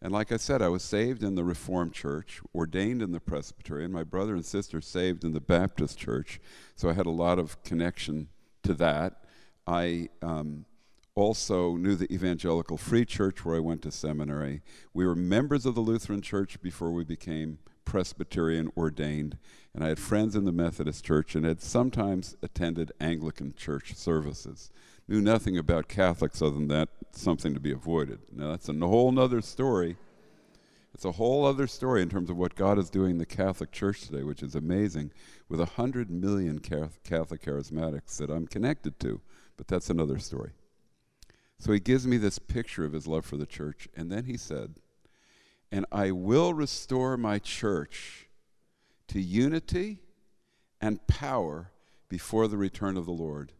And 0.00 0.12
like 0.12 0.30
I 0.30 0.36
said, 0.36 0.62
I 0.62 0.68
was 0.68 0.84
saved 0.84 1.24
in 1.24 1.34
the 1.34 1.42
Reformed 1.42 1.92
Church, 1.92 2.40
ordained 2.54 3.02
in 3.02 3.10
the 3.10 3.18
Presbyterian, 3.18 3.90
my 3.90 4.04
brother 4.04 4.36
and 4.36 4.44
sister 4.44 4.80
saved 4.80 5.24
in 5.24 5.32
the 5.32 5.40
Baptist 5.40 5.98
Church, 5.98 6.38
so 6.76 6.88
I 6.88 6.92
had 6.92 7.06
a 7.06 7.10
lot 7.10 7.40
of 7.40 7.60
connection 7.64 8.28
to 8.62 8.74
that. 8.74 9.24
I 9.66 10.10
um, 10.22 10.66
also 11.16 11.76
knew 11.76 11.96
the 11.96 12.12
Evangelical 12.12 12.76
Free 12.76 13.06
Church 13.06 13.42
where 13.42 13.56
I 13.56 13.60
went 13.60 13.80
to 13.82 13.90
seminary. 13.90 14.60
We 14.92 15.06
were 15.06 15.16
members 15.16 15.64
of 15.64 15.74
the 15.74 15.80
Lutheran 15.80 16.20
Church 16.20 16.60
before 16.60 16.90
we 16.90 17.04
became 17.04 17.58
Presbyterian 17.86 18.70
ordained, 18.76 19.38
and 19.74 19.82
I 19.82 19.88
had 19.88 19.98
friends 19.98 20.36
in 20.36 20.44
the 20.44 20.52
Methodist 20.52 21.04
Church 21.04 21.34
and 21.34 21.46
had 21.46 21.62
sometimes 21.62 22.36
attended 22.42 22.92
Anglican 23.00 23.54
church 23.54 23.94
services. 23.94 24.70
Knew 25.08 25.22
nothing 25.22 25.56
about 25.56 25.88
Catholics 25.88 26.42
other 26.42 26.50
than 26.50 26.68
that, 26.68 26.90
something 27.12 27.54
to 27.54 27.60
be 27.60 27.72
avoided. 27.72 28.18
Now, 28.30 28.50
that's 28.50 28.68
a 28.68 28.74
whole 28.74 29.18
other 29.18 29.40
story. 29.40 29.96
It's 30.92 31.06
a 31.06 31.12
whole 31.12 31.46
other 31.46 31.66
story 31.66 32.02
in 32.02 32.10
terms 32.10 32.28
of 32.28 32.36
what 32.36 32.56
God 32.56 32.78
is 32.78 32.90
doing 32.90 33.12
in 33.12 33.18
the 33.18 33.24
Catholic 33.24 33.72
Church 33.72 34.02
today, 34.02 34.22
which 34.22 34.42
is 34.42 34.54
amazing, 34.54 35.12
with 35.48 35.60
100 35.60 36.10
million 36.10 36.58
Catholic 36.58 37.42
charismatics 37.42 38.18
that 38.18 38.28
I'm 38.28 38.46
connected 38.46 39.00
to. 39.00 39.22
But 39.56 39.68
that's 39.68 39.88
another 39.88 40.18
story. 40.18 40.50
So 41.58 41.72
he 41.72 41.80
gives 41.80 42.06
me 42.06 42.16
this 42.16 42.38
picture 42.38 42.84
of 42.84 42.92
his 42.92 43.06
love 43.06 43.24
for 43.24 43.36
the 43.36 43.46
church. 43.46 43.88
And 43.96 44.10
then 44.10 44.24
he 44.24 44.36
said, 44.36 44.74
And 45.72 45.86
I 45.90 46.10
will 46.10 46.54
restore 46.54 47.16
my 47.16 47.38
church 47.38 48.28
to 49.08 49.20
unity 49.20 50.00
and 50.80 51.06
power 51.06 51.70
before 52.08 52.48
the 52.48 52.58
return 52.58 52.96
of 52.96 53.06
the 53.06 53.12
Lord. 53.12 53.52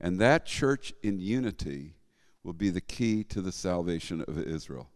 And 0.00 0.18
that 0.18 0.46
church 0.46 0.94
in 1.02 1.18
unity 1.18 1.94
will 2.42 2.52
be 2.52 2.70
the 2.70 2.80
key 2.80 3.24
to 3.24 3.42
the 3.42 3.52
salvation 3.52 4.22
of 4.22 4.38
Israel. 4.38 4.88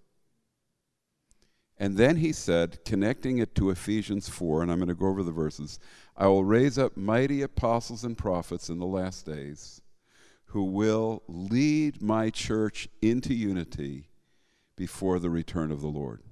And 1.76 1.96
then 1.96 2.16
he 2.16 2.32
said, 2.32 2.84
connecting 2.84 3.38
it 3.38 3.54
to 3.56 3.70
Ephesians 3.70 4.28
4, 4.28 4.62
and 4.62 4.70
I'm 4.70 4.78
going 4.78 4.88
to 4.88 4.94
go 4.94 5.08
over 5.08 5.22
the 5.22 5.32
verses 5.32 5.80
I 6.16 6.28
will 6.28 6.44
raise 6.44 6.78
up 6.78 6.96
mighty 6.96 7.42
apostles 7.42 8.04
and 8.04 8.16
prophets 8.16 8.68
in 8.68 8.78
the 8.78 8.86
last 8.86 9.26
days 9.26 9.82
who 10.54 10.62
will 10.62 11.20
lead 11.26 12.00
my 12.00 12.30
church 12.30 12.88
into 13.02 13.34
unity 13.34 14.06
before 14.76 15.18
the 15.18 15.28
return 15.28 15.72
of 15.72 15.80
the 15.80 15.88
Lord. 15.88 16.22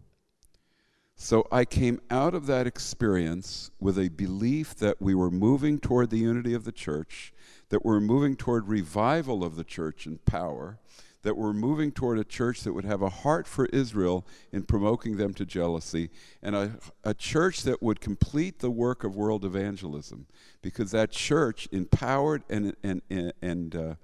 So 1.17 1.49
I 1.51 1.65
came 1.65 2.01
out 2.09 2.33
of 2.33 2.47
that 2.47 2.65
experience 2.65 3.73
with 3.81 3.99
a 3.99 4.11
belief 4.11 4.77
that 4.77 5.03
we 5.03 5.13
were 5.13 5.29
moving 5.29 5.81
toward 5.81 6.11
the 6.11 6.21
unity 6.21 6.55
of 6.55 6.63
the 6.63 6.71
church, 6.71 7.33
that 7.71 7.85
we're 7.85 7.99
moving 7.99 8.37
toward 8.37 8.69
revival 8.69 9.43
of 9.43 9.57
the 9.57 9.65
church 9.65 10.07
and 10.07 10.25
power, 10.25 10.79
that 11.23 11.37
we're 11.37 11.53
moving 11.53 11.93
toward 11.93 12.19
a 12.19 12.25
church 12.25 12.63
that 12.63 12.73
would 12.73 12.85
have 12.85 13.03
a 13.03 13.09
heart 13.09 13.47
for 13.47 13.67
Israel 13.67 14.27
in 14.53 14.65
provoking 14.65 15.17
them 15.17 15.33
to 15.35 15.47
jealousy, 15.47 16.11
and 16.43 16.55
a, 16.55 16.79
a 17.05 17.15
church 17.15 17.63
that 17.63 17.83
would 17.83 18.01
complete 18.01 18.59
the 18.59 18.71
work 18.71 19.05
of 19.05 19.17
world 19.17 19.45
evangelism, 19.45 20.27
because 20.61 20.91
that 20.91 21.11
church, 21.11 21.69
empowered 21.73 22.43
and, 22.51 22.75
and, 22.83 23.03
and, 23.41 23.75
uh, 23.75 23.95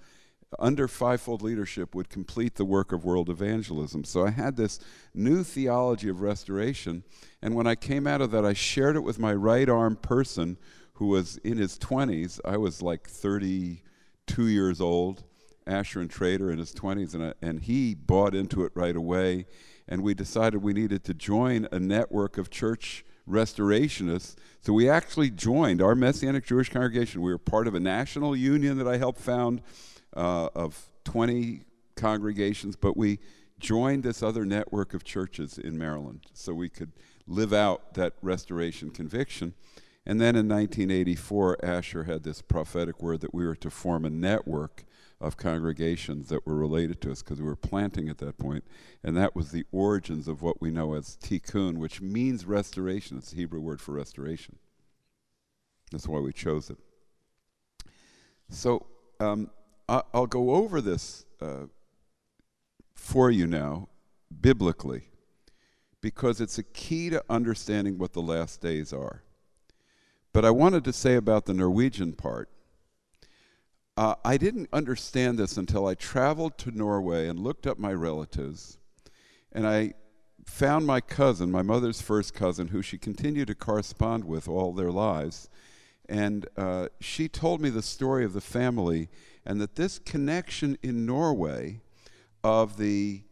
under 0.59 0.89
fivefold 0.89 1.43
leadership, 1.43 1.95
would 1.95 2.09
complete 2.09 2.55
the 2.55 2.65
work 2.65 2.91
of 2.91 3.05
world 3.05 3.29
evangelism. 3.29 4.03
So 4.03 4.25
I 4.25 4.31
had 4.31 4.57
this 4.57 4.81
new 5.13 5.45
theology 5.45 6.09
of 6.09 6.23
restoration, 6.23 7.05
and 7.43 7.55
when 7.55 7.67
I 7.67 7.75
came 7.75 8.07
out 8.07 8.23
of 8.23 8.31
that, 8.31 8.47
I 8.47 8.55
shared 8.55 8.97
it 8.97 9.03
with 9.03 9.19
my 9.19 9.35
right 9.35 9.69
arm 9.69 9.97
person 9.97 10.57
who 10.95 11.09
was 11.09 11.37
in 11.39 11.59
his 11.59 11.79
20s. 11.79 12.41
I 12.45 12.57
was 12.57 12.81
like 12.81 13.07
32 13.07 14.47
years 14.47 14.81
old 14.81 15.25
Asher 15.69 16.05
Intrater 16.05 16.51
in 16.53 16.59
his 16.59 16.73
20s, 16.73 17.15
and, 17.15 17.25
I, 17.25 17.35
and 17.43 17.61
he 17.61 17.95
bought 17.95 18.35
into 18.35 18.65
it 18.65 18.73
right 18.75 18.97
away. 18.97 19.47
and 19.87 20.03
we 20.03 20.13
decided 20.15 20.63
we 20.63 20.73
needed 20.75 21.03
to 21.05 21.15
join 21.15 21.67
a 21.73 21.79
network 21.79 22.37
of 22.37 22.51
church 22.51 23.05
restorationists. 23.29 24.37
So 24.61 24.73
we 24.73 24.89
actually 24.89 25.31
joined 25.31 25.81
our 25.81 25.95
Messianic 25.95 26.45
Jewish 26.45 26.71
congregation. 26.71 27.23
We 27.23 27.31
were 27.31 27.39
part 27.39 27.67
of 27.67 27.75
a 27.75 27.81
national 27.81 28.37
union 28.37 28.79
that 28.79 28.89
I 28.89 28.97
helped 28.97 29.21
found 29.21 29.63
uh, 30.17 30.49
of 30.55 30.91
20 31.05 31.63
congregations, 31.97 32.77
but 32.77 32.97
we 32.97 33.19
joined 33.59 34.03
this 34.03 34.23
other 34.23 34.45
network 34.45 34.95
of 34.95 35.05
churches 35.05 35.59
in 35.59 35.77
Maryland 35.77 36.27
so 36.33 36.55
we 36.55 36.69
could 36.69 36.93
live 37.27 37.53
out 37.53 37.95
that 37.95 38.15
restoration 38.23 38.91
conviction. 38.91 39.55
And 40.07 40.21
then 40.21 40.37
in 40.37 40.49
1984, 40.49 41.65
Asher 41.65 42.05
had 42.05 42.23
this 42.23 42.41
prophetic 42.41 43.03
word 43.03 43.21
that 43.21 43.35
we 43.35 43.47
were 43.47 43.57
to 43.57 43.71
form 43.71 44.05
a 44.05 44.11
network 44.11 44.85
of 45.21 45.37
congregations 45.37 46.29
that 46.29 46.47
were 46.47 46.55
related 46.55 47.01
to 47.01 47.11
us 47.11 47.23
because 47.23 47.41
we 47.41 47.47
were 47.47 47.57
planting 47.57 48.09
at 48.09 48.19
that. 48.19 48.35
And 49.03 49.17
that 49.17 49.35
was 49.35 49.51
the 49.51 49.65
origins 49.73 50.29
of 50.29 50.43
what 50.43 50.61
we 50.61 50.71
know 50.71 50.95
as 50.95 51.17
tikkun, 51.21 51.79
which 51.79 52.01
means 52.01 52.45
restoration. 52.45 53.19
It's 53.19 53.31
the 53.31 53.37
Hebrew 53.37 53.61
word 53.61 53.81
for 53.81 53.93
restoration. 53.93 54.57
That's 55.91 56.07
why 56.07 56.21
we 56.21 56.33
chose 56.33 56.71
it. 56.71 56.79
So 58.51 58.87
um, 59.19 59.51
I- 59.89 60.03
will 60.15 60.27
go 60.27 60.55
over 60.55 60.81
this 60.81 61.25
uh, 61.41 61.67
for 62.95 63.31
you 63.31 63.47
now, 63.47 63.89
biblically, 64.41 65.05
because 66.01 66.41
it's 66.41 66.59
a 66.59 66.63
key 66.63 67.11
to 67.11 67.25
understanding 67.29 67.99
what 67.99 68.13
the 68.13 68.23
last 68.23 68.61
days 68.61 68.93
are. 68.93 69.23
But 70.33 70.45
I 70.45 70.51
wanted 70.51 70.85
to 70.85 70.93
say 70.93 71.15
about 71.17 71.47
the 71.47 71.55
Norwegian 71.55 72.13
part 72.13 72.49
uh, 73.99 74.15
I 74.25 74.37
didn't 74.37 74.69
understand 74.73 75.41
this 75.41 75.57
until 75.57 75.89
I 75.89 75.97
traveled 75.97 76.57
to 76.59 76.71
Norway 76.71 77.27
and 77.27 77.37
looked 77.37 77.67
up 77.67 77.81
my 77.81 77.93
relatives, 77.93 78.79
and 79.51 79.67
I 79.67 79.95
found 80.47 80.87
my 80.87 81.01
cousin, 81.01 81.51
my 81.51 81.63
mother's 81.63 82.01
first 82.01 82.33
cousin, 82.33 82.69
who 82.69 82.81
she 82.81 82.97
continued 82.97 83.49
to 83.49 83.57
correspond 83.57 84.25
with 84.25 84.47
all 84.47 84.73
their 84.73 84.93
lives. 84.93 85.51
And 86.09 86.47
uh, 86.57 86.91
she 87.01 87.27
told 87.29 87.61
me 87.61 87.71
the 87.71 87.83
story 87.83 88.25
of 88.25 88.35
the 88.35 88.41
family, 88.41 89.09
and 89.45 89.61
that 89.61 89.75
this 89.75 89.99
connection 89.99 90.79
in 90.81 91.05
Norway 91.05 91.81
of 92.45 92.77
the 92.77 93.25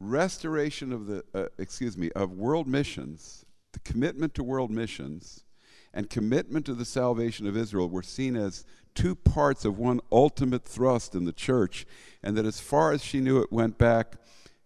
restoration 0.00 0.90
of 0.90 1.06
the, 1.06 1.22
uh, 1.34 1.48
excuse 1.58 1.98
me, 1.98 2.10
of 2.12 2.32
world 2.32 2.66
missions, 2.66 3.44
the 3.74 3.80
commitment 3.80 4.32
to 4.36 4.42
world 4.42 4.70
missions, 4.70 5.44
and 5.92 6.08
commitment 6.08 6.64
to 6.64 6.74
the 6.74 6.86
salvation 6.86 7.46
of 7.46 7.58
Israel 7.58 7.90
were 7.90 8.02
seen 8.02 8.36
as 8.36 8.64
two 8.98 9.14
parts 9.14 9.64
of 9.64 9.78
one 9.78 10.00
ultimate 10.10 10.64
thrust 10.64 11.14
in 11.14 11.24
the 11.24 11.32
church, 11.32 11.86
and 12.20 12.36
that 12.36 12.44
as 12.44 12.58
far 12.58 12.90
as 12.90 13.04
she 13.04 13.20
knew 13.20 13.40
it 13.40 13.52
went 13.52 13.78
back, 13.78 14.16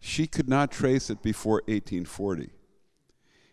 she 0.01 0.27
could 0.27 0.49
not 0.49 0.73
trace 0.73 1.11
it 1.11 1.23
before 1.23 1.61
1840. 1.67 2.49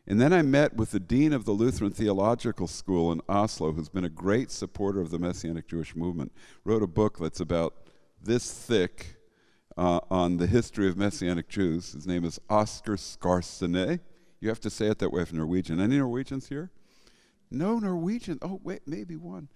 And 0.07 0.21
then 0.21 0.31
I 0.31 0.41
met 0.41 0.77
with 0.77 0.91
the 0.91 0.99
dean 0.99 1.33
of 1.33 1.43
the 1.43 1.51
Lutheran 1.51 1.91
Theological 1.91 2.65
School 2.65 3.11
in 3.11 3.19
Oslo, 3.27 3.73
who's 3.73 3.89
been 3.89 4.05
a 4.05 4.09
great 4.09 4.51
supporter 4.51 5.01
of 5.01 5.11
the 5.11 5.19
Messianic 5.19 5.67
Jewish 5.67 5.97
movement, 5.97 6.31
wrote 6.63 6.81
a 6.81 6.87
book 6.87 7.19
that's 7.19 7.41
about 7.41 7.73
this 8.23 8.49
thick 8.49 9.17
uh, 9.77 9.99
on 10.09 10.37
the 10.37 10.47
history 10.47 10.87
of 10.87 10.97
Messianic 10.97 11.49
Jews. 11.49 11.91
His 11.91 12.07
name 12.07 12.23
is 12.23 12.39
Oscar 12.49 12.95
Skarsaune. 12.95 13.99
You 14.39 14.47
have 14.47 14.61
to 14.61 14.69
say 14.69 14.87
it 14.87 14.99
that 14.99 15.11
way 15.11 15.23
if 15.23 15.33
Norwegian. 15.33 15.81
Any 15.81 15.97
Norwegians 15.97 16.47
here? 16.47 16.71
No 17.51 17.79
Norwegian. 17.79 18.39
Oh, 18.41 18.61
wait, 18.63 18.83
maybe 18.87 19.17
one. 19.17 19.49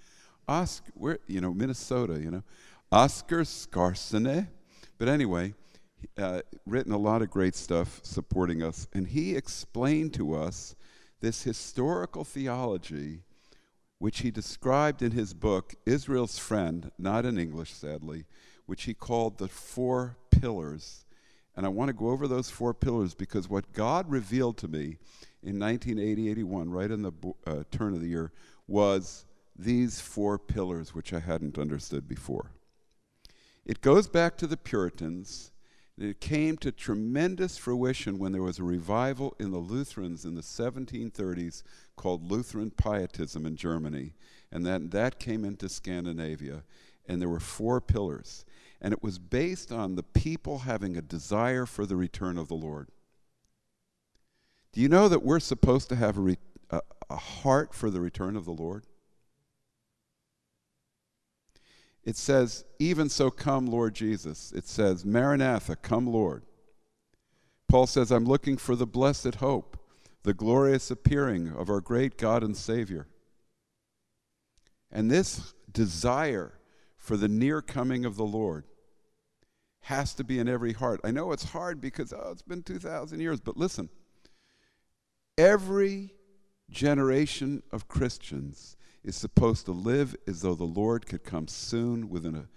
Oscar, 0.48 0.92
where, 0.96 1.20
you 1.28 1.42
know, 1.42 1.54
Minnesota, 1.54 2.20
you 2.20 2.32
know. 2.32 2.44
Oscar 2.92 3.42
Skarsaune. 3.42 4.48
But 4.98 5.08
anyway, 5.08 5.54
uh, 6.18 6.42
written 6.66 6.92
a 6.92 6.98
lot 6.98 7.22
of 7.22 7.30
great 7.30 7.56
stuff 7.56 8.00
supporting 8.04 8.62
us, 8.62 8.88
and 8.94 9.08
he 9.08 9.36
explained 9.36 10.14
to 10.14 10.36
us 10.36 10.76
this 11.22 11.44
historical 11.44 12.24
theology, 12.24 13.22
which 13.98 14.20
he 14.20 14.32
described 14.32 15.02
in 15.02 15.12
his 15.12 15.34
book, 15.34 15.74
Israel's 15.86 16.38
Friend, 16.38 16.92
not 16.98 17.26
in 17.26 17.38
English, 17.38 17.72
sadly, 17.72 18.26
which 18.66 18.84
he 18.84 18.94
called 18.94 19.38
the 19.38 19.48
four 19.48 20.18
pillars. 20.30 21.06
And 21.56 21.66
I 21.66 21.70
want 21.70 21.90
to 21.90 21.94
go 21.94 22.10
over 22.10 22.28
those 22.28 22.50
four 22.50 22.74
pillars 22.74 23.14
because 23.14 23.48
what 23.48 23.74
God 23.74 24.10
revealed 24.10 24.58
to 24.58 24.68
me 24.68 24.98
in 25.42 25.60
1980 25.60 26.30
81, 26.30 26.70
right 26.70 26.92
in 26.92 27.02
the 27.04 27.12
uh, 27.46 27.64
turn 27.72 27.94
of 27.94 28.02
the 28.02 28.08
year, 28.08 28.32
was 28.68 29.26
these 29.56 30.02
four 30.02 30.38
pillars 30.40 30.94
which 30.94 31.14
I 31.14 31.20
hadn't 31.20 31.58
understood 31.58 32.08
before. 32.08 32.52
It 33.66 33.82
goes 33.82 34.08
back 34.08 34.38
to 34.38 34.48
the 34.48 34.58
Puritans. 34.58 35.52
It 35.98 36.20
came 36.20 36.58
to 36.58 36.72
tremendous 36.72 37.58
fruition 37.58 38.18
when 38.18 38.32
there 38.32 38.42
was 38.42 38.60
a 38.60 38.64
revival 38.64 39.36
in 39.40 39.52
the 39.52 39.60
Lutherans 39.60 40.26
in 40.26 40.36
the 40.36 40.42
1730s 40.42 41.64
called 41.96 42.30
Lutheran 42.30 42.72
Pietism 42.72 43.46
in 43.46 43.56
Germany. 43.56 44.14
And 44.52 44.66
then 44.66 44.90
that 44.90 45.20
came 45.20 45.46
into 45.46 45.70
Scandinavia. 45.70 46.64
And 47.08 47.22
there 47.22 47.30
were 47.30 47.40
four 47.40 47.80
pillars. 47.80 48.44
And 48.82 48.92
it 48.92 49.04
was 49.04 49.20
based 49.20 49.72
on 49.72 49.96
the 49.96 50.04
people 50.04 50.60
having 50.60 50.98
a 50.98 51.02
desire 51.02 51.66
for 51.66 51.86
the 51.86 51.96
return 51.96 52.38
of 52.38 52.48
the 52.48 52.56
Lord. 52.56 52.90
Do 54.74 54.82
you 54.82 54.90
know 54.90 55.08
that 55.08 55.24
we're 55.24 55.40
supposed 55.40 55.88
to 55.90 55.96
have 55.96 56.18
a, 56.18 56.22
re- 56.22 56.38
a, 56.72 56.82
a 57.10 57.16
heart 57.16 57.74
for 57.74 57.92
the 57.92 58.02
return 58.02 58.36
of 58.36 58.46
the 58.46 58.52
Lord? 58.52 58.86
It 62.04 62.18
says, 62.18 62.66
Even 62.80 63.10
so, 63.10 63.30
come, 63.30 63.66
Lord 63.66 63.94
Jesus. 63.94 64.52
It 64.52 64.68
says, 64.68 65.06
Maranatha, 65.06 65.76
come, 65.76 66.08
Lord. 66.08 66.44
Paul 67.70 67.88
says, 67.88 68.12
I'm 68.12 68.26
looking 68.26 68.58
for 68.58 68.76
the 68.76 68.86
blessed 68.86 69.36
hope, 69.36 69.78
the 70.24 70.34
glorious 70.34 70.92
appearing 70.92 71.54
of 71.56 71.70
our 71.70 71.82
great 71.82 72.18
God 72.18 72.44
and 72.44 72.56
Savior. 72.56 73.08
And 74.92 75.10
this 75.10 75.54
desire 75.72 76.60
for 76.98 77.18
the 77.18 77.28
near 77.28 77.62
coming 77.62 78.06
of 78.06 78.16
the 78.16 78.26
Lord 78.26 78.66
has 79.82 80.14
to 80.14 80.24
be 80.24 80.40
in 80.40 80.48
every 80.48 80.74
heart. 80.74 81.02
I 81.04 81.12
know 81.12 81.32
it's 81.32 81.44
hard 81.44 81.82
because, 81.82 82.14
oh, 82.14 82.30
it's 82.32 82.42
been 82.42 82.64
2,000 82.64 83.20
years, 83.20 83.42
but 83.42 83.58
listen, 83.58 83.90
every 85.38 86.14
generation 86.70 87.64
of 87.72 87.88
Christians 87.88 88.78
is 89.04 89.16
supposed 89.16 89.66
to 89.66 89.72
live 89.72 90.16
as 90.28 90.42
though 90.42 90.56
the 90.56 90.64
Lord 90.64 91.06
could 91.06 91.24
come 91.24 91.48
soon 91.48 92.10
within 92.10 92.36
a 92.36 92.48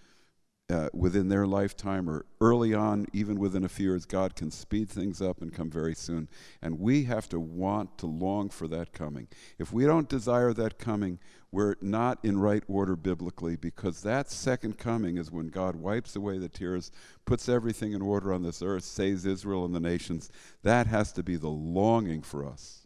uh, 0.68 0.88
within 0.92 1.28
their 1.28 1.46
lifetime 1.46 2.10
or 2.10 2.26
early 2.40 2.74
on, 2.74 3.06
even 3.12 3.38
within 3.38 3.64
a 3.64 3.68
few 3.68 3.90
years, 3.90 4.04
God 4.04 4.34
can 4.34 4.50
speed 4.50 4.88
things 4.88 5.22
up 5.22 5.40
and 5.40 5.52
come 5.52 5.70
very 5.70 5.94
soon. 5.94 6.28
And 6.60 6.80
we 6.80 7.04
have 7.04 7.28
to 7.28 7.38
want 7.38 7.98
to 7.98 8.06
long 8.06 8.48
for 8.48 8.66
that 8.68 8.92
coming. 8.92 9.28
If 9.58 9.72
we 9.72 9.84
don't 9.84 10.08
desire 10.08 10.52
that 10.54 10.78
coming, 10.78 11.20
we're 11.52 11.76
not 11.80 12.18
in 12.24 12.40
right 12.40 12.64
order 12.66 12.96
biblically 12.96 13.54
because 13.54 14.02
that 14.02 14.28
second 14.28 14.76
coming 14.76 15.18
is 15.18 15.30
when 15.30 15.48
God 15.48 15.76
wipes 15.76 16.16
away 16.16 16.38
the 16.38 16.48
tears, 16.48 16.90
puts 17.24 17.48
everything 17.48 17.92
in 17.92 18.02
order 18.02 18.32
on 18.32 18.42
this 18.42 18.60
earth, 18.60 18.84
saves 18.84 19.24
Israel 19.24 19.64
and 19.64 19.74
the 19.74 19.80
nations. 19.80 20.30
That 20.64 20.88
has 20.88 21.12
to 21.12 21.22
be 21.22 21.36
the 21.36 21.48
longing 21.48 22.22
for 22.22 22.44
us. 22.44 22.85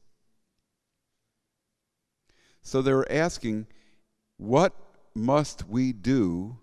So 2.62 2.82
they 2.82 2.92
were 2.92 3.10
asking, 3.10 3.66
what 4.36 4.74
must 5.14 5.68
we 5.68 5.92
do 5.92 6.58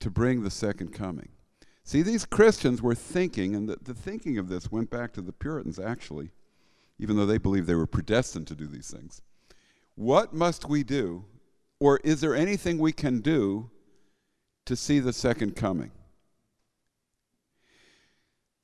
to 0.00 0.10
bring 0.10 0.42
the 0.42 0.50
second 0.50 0.92
coming? 0.92 1.28
See, 1.84 2.02
these 2.02 2.24
Christians 2.24 2.80
were 2.80 2.94
thinking, 2.94 3.54
and 3.54 3.68
the, 3.68 3.76
the 3.82 3.94
thinking 3.94 4.38
of 4.38 4.48
this 4.48 4.70
went 4.70 4.90
back 4.90 5.12
to 5.14 5.22
the 5.22 5.32
Puritans 5.32 5.78
actually, 5.78 6.30
even 6.98 7.16
though 7.16 7.26
they 7.26 7.38
believed 7.38 7.66
they 7.66 7.74
were 7.74 7.86
predestined 7.86 8.46
to 8.48 8.54
do 8.54 8.66
these 8.66 8.90
things. 8.90 9.20
What 9.94 10.32
must 10.32 10.68
we 10.68 10.84
do, 10.84 11.24
or 11.80 11.98
is 12.04 12.20
there 12.20 12.34
anything 12.34 12.78
we 12.78 12.92
can 12.92 13.20
do 13.20 13.70
to 14.66 14.76
see 14.76 15.00
the 15.00 15.12
second 15.12 15.56
coming? 15.56 15.90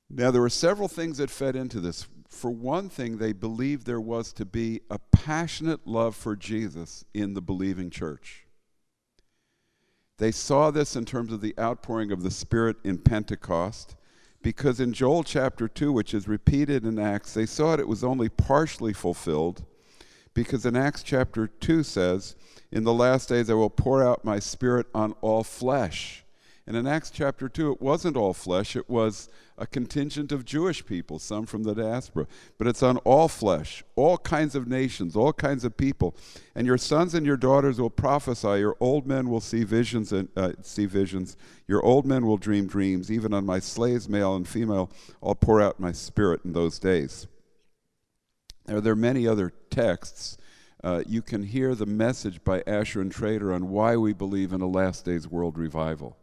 Now, 0.08 0.30
there 0.30 0.40
were 0.40 0.48
several 0.48 0.88
things 0.88 1.18
that 1.18 1.28
fed 1.28 1.54
into 1.54 1.80
this 1.80 2.06
for 2.28 2.50
one 2.50 2.88
thing, 2.88 3.16
they 3.16 3.32
believed 3.32 3.86
there 3.86 4.00
was 4.00 4.32
to 4.34 4.44
be 4.44 4.82
a 4.90 4.98
passionate 4.98 5.86
love 5.86 6.14
for 6.14 6.36
Jesus 6.36 7.04
in 7.14 7.34
the 7.34 7.40
believing 7.40 7.90
church. 7.90 8.44
They 10.18 10.32
saw 10.32 10.70
this 10.70 10.94
in 10.94 11.04
terms 11.04 11.32
of 11.32 11.40
the 11.40 11.54
outpouring 11.58 12.12
of 12.12 12.22
the 12.22 12.30
Spirit 12.30 12.76
in 12.84 12.98
Pentecost, 12.98 13.96
because 14.42 14.78
in 14.78 14.92
Joel 14.92 15.24
chapter 15.24 15.68
2, 15.68 15.92
which 15.92 16.12
is 16.12 16.28
repeated 16.28 16.84
in 16.84 16.98
Acts, 16.98 17.34
they 17.34 17.46
saw 17.46 17.74
it, 17.74 17.80
it 17.80 17.88
was 17.88 18.04
only 18.04 18.28
partially 18.28 18.92
fulfilled, 18.92 19.64
because 20.34 20.66
in 20.66 20.76
Acts 20.76 21.02
chapter 21.02 21.46
2 21.46 21.82
says, 21.82 22.36
In 22.70 22.84
the 22.84 22.92
last 22.92 23.28
days 23.28 23.48
I 23.48 23.54
will 23.54 23.70
pour 23.70 24.06
out 24.06 24.24
my 24.24 24.38
Spirit 24.38 24.86
on 24.94 25.12
all 25.20 25.44
flesh 25.44 26.24
And 26.66 26.76
in 26.76 26.86
Acts 26.86 27.10
chapter 27.10 27.48
2, 27.48 27.72
it 27.72 27.80
wasn't 27.80 28.16
all 28.16 28.34
flesh, 28.34 28.76
it 28.76 28.90
was 28.90 29.30
a 29.58 29.66
contingent 29.66 30.32
of 30.32 30.44
Jewish 30.44 30.86
people, 30.86 31.18
some 31.18 31.46
from 31.46 31.64
the 31.64 31.74
diaspora. 31.74 32.26
But 32.56 32.66
it's 32.66 32.82
on 32.82 32.98
all 32.98 33.28
flesh, 33.28 33.84
all 33.96 34.18
kinds 34.18 34.54
of 34.54 34.68
nations, 34.68 35.16
all 35.16 35.32
kinds 35.32 35.64
of 35.64 35.76
people. 35.76 36.14
And 36.54 36.66
your 36.66 36.78
sons 36.78 37.14
and 37.14 37.26
your 37.26 37.36
daughters 37.36 37.80
will 37.80 37.90
prophesy, 37.90 38.60
your 38.60 38.76
old 38.80 39.06
men 39.06 39.28
will 39.28 39.40
see 39.40 39.64
visions, 39.64 40.12
and, 40.12 40.28
uh, 40.36 40.52
see 40.62 40.86
visions, 40.86 41.36
your 41.66 41.84
old 41.84 42.06
men 42.06 42.26
will 42.26 42.36
dream 42.36 42.66
dreams. 42.66 43.10
Even 43.10 43.34
on 43.34 43.44
my 43.44 43.58
slaves, 43.58 44.08
male 44.08 44.36
and 44.36 44.48
female, 44.48 44.90
I'll 45.22 45.34
pour 45.34 45.60
out 45.60 45.80
my 45.80 45.92
spirit 45.92 46.40
in 46.44 46.52
those 46.52 46.78
days. 46.78 47.26
Now, 48.66 48.80
there 48.80 48.92
are 48.92 48.96
many 48.96 49.26
other 49.26 49.52
texts. 49.70 50.36
Uh, 50.84 51.02
you 51.06 51.22
can 51.22 51.42
hear 51.42 51.74
the 51.74 51.86
message 51.86 52.44
by 52.44 52.62
Asher 52.66 53.02
Intrater 53.02 53.52
on 53.54 53.70
why 53.70 53.96
we 53.96 54.12
believe 54.12 54.52
in 54.52 54.60
a 54.60 54.68
last 54.68 55.04
days 55.04 55.26
world 55.26 55.58
revival. 55.58 56.16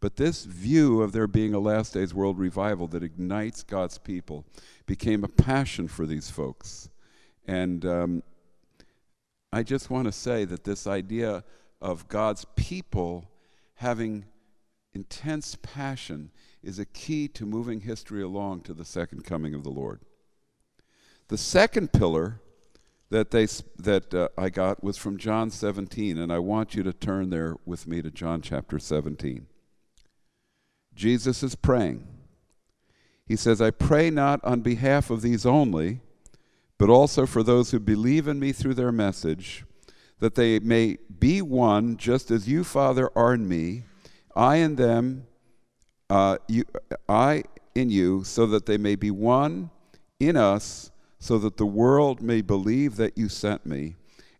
But 0.00 0.16
this 0.16 0.44
view 0.44 1.02
of 1.02 1.12
there 1.12 1.26
being 1.26 1.52
a 1.52 1.58
last 1.58 1.94
days 1.94 2.14
world 2.14 2.38
revival 2.38 2.86
that 2.88 3.02
ignites 3.02 3.62
God's 3.62 3.98
people 3.98 4.46
became 4.86 5.22
a 5.22 5.28
passion 5.28 5.88
for 5.88 6.06
these 6.06 6.30
folks. 6.30 6.88
And 7.46 7.84
um, 7.84 8.22
I 9.52 9.62
just 9.62 9.90
want 9.90 10.06
to 10.06 10.12
say 10.12 10.44
that 10.46 10.64
this 10.64 10.86
idea 10.86 11.44
of 11.82 12.08
God's 12.08 12.46
people 12.56 13.30
having 13.74 14.24
intense 14.94 15.56
passion 15.60 16.30
is 16.62 16.78
a 16.78 16.84
key 16.84 17.28
to 17.28 17.44
moving 17.44 17.80
history 17.80 18.22
along 18.22 18.62
to 18.62 18.74
the 18.74 18.84
second 18.84 19.24
coming 19.24 19.54
of 19.54 19.64
the 19.64 19.70
Lord. 19.70 20.00
The 21.28 21.38
second 21.38 21.92
pillar 21.92 22.40
that 23.10 23.30
they 23.30 23.46
that 23.78 24.14
uh, 24.14 24.28
I 24.38 24.48
got 24.50 24.82
was 24.82 24.96
from 24.96 25.16
John 25.16 25.50
17 25.50 26.16
and 26.16 26.32
I 26.32 26.38
want 26.38 26.74
you 26.74 26.82
to 26.84 26.92
turn 26.92 27.30
there 27.30 27.56
with 27.64 27.86
me 27.86 28.02
to 28.02 28.10
John 28.10 28.40
chapter 28.40 28.78
17. 28.78 29.46
Jesus 31.00 31.42
is 31.42 31.54
praying. 31.54 32.06
He 33.26 33.34
says, 33.34 33.62
I 33.62 33.70
pray 33.70 34.10
not 34.10 34.44
on 34.44 34.60
behalf 34.60 35.08
of 35.08 35.22
these 35.22 35.46
only, 35.46 36.00
but 36.76 36.90
also 36.90 37.24
for 37.24 37.42
those 37.42 37.70
who 37.70 37.80
believe 37.80 38.28
in 38.28 38.38
me 38.38 38.52
through 38.52 38.74
their 38.74 38.92
message, 38.92 39.64
that 40.18 40.34
they 40.34 40.58
may 40.58 40.98
be 41.18 41.40
one, 41.40 41.96
just 41.96 42.30
as 42.30 42.50
you, 42.50 42.64
Father, 42.64 43.10
are 43.16 43.32
in 43.32 43.48
me, 43.48 43.84
I 44.36 44.56
in 44.56 44.76
them, 44.76 45.26
uh, 46.10 46.36
you, 46.48 46.64
I 47.08 47.44
in 47.74 47.88
you, 47.88 48.22
so 48.22 48.44
that 48.48 48.66
they 48.66 48.76
may 48.76 48.94
be 48.94 49.10
one 49.10 49.70
in 50.18 50.36
us, 50.36 50.90
so 51.18 51.38
that 51.38 51.56
the 51.56 51.64
world 51.64 52.20
may 52.20 52.42
believe 52.42 52.96
that 52.96 53.16
you 53.16 53.30
sent 53.30 53.64
me. 53.64 53.96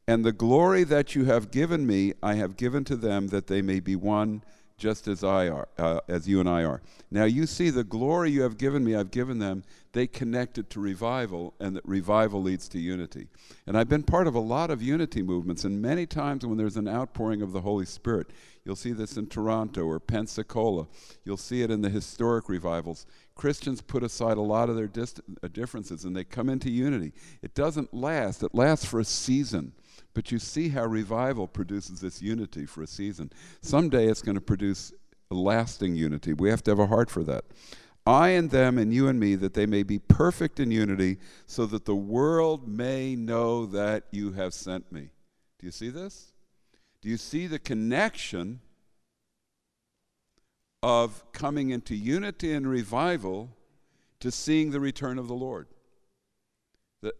And 0.06 0.26
the 0.26 0.32
glory 0.32 0.84
that 0.84 1.14
you 1.14 1.24
have 1.24 1.50
given 1.50 1.86
me, 1.86 2.12
I 2.22 2.34
have 2.34 2.58
given 2.58 2.84
to 2.84 2.96
them, 2.96 3.28
that 3.28 3.46
they 3.46 3.62
may 3.62 3.80
be 3.80 3.96
one 3.96 4.42
just 4.80 5.06
as 5.06 5.22
I 5.22 5.48
are, 5.48 5.68
uh, 5.78 6.00
as 6.08 6.26
you 6.26 6.40
and 6.40 6.48
I 6.48 6.64
are. 6.64 6.80
Now 7.10 7.24
you 7.24 7.46
see 7.46 7.70
the 7.70 7.84
glory 7.84 8.30
you 8.30 8.42
have 8.42 8.58
given 8.58 8.82
me, 8.82 8.96
I've 8.96 9.10
given 9.10 9.38
them. 9.38 9.62
They 9.92 10.06
connected 10.06 10.70
to 10.70 10.80
revival, 10.80 11.54
and 11.60 11.76
that 11.76 11.86
revival 11.86 12.40
leads 12.42 12.68
to 12.70 12.78
unity. 12.78 13.28
And 13.66 13.76
I've 13.76 13.88
been 13.88 14.04
part 14.04 14.26
of 14.26 14.34
a 14.34 14.40
lot 14.40 14.70
of 14.70 14.80
unity 14.80 15.22
movements, 15.22 15.64
and 15.64 15.82
many 15.82 16.06
times 16.06 16.46
when 16.46 16.56
there's 16.56 16.76
an 16.76 16.88
outpouring 16.88 17.42
of 17.42 17.52
the 17.52 17.60
Holy 17.60 17.84
Spirit, 17.84 18.30
you'll 18.64 18.76
see 18.76 18.92
this 18.92 19.16
in 19.16 19.26
Toronto 19.26 19.84
or 19.84 20.00
Pensacola. 20.00 20.86
You'll 21.24 21.36
see 21.36 21.62
it 21.62 21.70
in 21.70 21.82
the 21.82 21.90
historic 21.90 22.48
revivals. 22.48 23.04
Christians 23.34 23.80
put 23.80 24.02
aside 24.02 24.36
a 24.36 24.42
lot 24.42 24.68
of 24.68 24.76
their 24.76 24.86
dist- 24.86 25.20
uh, 25.42 25.48
differences 25.48 26.04
and 26.04 26.14
they 26.14 26.24
come 26.24 26.48
into 26.48 26.70
unity. 26.70 27.12
It 27.42 27.54
doesn't 27.54 27.92
last, 27.92 28.42
it 28.42 28.54
lasts 28.54 28.84
for 28.84 29.00
a 29.00 29.04
season. 29.04 29.72
But 30.12 30.32
you 30.32 30.38
see 30.38 30.70
how 30.70 30.86
revival 30.86 31.46
produces 31.46 32.00
this 32.00 32.20
unity 32.20 32.66
for 32.66 32.82
a 32.82 32.86
season. 32.86 33.30
Someday 33.62 34.08
it's 34.08 34.22
going 34.22 34.34
to 34.34 34.40
produce 34.40 34.92
lasting 35.30 35.94
unity. 35.94 36.32
We 36.32 36.50
have 36.50 36.62
to 36.64 36.72
have 36.72 36.80
a 36.80 36.86
heart 36.86 37.10
for 37.10 37.22
that. 37.24 37.44
I 38.06 38.30
and 38.30 38.50
them 38.50 38.78
and 38.78 38.92
you 38.92 39.08
and 39.08 39.20
me, 39.20 39.36
that 39.36 39.54
they 39.54 39.66
may 39.66 39.82
be 39.82 39.98
perfect 39.98 40.58
in 40.58 40.70
unity, 40.70 41.18
so 41.46 41.66
that 41.66 41.84
the 41.84 41.94
world 41.94 42.66
may 42.66 43.14
know 43.14 43.66
that 43.66 44.04
you 44.10 44.32
have 44.32 44.54
sent 44.54 44.90
me. 44.90 45.10
Do 45.58 45.66
you 45.66 45.72
see 45.72 45.90
this? 45.90 46.32
Do 47.02 47.08
you 47.08 47.16
see 47.16 47.46
the 47.46 47.58
connection 47.58 48.60
of 50.82 51.30
coming 51.32 51.70
into 51.70 51.94
unity 51.94 52.52
and 52.52 52.66
revival 52.66 53.50
to 54.18 54.30
seeing 54.30 54.70
the 54.70 54.80
return 54.80 55.18
of 55.18 55.28
the 55.28 55.34
Lord? 55.34 55.68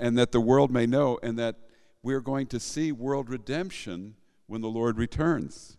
And 0.01 0.19
that 0.19 0.33
the 0.33 0.41
world 0.41 0.71
may 0.71 0.87
know, 0.87 1.19
and 1.23 1.39
that 1.39 1.57
we're 2.03 2.21
going 2.21 2.47
to 2.49 2.61
see 2.61 2.93
world 2.93 3.29
redemption 3.29 4.15
when 4.47 4.61
the 4.61 4.69
Lord 4.69 4.99
returns. 4.99 5.77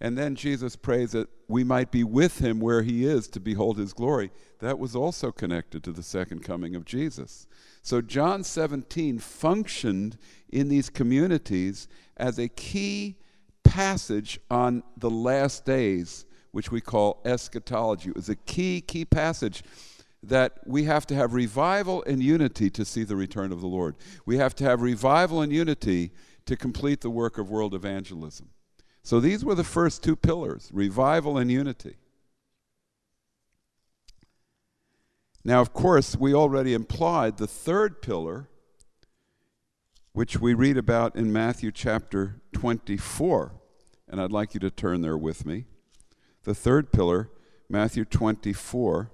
And 0.00 0.16
then 0.16 0.34
Jesus 0.34 0.76
prays 0.76 1.12
that 1.12 1.28
we 1.46 1.62
might 1.62 1.90
be 1.90 2.04
with 2.04 2.38
him 2.38 2.58
where 2.58 2.82
he 2.82 3.04
is 3.04 3.28
to 3.28 3.40
behold 3.40 3.76
his 3.76 3.92
glory. 3.92 4.30
That 4.60 4.78
was 4.78 4.96
also 4.96 5.30
connected 5.30 5.84
to 5.84 5.92
the 5.92 6.02
second 6.02 6.42
coming 6.42 6.74
of 6.74 6.86
Jesus. 6.86 7.46
So 7.82 8.00
John 8.00 8.42
17 8.42 9.18
functioned 9.18 10.16
in 10.48 10.68
these 10.68 10.88
communities 10.88 11.86
as 12.16 12.38
a 12.38 12.48
key 12.48 13.18
passage 13.62 14.40
on 14.50 14.82
the 14.96 15.10
last 15.10 15.66
days, 15.66 16.24
which 16.52 16.70
we 16.70 16.80
call 16.80 17.20
eschatology. 17.26 18.08
It 18.08 18.16
was 18.16 18.30
a 18.30 18.36
key, 18.36 18.80
key 18.80 19.04
passage 19.04 19.62
that 20.22 20.60
we 20.66 20.84
have 20.84 21.06
to 21.06 21.14
have 21.14 21.32
revival 21.32 22.02
and 22.04 22.22
unity 22.22 22.68
to 22.70 22.84
see 22.84 23.04
the 23.04 23.16
return 23.16 23.52
of 23.52 23.60
the 23.60 23.66
Lord. 23.66 23.96
We 24.26 24.36
have 24.36 24.54
to 24.56 24.64
have 24.64 24.82
revival 24.82 25.40
and 25.40 25.52
unity 25.52 26.12
to 26.46 26.56
complete 26.56 27.00
the 27.00 27.10
work 27.10 27.38
of 27.38 27.50
world 27.50 27.74
evangelism. 27.74 28.50
So 29.02 29.18
these 29.18 29.44
were 29.44 29.54
the 29.54 29.64
first 29.64 30.02
two 30.02 30.16
pillars 30.16 30.70
revival 30.72 31.38
and 31.38 31.50
unity. 31.50 31.96
Now, 35.42 35.62
of 35.62 35.72
course, 35.72 36.16
we 36.16 36.34
already 36.34 36.74
implied 36.74 37.38
the 37.38 37.46
third 37.46 38.02
pillar, 38.02 38.48
which 40.12 40.38
we 40.38 40.52
read 40.52 40.76
about 40.76 41.16
in 41.16 41.32
Matthew 41.32 41.72
chapter 41.72 42.42
24. 42.52 43.52
And 44.06 44.20
I'd 44.20 44.32
like 44.32 44.52
you 44.52 44.60
to 44.60 44.70
turn 44.70 45.00
there 45.00 45.16
with 45.16 45.46
me. 45.46 45.64
The 46.42 46.54
third 46.54 46.92
pillar, 46.92 47.30
Matthew 47.70 48.04
24. 48.04 49.10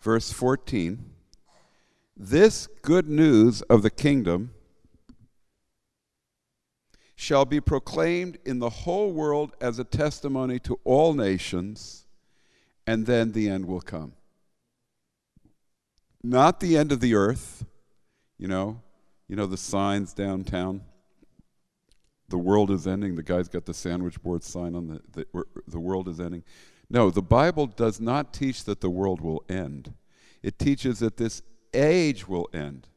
Verse 0.00 0.32
14 0.32 1.04
This 2.16 2.68
good 2.82 3.08
news 3.08 3.62
of 3.62 3.82
the 3.82 3.90
kingdom 3.90 4.54
shall 7.14 7.44
be 7.44 7.60
proclaimed 7.60 8.38
in 8.44 8.58
the 8.58 8.70
whole 8.70 9.12
world 9.12 9.52
as 9.60 9.78
a 9.78 9.84
testimony 9.84 10.58
to 10.58 10.80
all 10.84 11.12
nations, 11.12 12.06
and 12.86 13.04
then 13.04 13.32
the 13.32 13.48
end 13.48 13.66
will 13.66 13.82
come. 13.82 14.12
Not 16.22 16.60
the 16.60 16.76
end 16.76 16.92
of 16.92 17.00
the 17.00 17.14
earth, 17.14 17.64
you 18.38 18.48
know, 18.48 18.80
you 19.28 19.36
know 19.36 19.46
the 19.46 19.56
signs 19.56 20.14
downtown. 20.14 20.82
The 22.28 22.38
world 22.38 22.70
is 22.70 22.86
ending. 22.86 23.16
The 23.16 23.22
guy's 23.22 23.48
got 23.48 23.66
the 23.66 23.74
sandwich 23.74 24.22
board 24.22 24.42
sign 24.42 24.74
on 24.74 24.86
the, 24.86 25.00
the, 25.12 25.44
the 25.66 25.80
world 25.80 26.08
is 26.08 26.20
ending. 26.20 26.44
No, 26.90 27.08
the 27.08 27.22
Bible 27.22 27.68
does 27.68 28.00
not 28.00 28.34
teach 28.34 28.64
that 28.64 28.80
the 28.80 28.90
world 28.90 29.20
will 29.20 29.44
end. 29.48 29.94
It 30.42 30.58
teaches 30.58 30.98
that 30.98 31.16
this 31.16 31.40
age 31.72 32.26
will 32.26 32.48
end. 32.52 32.88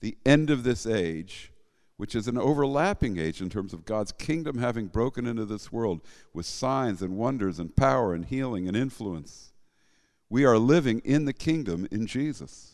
The 0.00 0.16
end 0.24 0.48
of 0.48 0.62
this 0.62 0.86
age, 0.86 1.52
which 1.96 2.14
is 2.14 2.28
an 2.28 2.38
overlapping 2.38 3.18
age 3.18 3.40
in 3.40 3.50
terms 3.50 3.72
of 3.72 3.84
God's 3.84 4.12
kingdom 4.12 4.58
having 4.58 4.86
broken 4.86 5.26
into 5.26 5.44
this 5.44 5.72
world 5.72 6.02
with 6.32 6.46
signs 6.46 7.02
and 7.02 7.16
wonders 7.16 7.58
and 7.58 7.74
power 7.74 8.14
and 8.14 8.24
healing 8.24 8.68
and 8.68 8.76
influence. 8.76 9.52
We 10.30 10.44
are 10.44 10.58
living 10.58 11.00
in 11.04 11.24
the 11.24 11.32
kingdom 11.32 11.88
in 11.90 12.06
Jesus. 12.06 12.71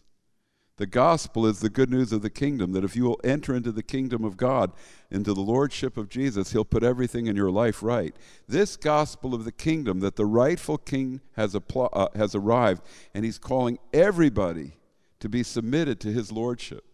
The 0.78 0.86
gospel 0.86 1.44
is 1.44 1.58
the 1.58 1.68
good 1.68 1.90
news 1.90 2.12
of 2.12 2.22
the 2.22 2.30
kingdom 2.30 2.70
that 2.72 2.84
if 2.84 2.94
you 2.94 3.02
will 3.02 3.20
enter 3.24 3.54
into 3.54 3.72
the 3.72 3.82
kingdom 3.82 4.24
of 4.24 4.36
God, 4.36 4.72
into 5.10 5.34
the 5.34 5.40
lordship 5.40 5.96
of 5.96 6.08
Jesus, 6.08 6.52
he'll 6.52 6.64
put 6.64 6.84
everything 6.84 7.26
in 7.26 7.34
your 7.34 7.50
life 7.50 7.82
right. 7.82 8.14
This 8.46 8.76
gospel 8.76 9.34
of 9.34 9.44
the 9.44 9.52
kingdom 9.52 9.98
that 10.00 10.14
the 10.14 10.24
rightful 10.24 10.78
king 10.78 11.20
has, 11.34 11.56
uh, 11.56 12.08
has 12.14 12.36
arrived, 12.36 12.82
and 13.12 13.24
he's 13.24 13.38
calling 13.38 13.80
everybody 13.92 14.74
to 15.18 15.28
be 15.28 15.42
submitted 15.42 15.98
to 15.98 16.12
his 16.12 16.30
lordship 16.30 16.84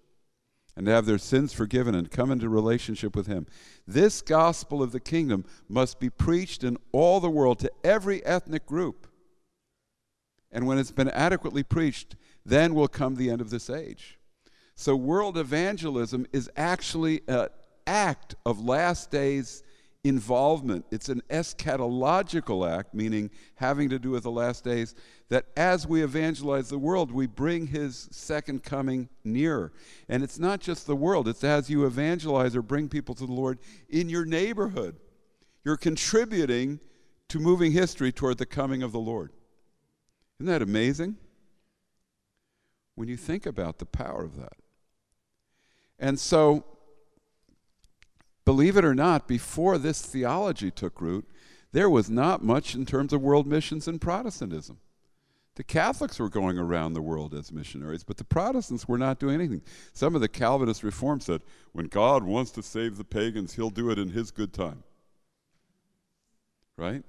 and 0.75 0.87
to 0.87 0.93
have 0.93 1.05
their 1.05 1.19
sins 1.19 1.53
forgiven 1.53 1.95
and 1.95 2.11
come 2.11 2.31
into 2.31 2.49
relationship 2.49 3.15
with 3.15 3.27
him. 3.27 3.47
This 3.87 4.23
gospel 4.23 4.83
of 4.83 4.93
the 4.93 5.01
kingdom 5.01 5.45
must 5.69 6.01
be 6.01 6.09
preached 6.09 6.65
in 6.65 6.79
all 6.91 7.21
the 7.21 7.31
world 7.31 7.59
to 7.59 7.71
every 7.85 8.25
ethnic 8.25 8.65
group. 8.65 9.07
And 10.51 10.67
when 10.67 10.79
it's 10.79 10.93
been 10.93 11.11
adequately 11.11 11.65
preached, 11.65 12.17
then 12.45 12.75
will 12.75 12.89
come 12.89 13.15
the 13.15 13.31
end 13.31 13.41
of 13.41 13.51
this 13.51 13.71
age. 13.71 14.19
So, 14.75 14.97
world 14.97 15.39
evangelism 15.39 16.27
is 16.33 16.51
actually 16.57 17.23
an 17.29 17.49
act 17.87 18.35
of 18.45 18.65
last 18.65 19.11
days 19.11 19.63
involvement. 20.05 20.85
It's 20.91 21.09
an 21.09 21.23
eschatological 21.31 22.71
act, 22.71 22.93
meaning 22.93 23.31
having 23.57 23.89
to 23.89 23.99
do 23.99 24.11
with 24.11 24.25
the 24.25 24.31
last 24.31 24.63
days, 24.63 24.95
that 25.31 25.47
as 25.57 25.87
we 25.87 26.03
evangelize 26.03 26.69
the 26.69 26.79
world, 26.79 27.11
we 27.11 27.27
bring 27.27 27.69
his 27.69 28.09
second 28.13 28.63
coming 28.63 29.09
nearer. 29.25 29.73
And 30.09 30.23
it's 30.23 30.39
not 30.39 30.61
just 30.61 30.87
the 30.87 30.95
world, 30.95 31.27
it's 31.27 31.43
as 31.43 31.71
you 31.71 31.87
evangelize 31.87 32.55
or 32.55 32.63
bring 32.63 32.89
people 32.89 33.15
to 33.15 33.27
the 33.27 33.33
Lord 33.33 33.59
in 33.89 34.11
your 34.11 34.27
neighborhood. 34.27 34.97
You're 35.65 35.79
contributing 35.79 36.81
to 37.29 37.39
moving 37.39 37.73
history 37.73 38.13
toward 38.13 38.37
the 38.37 38.47
coming 38.47 38.83
of 38.83 38.93
the 38.93 39.01
Lord. 39.01 39.33
Isn't 40.39 40.53
that 40.53 40.61
amazing? 40.61 41.17
When 42.95 43.09
you 43.09 43.17
think 43.17 43.47
about 43.47 43.79
the 43.79 43.87
power 43.87 44.23
of 44.23 44.37
that. 44.37 44.55
And 45.99 46.19
so, 46.19 46.65
believe 48.45 48.77
it 48.77 48.85
or 48.85 48.95
not, 48.95 49.27
before 49.27 49.79
this 49.79 50.03
theology 50.03 50.71
took 50.71 51.01
root, 51.01 51.29
there 51.73 51.91
was 51.91 52.09
not 52.09 52.45
much 52.45 52.75
in 52.75 52.87
terms 52.87 53.13
of 53.13 53.21
world 53.21 53.47
missions 53.47 53.89
and 53.89 54.01
Protestantism. 54.01 54.79
The 55.57 55.65
Catholics 55.65 56.19
were 56.19 56.29
going 56.29 56.59
around 56.59 56.95
the 56.95 57.03
world 57.03 57.33
as 57.33 57.53
missionaries, 57.53 58.03
but 58.03 58.17
the 58.17 58.25
Protestants 58.25 58.89
were 58.89 58.99
not 58.99 59.21
doing 59.21 59.35
anything. 59.35 59.63
Some 59.93 60.15
of 60.15 60.21
the 60.21 60.29
Calvinist 60.29 60.83
reforms 60.83 61.27
said, 61.27 61.43
when 61.73 61.87
God 61.87 62.25
wants 62.25 62.51
to 62.53 62.63
save 62.63 62.97
the 62.97 63.05
pagans, 63.05 63.55
he'll 63.55 63.71
do 63.71 63.91
it 63.91 63.99
in 63.99 64.11
his 64.11 64.33
good 64.33 64.53
time. 64.53 64.83
Right? 66.77 67.05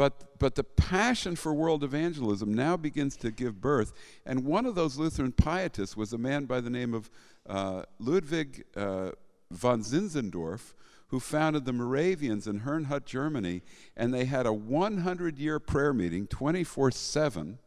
But, 0.00 0.38
but 0.38 0.54
the 0.54 0.64
passion 0.64 1.36
for 1.36 1.52
world 1.52 1.84
evangelism 1.84 2.54
now 2.54 2.78
begins 2.78 3.18
to 3.18 3.30
give 3.30 3.60
birth. 3.60 3.92
And 4.24 4.46
one 4.46 4.64
of 4.64 4.74
those 4.74 4.96
Lutheran 4.96 5.30
pietists 5.30 5.94
was 5.94 6.14
a 6.14 6.16
man 6.16 6.46
by 6.46 6.62
the 6.62 6.70
name 6.70 6.94
of 6.94 7.10
uh, 7.46 7.82
Ludwig 7.98 8.64
uh, 8.74 9.10
von 9.50 9.82
Zinzendorf, 9.82 10.72
who 11.08 11.20
founded 11.20 11.66
the 11.66 11.74
Moravians 11.74 12.46
in 12.46 12.60
Herrnhut, 12.60 13.04
Germany, 13.04 13.60
and 13.94 14.14
they 14.14 14.24
had 14.24 14.46
a 14.46 14.54
100 14.54 15.38
year 15.38 15.60
prayer 15.60 15.92
meeting 15.92 16.26
24 16.26 16.92
7 16.92 17.58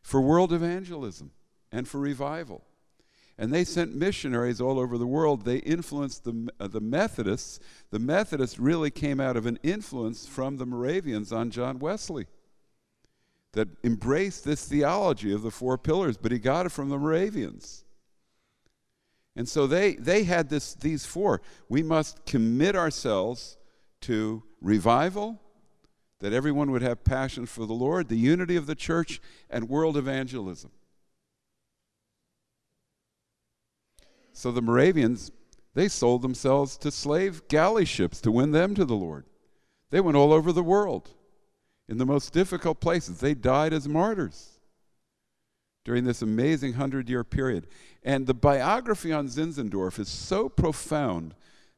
for 0.00 0.22
world 0.22 0.54
evangelism 0.54 1.32
and 1.70 1.86
for 1.86 1.98
revival. 1.98 2.64
And 3.38 3.52
they 3.52 3.64
sent 3.64 3.94
missionaries 3.94 4.60
all 4.60 4.78
over 4.78 4.96
the 4.96 5.06
world. 5.06 5.44
They 5.44 5.58
influenced 5.58 6.24
the, 6.24 6.48
uh, 6.58 6.68
the 6.68 6.80
Methodists. 6.80 7.60
The 7.90 7.98
Methodists 7.98 8.58
really 8.58 8.90
came 8.90 9.20
out 9.20 9.36
of 9.36 9.44
an 9.44 9.58
influence 9.62 10.26
from 10.26 10.56
the 10.56 10.64
Moravians 10.64 11.32
on 11.32 11.50
John 11.50 11.78
Wesley 11.78 12.26
that 13.52 13.68
embraced 13.84 14.44
this 14.44 14.66
theology 14.66 15.32
of 15.32 15.42
the 15.42 15.50
four 15.50 15.76
pillars, 15.76 16.16
but 16.16 16.32
he 16.32 16.38
got 16.38 16.66
it 16.66 16.72
from 16.72 16.88
the 16.88 16.98
Moravians. 16.98 17.84
And 19.34 19.46
so 19.46 19.66
they, 19.66 19.94
they 19.94 20.24
had 20.24 20.48
this, 20.48 20.74
these 20.74 21.04
four. 21.04 21.42
We 21.68 21.82
must 21.82 22.24
commit 22.24 22.74
ourselves 22.74 23.58
to 24.02 24.42
revival, 24.60 25.40
that 26.20 26.32
everyone 26.32 26.70
would 26.70 26.82
have 26.82 27.04
passion 27.04 27.44
for 27.44 27.66
the 27.66 27.74
Lord, 27.74 28.08
the 28.08 28.16
unity 28.16 28.56
of 28.56 28.66
the 28.66 28.74
church, 28.74 29.20
and 29.50 29.68
world 29.68 29.96
evangelism. 29.96 30.70
So 34.36 34.52
the 34.52 34.60
Moravians, 34.60 35.32
they 35.72 35.88
sold 35.88 36.20
themselves 36.20 36.76
to 36.78 36.90
slave 36.90 37.48
galley 37.48 37.86
ships 37.86 38.20
to 38.20 38.30
win 38.30 38.50
them 38.50 38.74
to 38.74 38.84
the 38.84 38.94
Lord. 38.94 39.24
They 39.90 39.98
went 39.98 40.18
all 40.18 40.30
over 40.30 40.52
the 40.52 40.62
world 40.62 41.08
in 41.88 41.96
the 41.96 42.04
most 42.04 42.34
difficult 42.34 42.78
places. 42.78 43.20
They 43.20 43.32
died 43.32 43.72
as 43.72 43.88
martyrs 43.88 44.60
during 45.86 46.04
this 46.04 46.20
amazing 46.20 46.74
hundred 46.74 47.08
year 47.08 47.24
period. 47.24 47.66
And 48.02 48.26
the 48.26 48.34
biography 48.34 49.10
on 49.10 49.28
Zinzendorf 49.28 49.98
is 49.98 50.10
so 50.10 50.50
profound 50.50 51.34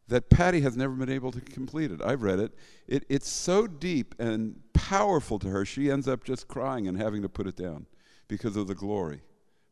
that 0.09 0.28
Patty 0.28 0.61
has 0.62 0.76
never 0.76 0.94
been 0.94 1.11
able 1.11 1.30
to 1.30 1.40
complete 1.40 1.92
it. 1.92 2.02
I've 2.02 2.24
read 2.24 2.40
it. 2.40 2.54
it. 2.88 3.04
It's 3.09 3.28
so 3.28 3.68
deep 3.68 4.16
and 4.18 4.61
powerful 4.72 5.38
to 5.38 5.48
her, 5.48 5.64
she 5.64 5.92
ends 5.92 6.09
up 6.09 6.24
just 6.24 6.48
crying 6.48 6.88
and 6.88 7.00
having 7.00 7.22
to 7.22 7.28
put 7.28 7.46
it 7.46 7.54
down 7.54 7.86
because 8.26 8.56
of 8.56 8.66
the 8.66 8.74
glory 8.74 9.20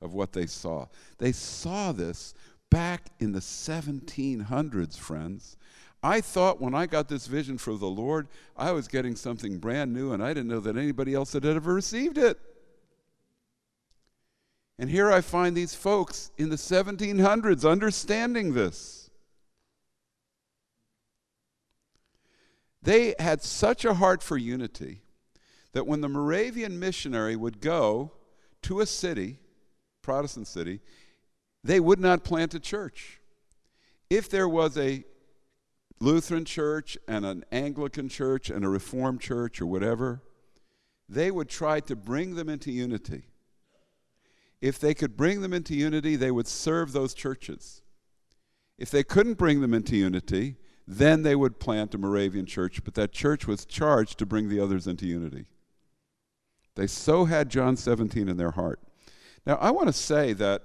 of 0.00 0.14
what 0.14 0.32
they 0.32 0.46
saw. 0.46 0.86
They 1.18 1.32
saw 1.32 1.92
this 1.92 2.34
back 2.70 3.10
in 3.20 3.32
the 3.32 3.40
1700s, 3.40 4.98
friends. 4.98 5.56
I 6.02 6.20
thought 6.20 6.60
when 6.60 6.74
I 6.74 6.86
got 6.86 7.08
this 7.08 7.26
vision 7.26 7.58
from 7.58 7.78
the 7.78 7.86
Lord, 7.86 8.28
I 8.56 8.72
was 8.72 8.88
getting 8.88 9.16
something 9.16 9.58
brand 9.58 9.92
new, 9.92 10.12
and 10.12 10.22
I 10.22 10.28
didn't 10.28 10.48
know 10.48 10.60
that 10.60 10.76
anybody 10.76 11.14
else 11.14 11.32
had 11.32 11.44
ever 11.44 11.74
received 11.74 12.18
it. 12.18 12.38
And 14.78 14.90
here 14.90 15.10
I 15.10 15.20
find 15.20 15.56
these 15.56 15.74
folks 15.74 16.30
in 16.36 16.50
the 16.50 16.56
1700s 16.56 17.68
understanding 17.68 18.52
this. 18.52 19.10
They 22.82 23.14
had 23.18 23.42
such 23.42 23.84
a 23.84 23.94
heart 23.94 24.22
for 24.22 24.36
unity 24.36 25.00
that 25.72 25.86
when 25.86 26.02
the 26.02 26.08
Moravian 26.08 26.78
missionary 26.78 27.36
would 27.36 27.60
go 27.60 28.12
to 28.62 28.80
a 28.80 28.86
city, 28.86 29.38
Protestant 30.02 30.46
city, 30.46 30.80
they 31.66 31.80
would 31.80 32.00
not 32.00 32.24
plant 32.24 32.54
a 32.54 32.60
church. 32.60 33.20
If 34.08 34.28
there 34.28 34.48
was 34.48 34.76
a 34.76 35.04
Lutheran 36.00 36.44
church 36.44 36.96
and 37.08 37.24
an 37.24 37.44
Anglican 37.50 38.08
church 38.08 38.50
and 38.50 38.64
a 38.64 38.68
Reformed 38.68 39.20
church 39.20 39.60
or 39.60 39.66
whatever, 39.66 40.22
they 41.08 41.30
would 41.30 41.48
try 41.48 41.80
to 41.80 41.96
bring 41.96 42.34
them 42.34 42.48
into 42.48 42.70
unity 42.70 43.24
if 44.60 44.78
they 44.78 44.94
could 44.94 45.16
bring 45.16 45.42
them 45.42 45.52
into 45.52 45.74
unity, 45.74 46.16
they 46.16 46.30
would 46.30 46.48
serve 46.48 46.92
those 46.92 47.14
churches. 47.14 47.82
If 48.78 48.90
they 48.90 49.04
couldn't 49.04 49.34
bring 49.34 49.60
them 49.60 49.74
into 49.74 49.96
unity, 49.96 50.56
then 50.86 51.22
they 51.22 51.34
would 51.34 51.60
plant 51.60 51.94
a 51.94 51.98
Moravian 51.98 52.46
church, 52.46 52.82
but 52.84 52.94
that 52.94 53.12
church 53.12 53.46
was 53.46 53.64
charged 53.64 54.18
to 54.18 54.26
bring 54.26 54.48
the 54.48 54.60
others 54.60 54.86
into 54.86 55.06
unity. 55.06 55.46
They 56.74 56.86
so 56.86 57.24
had 57.24 57.48
John 57.48 57.76
17 57.76 58.28
in 58.28 58.36
their 58.36 58.52
heart. 58.52 58.80
Now, 59.46 59.56
I 59.56 59.70
want 59.70 59.88
to 59.88 59.92
say 59.92 60.32
that 60.34 60.62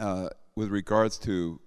uh, 0.00 0.30
with 0.56 0.70
regards 0.70 1.18
to, 1.18 1.60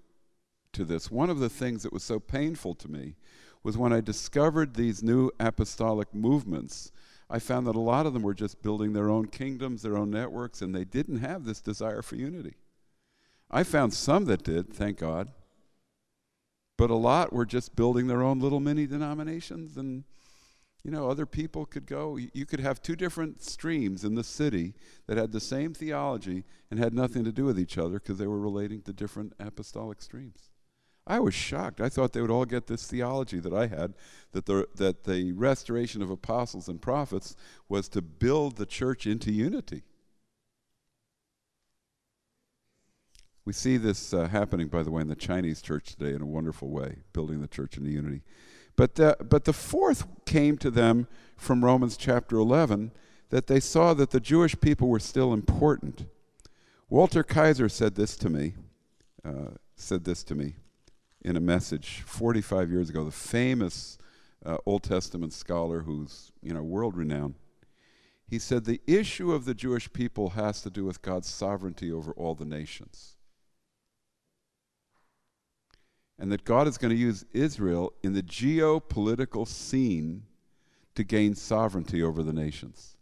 to 0.73 0.83
this, 0.83 1.09
one 1.09 1.29
of 1.29 1.39
the 1.39 1.49
things 1.49 1.83
that 1.83 1.93
was 1.93 2.03
so 2.03 2.19
painful 2.19 2.75
to 2.75 2.91
me 2.91 3.15
was 3.63 3.77
when 3.77 3.93
I 3.93 4.01
discovered 4.01 4.73
these 4.73 5.01
new 5.01 5.31
apostolic 5.39 6.13
movements 6.13 6.91
I 7.33 7.39
found 7.39 7.65
that 7.65 7.75
a 7.75 7.79
lot 7.79 8.05
of 8.05 8.13
them 8.13 8.21
were 8.21 8.35
just 8.35 8.61
building 8.61 8.93
their 8.93 9.09
own 9.09 9.25
kingdoms, 9.25 9.81
their 9.81 9.97
own 9.97 10.11
networks, 10.11 10.61
and 10.61 10.73
they 10.73 10.83
didn't 10.83 11.17
have 11.17 11.45
this 11.45 11.61
desire 11.61 12.03
for 12.03 12.15
unity. 12.15 12.53
I 13.49 13.63
found 13.63 13.93
some 13.93 14.25
that 14.25 14.43
did, 14.43 14.71
thank 14.71 14.99
God. 14.99 15.29
But 16.77 16.91
a 16.91 16.95
lot 16.95 17.33
were 17.33 17.47
just 17.47 17.75
building 17.75 18.05
their 18.05 18.21
own 18.21 18.39
little 18.39 18.59
mini 18.59 18.85
denominations, 18.85 19.77
and 19.77 20.03
you 20.83 20.91
know, 20.91 21.09
other 21.09 21.25
people 21.25 21.65
could 21.65 21.85
go. 21.85 22.17
You 22.17 22.45
could 22.45 22.59
have 22.59 22.81
two 22.81 22.95
different 22.95 23.41
streams 23.41 24.03
in 24.03 24.15
the 24.15 24.23
city 24.23 24.73
that 25.07 25.17
had 25.17 25.31
the 25.31 25.39
same 25.39 25.73
theology 25.73 26.43
and 26.69 26.79
had 26.79 26.93
nothing 26.93 27.23
to 27.23 27.31
do 27.31 27.45
with 27.45 27.57
each 27.57 27.77
other 27.77 27.99
because 27.99 28.17
they 28.17 28.27
were 28.27 28.39
relating 28.39 28.81
to 28.81 28.93
different 28.93 29.33
apostolic 29.39 30.01
streams. 30.01 30.49
I 31.05 31.19
was 31.19 31.33
shocked. 31.33 31.81
I 31.81 31.89
thought 31.89 32.13
they 32.13 32.21
would 32.21 32.31
all 32.31 32.45
get 32.45 32.67
this 32.67 32.87
theology 32.87 33.39
that 33.39 33.53
I 33.53 33.67
had 33.67 33.93
that 34.31 34.45
the, 34.45 34.67
that 34.75 35.03
the 35.03 35.31
restoration 35.33 36.01
of 36.01 36.09
apostles 36.09 36.67
and 36.67 36.81
prophets 36.81 37.35
was 37.67 37.89
to 37.89 38.01
build 38.01 38.57
the 38.57 38.65
church 38.65 39.05
into 39.05 39.31
unity. 39.31 39.83
We 43.45 43.51
see 43.51 43.75
this 43.75 44.13
uh, 44.13 44.29
happening, 44.29 44.67
by 44.67 44.83
the 44.83 44.91
way, 44.91 45.01
in 45.01 45.09
the 45.09 45.15
Chinese 45.15 45.61
church 45.61 45.95
today 45.95 46.15
in 46.15 46.21
a 46.21 46.25
wonderful 46.25 46.69
way, 46.69 46.99
building 47.11 47.41
the 47.41 47.47
church 47.47 47.75
into 47.77 47.89
unity. 47.89 48.21
But, 48.75 48.99
uh, 48.99 49.15
but 49.19 49.45
the 49.45 49.53
fourth 49.53 50.05
came 50.25 50.57
to 50.57 50.71
them 50.71 51.07
from 51.37 51.63
Romans 51.63 51.97
chapter 51.97 52.37
11 52.37 52.91
that 53.29 53.47
they 53.47 53.59
saw 53.59 53.93
that 53.93 54.11
the 54.11 54.19
Jewish 54.19 54.59
people 54.59 54.87
were 54.87 54.99
still 54.99 55.33
important. 55.33 56.05
Walter 56.89 57.23
Kaiser 57.23 57.69
said 57.69 57.95
this 57.95 58.15
to 58.17 58.29
me. 58.29 58.53
Uh, 59.25 59.55
said 59.75 60.03
this 60.03 60.23
to 60.23 60.35
me 60.35 60.55
in 61.23 61.37
a 61.37 61.41
message 61.41 62.03
45 62.05 62.69
years 62.69 62.89
ago, 62.89 63.03
the 63.03 63.11
famous 63.11 63.97
uh, 64.45 64.57
Old 64.65 64.83
Testament 64.83 65.33
scholar 65.33 65.81
who's 65.81 66.31
you 66.41 66.53
know 66.53 66.61
world 66.61 66.97
renowned. 66.97 67.35
He 68.27 68.39
said 68.39 68.65
the 68.65 68.81
issue 68.87 69.31
of 69.31 69.45
the 69.45 69.53
Jewish 69.53 69.91
people 69.93 70.31
has 70.31 70.61
to 70.61 70.69
do 70.69 70.85
with 70.85 71.01
God's 71.01 71.29
sovereignty 71.29 71.91
over 71.91 72.11
all 72.13 72.35
the 72.35 72.45
nations. 72.45 73.15
And 76.19 76.31
that 76.31 76.45
God 76.45 76.67
is 76.67 76.77
going 76.77 76.93
to 76.93 76.99
use 76.99 77.25
Israel 77.33 77.93
in 78.03 78.13
the 78.13 78.23
geopolitical 78.23 79.47
scene 79.47 80.23
to 80.95 81.03
gain 81.03 81.35
sovereignty 81.35 82.03
over 82.03 82.21
the 82.21 82.33
nations. 82.33 82.95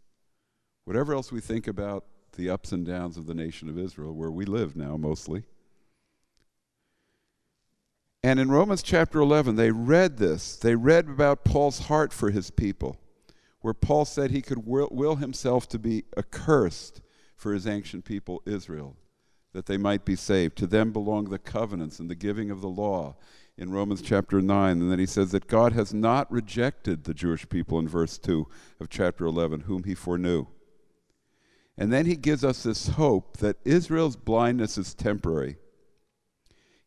Whatever 0.84 1.14
else 1.14 1.30
we 1.30 1.40
think 1.40 1.66
about 1.68 2.04
the 2.36 2.48
ups 2.48 2.72
and 2.72 2.86
downs 2.86 3.16
of 3.16 3.26
the 3.26 3.34
nation 3.34 3.68
of 3.68 3.78
Israel, 3.78 4.14
where 4.14 4.30
we 4.30 4.44
live 4.44 4.74
now 4.74 4.96
mostly, 4.96 5.44
and 8.24 8.38
in 8.38 8.50
Romans 8.50 8.82
chapter 8.84 9.18
11, 9.18 9.56
they 9.56 9.72
read 9.72 10.18
this. 10.18 10.56
They 10.56 10.76
read 10.76 11.08
about 11.08 11.44
Paul's 11.44 11.80
heart 11.80 12.12
for 12.12 12.30
his 12.30 12.50
people, 12.50 12.96
where 13.60 13.74
Paul 13.74 14.04
said 14.04 14.30
he 14.30 14.42
could 14.42 14.64
will, 14.64 15.16
himself 15.16 15.68
to 15.70 15.78
be 15.78 16.04
accursed 16.16 17.00
for 17.36 17.52
his 17.52 17.66
ancient 17.66 18.04
people, 18.04 18.40
Israel, 18.46 18.96
that 19.52 19.66
they 19.66 19.76
might 19.76 20.04
be 20.04 20.16
saved. 20.16 20.56
To 20.58 20.66
them 20.66 20.92
belong 20.92 21.24
the 21.24 21.38
covenants 21.38 21.98
and 21.98 22.08
the 22.10 22.14
giving 22.14 22.50
of 22.50 22.60
the 22.60 22.68
law 22.68 23.16
in 23.56 23.70
Romans 23.70 24.02
chapter 24.02 24.40
9. 24.40 24.80
And 24.80 24.90
then 24.90 24.98
he 24.98 25.06
says 25.06 25.30
that 25.32 25.46
God 25.46 25.72
has 25.72 25.92
not 25.92 26.30
rejected 26.32 27.04
the 27.04 27.14
Jewish 27.14 27.48
people 27.48 27.78
in 27.78 27.88
verse 27.88 28.18
2 28.18 28.46
of 28.80 28.88
chapter 28.88 29.24
11, 29.26 29.60
whom 29.60 29.84
he 29.84 29.94
foreknew. 29.94 30.46
And 31.76 31.92
then 31.92 32.06
he 32.06 32.16
gives 32.16 32.44
us 32.44 32.62
this 32.62 32.88
hope 32.88 33.38
that 33.38 33.56
Israel's 33.64 34.16
blindness 34.16 34.76
is 34.76 34.94
temporary. 34.94 35.56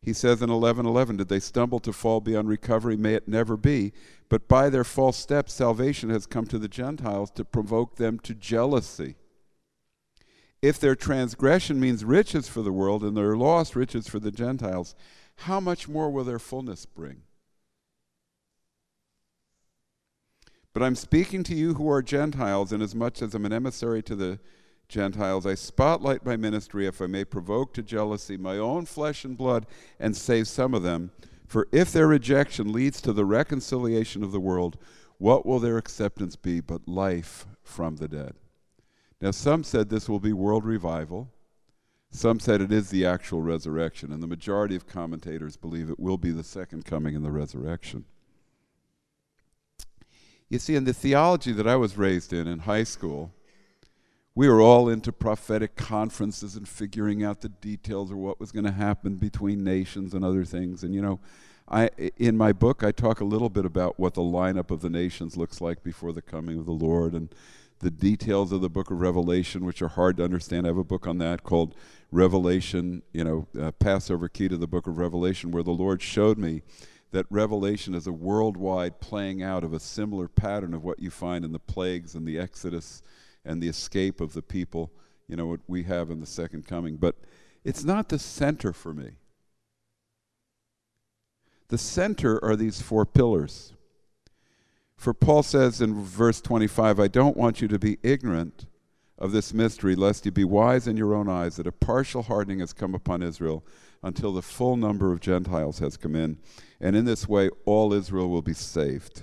He 0.00 0.12
says 0.12 0.40
in 0.40 0.50
11:11, 0.50 1.16
"Did 1.16 1.28
they 1.28 1.40
stumble 1.40 1.80
to 1.80 1.92
fall 1.92 2.20
beyond 2.20 2.48
recovery? 2.48 2.96
May 2.96 3.14
it 3.14 3.26
never 3.26 3.56
be. 3.56 3.92
But 4.28 4.46
by 4.46 4.70
their 4.70 4.84
false 4.84 5.16
steps, 5.16 5.52
salvation 5.52 6.10
has 6.10 6.26
come 6.26 6.46
to 6.46 6.58
the 6.58 6.68
Gentiles 6.68 7.32
to 7.32 7.44
provoke 7.44 7.96
them 7.96 8.20
to 8.20 8.34
jealousy. 8.34 9.16
If 10.62 10.80
their 10.80 10.96
transgression 10.96 11.78
means 11.78 12.04
riches 12.04 12.48
for 12.48 12.62
the 12.62 12.72
world 12.72 13.04
and 13.04 13.16
their 13.16 13.36
loss 13.36 13.76
riches 13.76 14.08
for 14.08 14.18
the 14.18 14.30
Gentiles, 14.30 14.94
how 15.40 15.60
much 15.60 15.88
more 15.88 16.10
will 16.10 16.24
their 16.24 16.38
fullness 16.38 16.86
bring?" 16.86 17.22
But 20.72 20.82
I'm 20.82 20.94
speaking 20.94 21.42
to 21.44 21.54
you 21.54 21.74
who 21.74 21.88
are 21.90 22.02
Gentiles, 22.02 22.72
inasmuch 22.72 23.22
as 23.22 23.34
I'm 23.34 23.46
an 23.46 23.52
emissary 23.52 24.02
to 24.02 24.14
the 24.14 24.40
Gentiles, 24.88 25.46
I 25.46 25.54
spotlight 25.54 26.24
my 26.24 26.36
ministry 26.36 26.86
if 26.86 27.00
I 27.02 27.06
may 27.06 27.24
provoke 27.24 27.74
to 27.74 27.82
jealousy 27.82 28.36
my 28.36 28.56
own 28.56 28.86
flesh 28.86 29.24
and 29.24 29.36
blood 29.36 29.66
and 29.98 30.16
save 30.16 30.46
some 30.48 30.74
of 30.74 30.82
them. 30.82 31.10
For 31.46 31.66
if 31.72 31.92
their 31.92 32.06
rejection 32.06 32.72
leads 32.72 33.00
to 33.02 33.12
the 33.12 33.24
reconciliation 33.24 34.22
of 34.22 34.32
the 34.32 34.40
world, 34.40 34.78
what 35.18 35.46
will 35.46 35.58
their 35.58 35.78
acceptance 35.78 36.36
be 36.36 36.60
but 36.60 36.86
life 36.86 37.46
from 37.62 37.96
the 37.96 38.08
dead? 38.08 38.34
Now, 39.20 39.30
some 39.30 39.64
said 39.64 39.88
this 39.88 40.08
will 40.08 40.20
be 40.20 40.32
world 40.32 40.64
revival. 40.64 41.30
Some 42.10 42.38
said 42.38 42.60
it 42.60 42.72
is 42.72 42.90
the 42.90 43.04
actual 43.04 43.42
resurrection, 43.42 44.12
and 44.12 44.22
the 44.22 44.26
majority 44.26 44.76
of 44.76 44.86
commentators 44.86 45.56
believe 45.56 45.90
it 45.90 45.98
will 45.98 46.18
be 46.18 46.30
the 46.30 46.44
second 46.44 46.84
coming 46.84 47.16
and 47.16 47.24
the 47.24 47.30
resurrection. 47.30 48.04
You 50.48 50.58
see, 50.58 50.76
in 50.76 50.84
the 50.84 50.94
theology 50.94 51.52
that 51.52 51.66
I 51.66 51.76
was 51.76 51.98
raised 51.98 52.32
in 52.32 52.46
in 52.46 52.60
high 52.60 52.84
school, 52.84 53.32
we 54.34 54.48
were 54.48 54.60
all 54.60 54.88
into 54.88 55.12
prophetic 55.12 55.76
conferences 55.76 56.56
and 56.56 56.68
figuring 56.68 57.24
out 57.24 57.40
the 57.40 57.48
details 57.48 58.10
of 58.10 58.18
what 58.18 58.38
was 58.38 58.52
going 58.52 58.66
to 58.66 58.70
happen 58.70 59.16
between 59.16 59.64
nations 59.64 60.14
and 60.14 60.24
other 60.24 60.44
things. 60.44 60.84
And 60.84 60.94
you 60.94 61.02
know, 61.02 61.18
I 61.68 61.90
in 62.16 62.36
my 62.36 62.52
book 62.52 62.84
I 62.84 62.92
talk 62.92 63.20
a 63.20 63.24
little 63.24 63.48
bit 63.48 63.64
about 63.64 63.98
what 63.98 64.14
the 64.14 64.20
lineup 64.20 64.70
of 64.70 64.82
the 64.82 64.90
nations 64.90 65.36
looks 65.36 65.60
like 65.60 65.82
before 65.82 66.12
the 66.12 66.22
coming 66.22 66.58
of 66.58 66.66
the 66.66 66.72
Lord 66.72 67.14
and 67.14 67.34
the 67.80 67.90
details 67.90 68.52
of 68.52 68.60
the 68.60 68.70
book 68.70 68.90
of 68.90 69.00
Revelation, 69.00 69.64
which 69.64 69.82
are 69.82 69.88
hard 69.88 70.16
to 70.16 70.24
understand. 70.24 70.66
I 70.66 70.70
have 70.70 70.78
a 70.78 70.84
book 70.84 71.06
on 71.06 71.18
that 71.18 71.42
called 71.42 71.74
Revelation, 72.10 73.02
you 73.12 73.24
know, 73.24 73.46
uh, 73.60 73.72
Passover 73.72 74.28
Key 74.28 74.48
to 74.48 74.56
the 74.56 74.66
book 74.66 74.86
of 74.86 74.98
Revelation, 74.98 75.50
where 75.50 75.62
the 75.62 75.72
Lord 75.72 76.00
showed 76.00 76.38
me 76.38 76.62
that 77.12 77.26
Revelation 77.30 77.94
is 77.94 78.06
a 78.06 78.12
worldwide 78.12 79.00
playing 79.00 79.42
out 79.42 79.64
of 79.64 79.72
a 79.72 79.80
similar 79.80 80.28
pattern 80.28 80.74
of 80.74 80.84
what 80.84 81.00
you 81.00 81.10
find 81.10 81.44
in 81.44 81.52
the 81.52 81.58
plagues 81.58 82.14
and 82.14 82.26
the 82.26 82.38
Exodus 82.38 83.02
and 83.44 83.62
the 83.62 83.68
escape 83.68 84.20
of 84.20 84.32
the 84.32 84.42
people, 84.42 84.90
you 85.28 85.36
know, 85.36 85.46
what 85.46 85.60
we 85.66 85.84
have 85.84 86.10
in 86.10 86.20
the 86.20 86.26
second 86.26 86.66
coming. 86.66 86.96
But 86.96 87.16
it's 87.64 87.84
not 87.84 88.08
the 88.08 88.18
center 88.18 88.72
for 88.72 88.92
me. 88.92 89.12
The 91.68 91.78
center 91.78 92.42
are 92.44 92.56
these 92.56 92.80
four 92.80 93.04
pillars. 93.04 93.72
For 94.98 95.12
Paul 95.14 95.42
says 95.42 95.80
in 95.80 96.02
verse 96.02 96.40
25, 96.40 96.98
I 96.98 97.08
don't 97.08 97.36
want 97.36 97.60
you 97.60 97.68
to 97.68 97.78
be 97.78 97.98
ignorant 98.02 98.66
of 99.18 99.32
this 99.32 99.54
mystery, 99.54 99.94
lest 99.94 100.26
you 100.26 100.32
be 100.32 100.44
wise 100.44 100.86
in 100.86 100.96
your 100.96 101.14
own 101.14 101.28
eyes, 101.28 101.56
that 101.56 101.66
a 101.66 101.72
partial 101.72 102.22
hardening 102.22 102.60
has 102.60 102.72
come 102.72 102.94
upon 102.94 103.22
Israel 103.22 103.64
until 104.02 104.32
the 104.32 104.42
full 104.42 104.76
number 104.76 105.12
of 105.12 105.20
Gentiles 105.20 105.78
has 105.78 105.96
come 105.96 106.14
in. 106.14 106.38
And 106.80 106.94
in 106.96 107.04
this 107.04 107.28
way, 107.28 107.50
all 107.64 107.92
Israel 107.92 108.28
will 108.28 108.42
be 108.42 108.52
saved. 108.52 109.22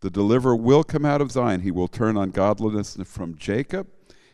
The 0.00 0.10
deliverer 0.10 0.56
will 0.56 0.84
come 0.84 1.04
out 1.04 1.20
of 1.20 1.30
Zion. 1.30 1.60
He 1.60 1.70
will 1.70 1.88
turn 1.88 2.16
ungodliness 2.16 2.96
from 3.04 3.36
Jacob. 3.36 3.88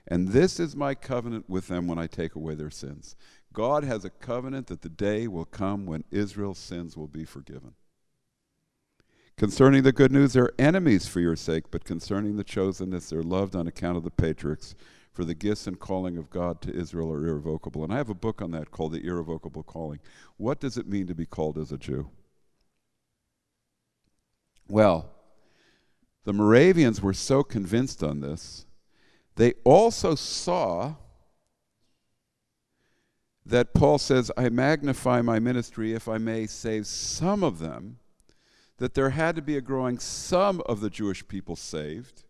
And 0.06 0.28
this 0.28 0.58
is 0.58 0.74
my 0.74 0.94
covenant 0.94 1.48
with 1.48 1.68
them 1.68 1.86
when 1.86 1.98
I 1.98 2.06
take 2.06 2.34
away 2.34 2.54
their 2.54 2.70
sins. 2.70 3.16
God 3.52 3.84
has 3.84 4.04
a 4.04 4.10
covenant 4.10 4.68
that 4.68 4.80
the 4.80 4.88
day 4.88 5.28
will 5.28 5.44
come 5.44 5.84
when 5.84 6.04
Israel's 6.10 6.58
sins 6.58 6.96
will 6.96 7.08
be 7.08 7.24
forgiven. 7.24 7.74
Concerning 9.38 9.84
the 9.84 9.92
good 9.92 10.10
news, 10.10 10.32
they're 10.32 10.50
enemies 10.58 11.06
for 11.06 11.20
your 11.20 11.36
sake, 11.36 11.70
but 11.70 11.84
concerning 11.84 12.34
the 12.34 12.42
chosenness, 12.42 13.08
they're 13.08 13.22
loved 13.22 13.54
on 13.54 13.68
account 13.68 13.96
of 13.96 14.02
the 14.02 14.10
patriarchs. 14.10 14.74
For 15.12 15.24
the 15.24 15.34
gifts 15.34 15.68
and 15.68 15.78
calling 15.78 16.16
of 16.16 16.28
God 16.28 16.60
to 16.62 16.74
Israel 16.74 17.12
are 17.12 17.24
irrevocable. 17.24 17.84
And 17.84 17.92
I 17.92 17.98
have 17.98 18.10
a 18.10 18.14
book 18.14 18.42
on 18.42 18.50
that 18.50 18.72
called 18.72 18.92
The 18.92 19.04
Irrevocable 19.06 19.62
Calling. 19.62 20.00
What 20.38 20.60
does 20.60 20.76
it 20.76 20.88
mean 20.88 21.06
to 21.06 21.14
be 21.14 21.24
called 21.24 21.56
as 21.56 21.70
a 21.70 21.78
Jew? 21.78 22.10
Well, 24.68 25.08
the 26.24 26.32
Moravians 26.32 27.00
were 27.00 27.14
so 27.14 27.44
convinced 27.44 28.02
on 28.02 28.20
this, 28.20 28.66
they 29.36 29.54
also 29.62 30.16
saw 30.16 30.96
that 33.46 33.72
Paul 33.72 33.98
says, 33.98 34.32
I 34.36 34.48
magnify 34.48 35.22
my 35.22 35.38
ministry 35.38 35.94
if 35.94 36.08
I 36.08 36.18
may 36.18 36.46
save 36.46 36.88
some 36.88 37.44
of 37.44 37.60
them, 37.60 37.98
that 38.78 38.94
there 38.94 39.10
had 39.10 39.36
to 39.36 39.42
be 39.42 39.56
a 39.56 39.60
growing 39.60 39.98
some 39.98 40.62
of 40.66 40.80
the 40.80 40.90
Jewish 40.90 41.26
people 41.28 41.56
saved 41.56 42.24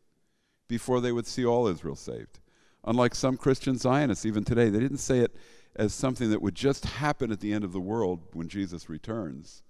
before 0.67 1.01
they 1.01 1.13
would 1.13 1.27
see 1.27 1.45
all 1.45 1.67
Israel 1.67 1.97
saved. 1.97 2.41
Unlike 2.85 3.15
some 3.15 3.37
Christian 3.37 3.77
Zionists, 3.77 4.27
even 4.27 4.45
today, 4.45 4.71
they 4.71 4.81
didn't 4.81 4.99
say 4.99 5.21
it 5.21 5.37
as 5.77 5.93
something 5.93 6.31
that 6.31 6.43
would 6.43 6.55
just 6.55 6.85
happen 6.85 7.31
at 7.31 7.41
the 7.41 7.53
end 7.53 7.65
of 7.65 7.73
the 7.73 7.81
world 7.81 8.21
when 8.33 8.49
Jesus 8.49 8.89
returns. 8.89 9.63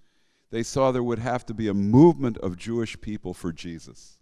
They 0.50 0.62
saw 0.62 0.90
there 0.90 1.02
would 1.02 1.18
have 1.18 1.44
to 1.46 1.54
be 1.54 1.68
a 1.68 1.74
movement 1.74 2.38
of 2.38 2.56
Jewish 2.56 3.00
people 3.00 3.34
for 3.34 3.52
Jesus 3.52 4.18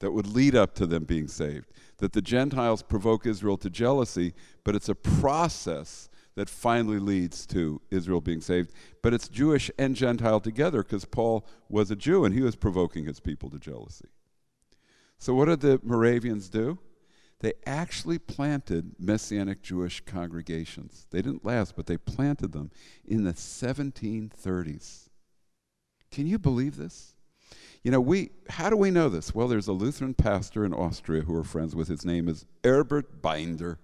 that 0.00 0.12
would 0.12 0.26
lead 0.26 0.54
up 0.54 0.74
to 0.74 0.86
them 0.86 1.04
being 1.04 1.28
saved. 1.28 1.72
That 1.98 2.12
the 2.12 2.22
Gentiles 2.22 2.82
provoke 2.82 3.26
Israel 3.26 3.56
to 3.58 3.70
jealousy, 3.70 4.34
but 4.64 4.74
it's 4.74 4.88
a 4.88 4.94
process 4.94 6.09
that 6.34 6.48
finally 6.48 6.98
leads 6.98 7.46
to 7.46 7.80
Israel 7.90 8.20
being 8.20 8.40
saved. 8.40 8.72
But 9.02 9.14
it's 9.14 9.28
Jewish 9.28 9.70
and 9.78 9.96
Gentile 9.96 10.40
together 10.40 10.82
because 10.82 11.04
Paul 11.04 11.46
was 11.68 11.90
a 11.90 11.96
Jew 11.96 12.24
and 12.24 12.34
he 12.34 12.42
was 12.42 12.56
provoking 12.56 13.04
his 13.04 13.20
people 13.20 13.50
to 13.50 13.58
jealousy. 13.58 14.08
So, 15.18 15.34
what 15.34 15.46
did 15.46 15.60
the 15.60 15.80
Moravians 15.82 16.48
do? 16.48 16.78
They 17.40 17.54
actually 17.66 18.18
planted 18.18 18.96
Messianic 18.98 19.62
Jewish 19.62 20.02
congregations. 20.04 21.06
They 21.10 21.22
didn't 21.22 21.44
last, 21.44 21.74
but 21.74 21.86
they 21.86 21.96
planted 21.96 22.52
them 22.52 22.70
in 23.06 23.24
the 23.24 23.32
1730s. 23.32 25.08
Can 26.10 26.26
you 26.26 26.38
believe 26.38 26.76
this? 26.76 27.14
You 27.82 27.90
know, 27.90 28.00
we 28.00 28.30
how 28.50 28.68
do 28.68 28.76
we 28.76 28.90
know 28.90 29.08
this? 29.08 29.34
Well, 29.34 29.48
there's 29.48 29.68
a 29.68 29.72
Lutheran 29.72 30.12
pastor 30.12 30.64
in 30.66 30.74
Austria 30.74 31.22
who 31.22 31.32
we're 31.32 31.42
friends 31.42 31.74
with. 31.74 31.88
His 31.88 32.04
name 32.04 32.28
is 32.28 32.44
Herbert 32.62 33.22
Binder. 33.22 33.78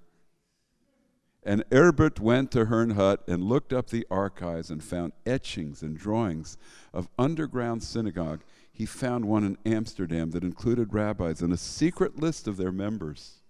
And 1.47 1.63
Herbert 1.71 2.19
went 2.19 2.51
to 2.51 2.67
Herrnhut 2.67 3.19
and 3.29 3.45
looked 3.45 3.73
up 3.73 3.91
the 3.91 4.05
archives 4.11 4.69
and 4.69 4.83
found 4.83 5.13
etchings 5.25 5.81
and 5.81 5.97
drawings 5.97 6.59
of 6.93 7.09
underground 7.17 7.85
synagogue. 7.85 8.43
He 8.73 8.85
found 8.85 9.27
one 9.27 9.45
in 9.45 9.57
Amsterdam 9.65 10.33
that 10.33 10.43
included 10.43 10.93
rabbis 10.93 11.43
and 11.43 11.53
a 11.53 11.57
secret 11.57 12.19
list 12.19 12.49
of 12.49 12.57
their 12.57 12.73
members 12.73 13.43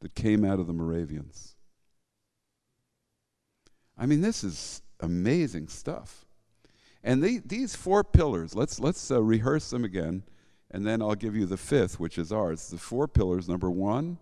that 0.00 0.14
came 0.14 0.46
out 0.46 0.58
of 0.58 0.66
the 0.66 0.72
Moravians. 0.72 1.56
I 3.98 4.06
mean, 4.06 4.22
this 4.22 4.42
is 4.42 4.80
amazing 5.00 5.68
stuff. 5.68 6.24
And 7.04 7.22
the, 7.22 7.42
these 7.44 7.76
four 7.76 8.02
pillars, 8.02 8.54
let's, 8.54 8.80
let's 8.80 9.10
uh, 9.10 9.22
rehearse 9.22 9.68
them 9.68 9.84
again, 9.84 10.22
and 10.70 10.86
then 10.86 11.02
I'll 11.02 11.14
give 11.14 11.36
you 11.36 11.44
the 11.44 11.58
fifth, 11.58 12.00
which 12.00 12.16
is 12.16 12.32
ours. 12.32 12.70
The 12.70 12.78
four 12.78 13.06
pillars 13.06 13.46
number 13.46 13.70
one, 13.70 14.16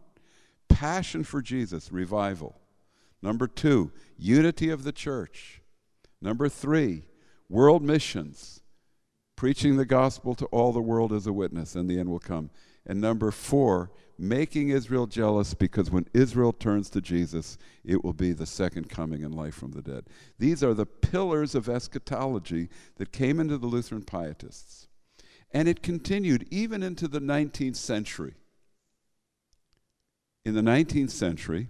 passion 0.69 1.23
for 1.23 1.41
Jesus, 1.41 1.93
revival. 1.93 2.57
Number 3.23 3.47
two, 3.47 3.91
unity 4.16 4.71
of 4.71 4.85
the 4.85 4.93
church. 4.93 5.61
Number 6.21 6.49
three, 6.49 7.05
world 7.49 7.83
missions, 7.83 8.62
preaching 9.37 9.77
the 9.77 9.87
gospel 9.87 10.35
to 10.35 10.47
all 10.47 10.73
the 10.73 10.81
world 10.81 11.12
as 11.12 11.27
a 11.27 11.33
witness, 11.33 11.75
and 11.75 11.89
the 11.89 11.99
end 11.99 12.09
will 12.09 12.19
come. 12.19 12.51
And 12.87 13.01
number 13.01 13.31
four, 13.31 13.91
making 14.19 14.71
Israel 14.71 15.07
jealous 15.07 15.55
because 15.55 15.91
when 15.91 16.07
Israel 16.12 16.53
turns 16.53 16.91
to 16.91 17.01
Jesus, 17.01 17.57
it 17.85 18.03
will 18.03 18.12
be 18.12 18.33
the 18.33 18.47
second 18.47 18.89
coming 18.89 19.23
and 19.23 19.35
life 19.35 19.55
from 19.55 19.73
the 19.73 19.83
dead. 19.83 20.07
These 20.39 20.64
are 20.64 20.75
the 20.75 20.87
pillars 20.87 21.55
of 21.55 21.69
eschatology 21.69 22.69
that 22.97 23.12
came 23.12 23.39
into 23.39 23.59
the 23.59 23.66
Lutheran 23.66 24.03
pietists. 24.03 24.89
And 25.53 25.69
it 25.69 25.83
continued 25.83 26.47
even 26.51 26.83
into 26.83 27.09
the 27.09 27.21
19th 27.21 27.77
century. 27.77 28.35
In 30.45 30.55
the 30.55 30.61
19th 30.62 31.11
century, 31.11 31.69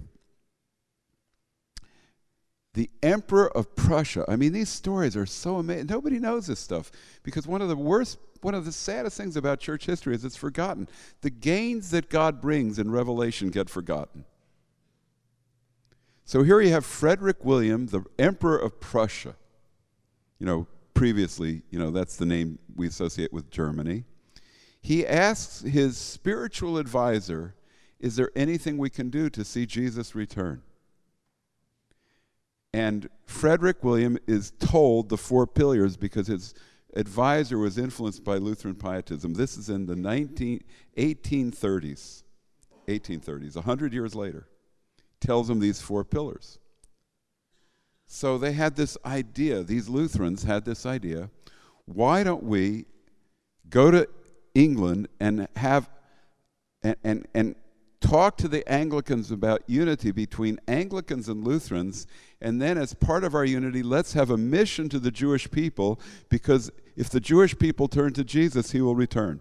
the 2.75 2.91
Emperor 3.03 3.55
of 3.57 3.75
Prussia. 3.75 4.25
I 4.29 4.37
mean, 4.37 4.53
these 4.53 4.69
stories 4.69 5.17
are 5.17 5.27
so 5.27 5.57
amazing. 5.57 5.87
Nobody 5.87 6.19
knows 6.19 6.47
this 6.47 6.61
stuff 6.61 6.91
because 7.23 7.47
one 7.47 7.63
of 7.63 7.69
the 7.69 7.77
worst 7.77 8.19
one 8.41 8.55
of 8.55 8.65
the 8.65 8.73
saddest 8.73 9.17
things 9.17 9.37
about 9.37 9.61
church 9.61 9.87
history 9.87 10.15
is 10.15 10.25
it's 10.25 10.37
forgotten. 10.37 10.89
The 11.23 11.31
gains 11.31 11.91
that 11.91 12.09
God 12.09 12.41
brings 12.41 12.79
in 12.79 12.91
Revelation 12.91 13.51
get 13.51 13.69
forgotten. 13.69 14.25
So 16.25 16.43
here 16.43 16.61
you 16.61 16.71
have 16.71 16.85
Frederick 16.85 17.45
William, 17.45 17.87
the 17.87 18.05
Emperor 18.19 18.59
of 18.59 18.81
Prussia. 18.81 19.35
You 20.39 20.47
know, 20.47 20.67
previously, 20.95 21.63
you 21.71 21.79
know, 21.79 21.91
that's 21.91 22.17
the 22.17 22.27
name 22.27 22.59
we 22.77 22.87
associate 22.87 23.33
with 23.33 23.51
Germany. 23.51 24.05
He 24.81 25.07
asks 25.07 25.63
his 25.63 25.97
spiritual 25.97 26.79
advisor, 26.79 27.55
Is 27.99 28.17
there 28.17 28.31
anything 28.37 28.79
we 28.79 28.91
can 28.91 29.11
do 29.11 29.29
to 29.31 29.45
see 29.45 29.67
Jesus 29.67 30.15
return? 30.15 30.63
And 32.73 33.09
Frederick 33.27 33.83
William 33.83 34.19
is 34.27 34.53
told 34.59 35.09
the 35.09 35.17
four 35.17 35.47
pillars 35.47 35.97
because 35.97 36.27
his 36.27 36.55
advisor 36.95 37.59
was 37.59 37.79
influenced 37.79 38.25
by 38.25 38.37
Lutheran 38.37 38.75
pietism. 38.75 39.35
This 39.35 39.57
is 39.57 39.69
in 39.69 39.87
the 39.87 39.97
19, 39.97 40.63
1830s. 40.97 42.23
1830s, 42.87 43.55
100 43.55 43.93
years 43.93 44.15
later 44.15 44.49
tells 45.21 45.51
him 45.51 45.61
these 45.61 45.81
four 45.81 46.05
pillars. 46.05 46.59
So 48.07 48.39
they 48.39 48.53
had 48.53 48.77
this 48.77 48.97
idea, 49.05 49.63
these 49.63 49.89
Lutherans 49.89 50.45
had 50.45 50.65
this 50.65 50.87
idea 50.87 51.31
why 51.85 52.23
don't 52.23 52.43
we 52.43 52.85
go 53.71 53.91
to 53.91 54.07
England 54.55 55.09
and 55.21 55.49
have 55.57 55.89
and, 56.83 56.97
and, 57.03 57.27
and 57.35 57.55
talk 58.01 58.37
to 58.39 58.49
the 58.49 58.69
Anglicans 58.71 59.31
about 59.31 59.63
unity 59.67 60.11
between 60.11 60.61
Anglicans 60.69 61.29
and 61.29 61.45
Lutherans, 61.45 62.07
and 62.41 62.61
then 62.61 62.79
as 62.79 62.95
part 62.95 63.25
of 63.25 63.35
our 63.35 63.45
unity, 63.45 63.83
let's 63.83 64.13
have 64.13 64.31
a 64.31 64.37
mission 64.37 64.89
to 64.91 64.99
the 64.99 65.11
Jewish 65.11 65.51
people 65.51 66.01
because 66.29 66.71
if 66.97 67.11
the 67.11 67.21
Jewish 67.21 67.59
people 67.59 67.89
turn 67.89 68.13
to 68.15 68.25
Jesus, 68.25 68.71
he 68.71 68.81
will 68.81 68.95
return. 68.95 69.41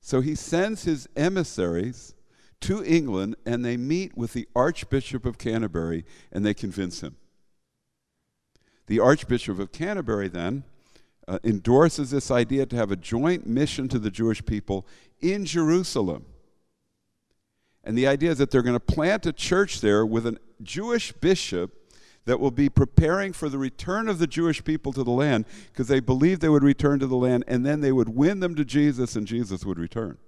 So 0.00 0.20
he 0.20 0.34
sends 0.34 0.84
his 0.84 1.08
emissaries 1.16 2.14
to 2.60 2.84
England 2.84 3.36
and 3.46 3.64
they 3.64 3.76
meet 3.76 4.16
with 4.16 4.32
the 4.32 4.48
Archbishop 4.54 5.24
of 5.24 5.38
Canterbury 5.38 6.04
and 6.32 6.44
they 6.44 6.54
convince 6.54 7.02
him. 7.02 7.16
The 8.86 9.00
Archbishop 9.00 9.58
of 9.58 9.70
Canterbury 9.70 10.28
then 10.28 10.64
uh, 11.26 11.38
endorses 11.44 12.10
this 12.10 12.30
idea 12.30 12.64
to 12.66 12.76
have 12.76 12.90
a 12.90 12.96
joint 12.96 13.46
mission 13.46 13.86
to 13.88 13.98
the 13.98 14.10
Jewish 14.10 14.44
people 14.44 14.86
in 15.20 15.44
Jerusalem. 15.44 16.24
And 17.88 17.96
the 17.96 18.06
idea 18.06 18.30
is 18.30 18.36
that 18.36 18.50
they're 18.50 18.60
going 18.60 18.76
to 18.76 18.80
plant 18.80 19.24
a 19.24 19.32
church 19.32 19.80
there 19.80 20.04
with 20.04 20.26
a 20.26 20.36
Jewish 20.62 21.10
bishop 21.10 21.72
that 22.26 22.38
will 22.38 22.50
be 22.50 22.68
preparing 22.68 23.32
for 23.32 23.48
the 23.48 23.56
return 23.56 24.10
of 24.10 24.18
the 24.18 24.26
Jewish 24.26 24.62
people 24.62 24.92
to 24.92 25.02
the 25.02 25.10
land 25.10 25.46
because 25.72 25.88
they 25.88 25.98
believed 25.98 26.42
they 26.42 26.50
would 26.50 26.62
return 26.62 26.98
to 26.98 27.06
the 27.06 27.16
land 27.16 27.44
and 27.48 27.64
then 27.64 27.80
they 27.80 27.90
would 27.90 28.10
win 28.10 28.40
them 28.40 28.54
to 28.56 28.64
Jesus 28.66 29.16
and 29.16 29.26
Jesus 29.26 29.64
would 29.64 29.78
return. 29.78 30.18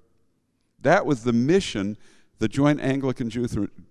That 0.80 1.04
was 1.04 1.22
the 1.22 1.34
mission 1.34 1.98
the 2.38 2.48
Joint 2.48 2.80
Anglican 2.80 3.30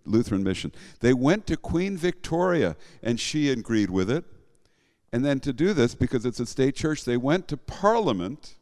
Lutheran 0.04 0.44
Mission. 0.44 0.72
They 1.02 1.14
went 1.14 1.46
to 1.46 1.56
Queen 1.56 1.96
Victoria, 1.96 2.76
and 3.04 3.20
she 3.20 3.52
agreed 3.52 3.92
with 3.92 4.10
it. 4.10 4.26
And 5.14 5.24
then 5.24 5.40
to 5.42 5.54
do 5.54 5.74
this, 5.74 5.94
because 5.94 6.26
it's 6.26 6.40
a 6.40 6.48
state 6.48 6.76
church, 6.76 7.06
they 7.06 7.18
went 7.18 7.48
to 7.50 7.58
Parliament 7.58 8.56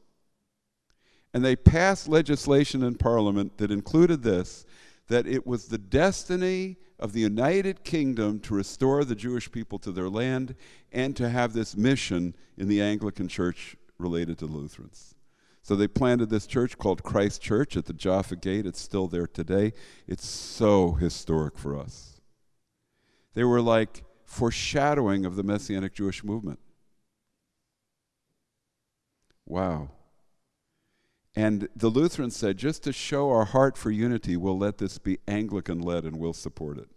and 1.34 1.46
they 1.46 1.56
passed 1.56 2.08
legislation 2.08 2.84
in 2.84 2.96
Parliament 2.96 3.58
that 3.60 3.70
included 3.70 4.24
this 4.24 4.66
that 5.08 5.28
it 5.28 5.48
was 5.48 5.68
the 5.68 5.78
destiny 5.78 6.78
of 7.00 7.14
the 7.14 7.22
United 7.22 7.84
Kingdom 7.84 8.40
to 8.42 8.54
restore 8.54 9.04
the 9.06 9.16
Jewish 9.16 9.52
people 9.52 9.80
to 9.80 9.92
their 9.92 10.10
land 10.10 10.56
and 10.92 11.16
to 11.16 11.30
have 11.30 11.54
this 11.54 11.78
mission 11.78 12.36
in 12.58 12.68
the 12.68 12.82
Anglican 12.82 13.28
Church 13.28 13.76
related 13.98 14.38
to 14.40 14.46
Lutherans. 14.46 15.16
So 15.62 15.76
they 15.76 15.88
planted 15.88 16.30
this 16.30 16.48
church 16.48 16.78
called 16.78 17.04
Christ 17.04 17.42
Church 17.42 17.76
at 17.76 17.86
the 17.86 17.94
Jaffa 17.94 18.38
Gate. 18.38 18.66
It's 18.66 18.80
still 18.80 19.08
there 19.08 19.28
today. 19.28 19.74
It's 20.08 20.26
so 20.26 20.94
historic 20.94 21.58
for 21.58 21.78
us. 21.78 22.22
They 23.34 23.44
were 23.44 23.62
like 23.62 24.04
foreshadowing 24.26 25.26
of 25.26 25.36
the 25.36 25.44
Messianic 25.44 25.94
Jewish 25.94 26.24
movement. 26.24 26.60
Wow. 29.46 29.90
And 31.38 31.70
the 31.76 31.90
Lutherans 31.90 32.36
said, 32.36 32.58
just 32.58 32.82
to 32.82 32.92
show 32.92 33.30
our 33.30 33.46
heart 33.46 33.78
for 33.78 33.92
unity, 33.92 34.36
we'll 34.36 34.58
let 34.58 34.80
this 34.80 34.98
be 34.98 35.20
Anglican 35.28 35.80
led 35.80 36.04
and 36.04 36.18
we'll 36.18 36.34
support 36.34 36.80
it. 36.80 36.90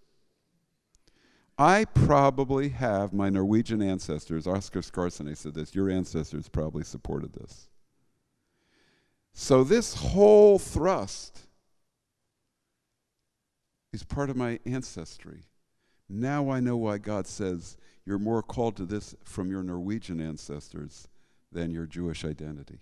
I 1.59 1.85
probably 1.85 2.71
have 2.71 3.13
my 3.13 3.29
Norwegian 3.29 3.83
ancestors, 3.83 4.47
Oskar 4.47 4.81
Skarsaune 4.81 5.37
said 5.37 5.53
this, 5.53 5.75
your 5.75 5.91
ancestors 5.91 6.49
probably 6.49 6.85
supported 6.85 7.35
this. 7.35 7.69
So, 9.35 9.63
this 9.63 9.93
whole 9.93 10.59
thrust 10.59 11.41
is 13.93 14.05
part 14.05 14.31
of 14.31 14.37
my 14.37 14.59
ancestry. 14.65 15.43
Now 16.09 16.49
I 16.49 16.61
know 16.61 16.79
why 16.79 16.97
God 16.97 17.27
says 17.27 17.77
you're 18.07 18.19
more 18.19 18.43
called 18.43 18.77
to 18.79 18.87
this 18.87 19.15
from 19.23 19.51
your 19.51 19.63
Norwegian 19.63 20.19
ancestors 20.19 21.09
than 21.53 21.73
your 21.73 21.85
Jewish 21.85 22.25
identity. 22.25 22.79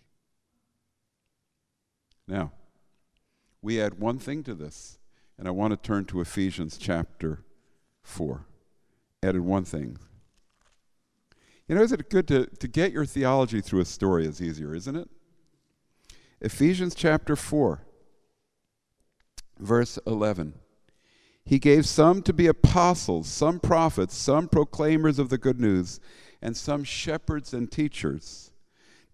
Now, 2.28 2.52
we 3.62 3.80
add 3.80 3.98
one 3.98 4.18
thing 4.18 4.44
to 4.44 4.54
this, 4.54 4.98
and 5.38 5.48
I 5.48 5.50
want 5.50 5.72
to 5.72 5.76
turn 5.76 6.04
to 6.06 6.20
Ephesians 6.20 6.76
chapter 6.76 7.42
4. 8.02 8.44
Added 9.22 9.40
one 9.40 9.64
thing. 9.64 9.98
You 11.66 11.74
know, 11.74 11.82
is 11.82 11.90
it 11.90 12.10
good 12.10 12.28
to, 12.28 12.46
to 12.46 12.68
get 12.68 12.92
your 12.92 13.06
theology 13.06 13.60
through 13.60 13.80
a 13.80 13.86
story 13.86 14.26
is 14.26 14.42
easier, 14.42 14.74
isn't 14.74 14.94
it? 14.94 15.08
Ephesians 16.40 16.94
chapter 16.94 17.34
4, 17.34 17.80
verse 19.58 19.98
11. 20.06 20.54
He 21.44 21.58
gave 21.58 21.86
some 21.86 22.22
to 22.22 22.32
be 22.34 22.46
apostles, 22.46 23.26
some 23.26 23.58
prophets, 23.58 24.14
some 24.14 24.48
proclaimers 24.48 25.18
of 25.18 25.30
the 25.30 25.38
good 25.38 25.58
news, 25.58 25.98
and 26.42 26.56
some 26.56 26.84
shepherds 26.84 27.54
and 27.54 27.72
teachers 27.72 28.47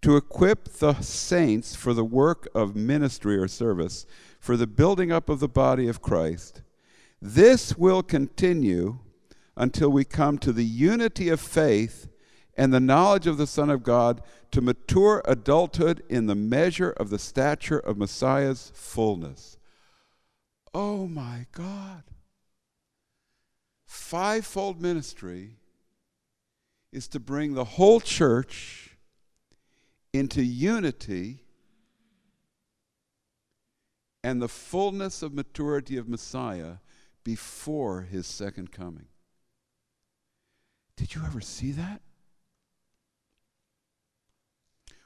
to 0.05 0.19
equip 0.19 0.65
the 0.65 0.93
saints 1.01 1.75
for 1.75 1.95
the 1.95 2.05
work 2.05 2.47
of 2.55 2.77
ministry 2.77 3.39
or 3.39 3.49
service, 3.49 4.05
for 4.39 4.55
the 4.55 4.67
building 4.67 5.11
up 5.11 5.31
of 5.31 5.41
the 5.41 5.49
body 5.49 5.89
of 5.89 6.03
Christ. 6.03 6.61
This 7.23 7.79
will 7.79 8.03
continue 8.03 8.99
until 9.57 9.89
we 9.89 10.05
come 10.05 10.37
to 10.37 10.53
the 10.53 10.63
unity 10.63 11.31
of 11.31 11.41
faith 11.41 12.07
and 12.55 12.71
the 12.71 12.81
knowledge 12.81 13.27
of 13.27 13.39
the 13.39 13.47
Son 13.47 13.71
of 13.71 13.83
God 13.83 14.21
to 14.51 14.61
mature 14.61 15.23
adulthood 15.25 16.03
in 16.11 16.27
the 16.27 16.35
measure 16.35 16.91
of 16.91 17.09
the 17.09 17.19
stature 17.19 17.79
of 17.79 17.97
Messiah's 17.97 18.73
fullness. 18.75 19.57
Oh 20.75 21.07
my 21.07 21.47
God. 21.51 22.03
Fivefold 23.87 24.83
ministry 24.83 25.57
is 26.93 27.09
to 27.09 27.19
bring 27.19 27.55
the 27.55 27.65
whole 27.65 28.01
church 28.01 28.84
into 30.15 30.45
unity 30.45 31.41
and 34.23 34.41
the 34.41 34.49
fullness 34.49 35.23
of 35.23 35.35
maturity 35.35 35.97
of 35.97 36.09
Messiah 36.09 36.77
before 37.25 38.03
his 38.03 38.25
second 38.25 38.71
coming. 38.71 39.07
Did 40.97 41.17
you 41.17 41.23
ever 41.27 41.41
see 41.41 41.73
that? 41.73 42.01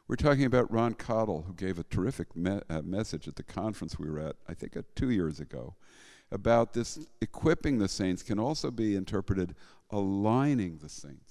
We're 0.06 0.16
talking 0.16 0.44
about 0.44 0.70
Ron 0.70 0.92
Cottle, 0.92 1.44
who 1.46 1.54
gave 1.54 1.78
a 1.78 1.84
terrific 1.84 2.36
me- 2.36 2.60
uh, 2.68 2.82
message 2.82 3.26
at 3.26 3.36
the 3.36 3.42
conference 3.42 3.98
we 3.98 4.10
were 4.10 4.20
at, 4.20 4.36
I 4.46 4.52
think, 4.52 4.76
uh, 4.76 4.82
two 4.94 5.10
years 5.10 5.40
ago, 5.40 5.74
about 6.30 6.74
this 6.74 6.98
equipping 7.22 7.78
the 7.78 7.88
saints 7.88 8.22
can 8.22 8.38
also 8.38 8.70
be 8.70 8.94
interpreted 8.94 9.54
aligning 9.90 10.78
the 10.78 10.88
saints. 10.90 11.27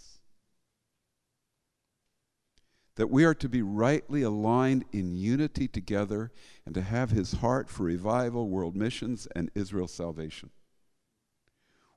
That 2.97 3.09
we 3.09 3.23
are 3.23 3.33
to 3.35 3.49
be 3.49 3.61
rightly 3.61 4.21
aligned 4.21 4.85
in 4.91 5.15
unity 5.15 5.67
together 5.67 6.31
and 6.65 6.75
to 6.75 6.81
have 6.81 7.11
his 7.11 7.33
heart 7.33 7.69
for 7.69 7.83
revival, 7.83 8.49
world 8.49 8.75
missions, 8.75 9.27
and 9.35 9.49
Israel's 9.55 9.93
salvation. 9.93 10.49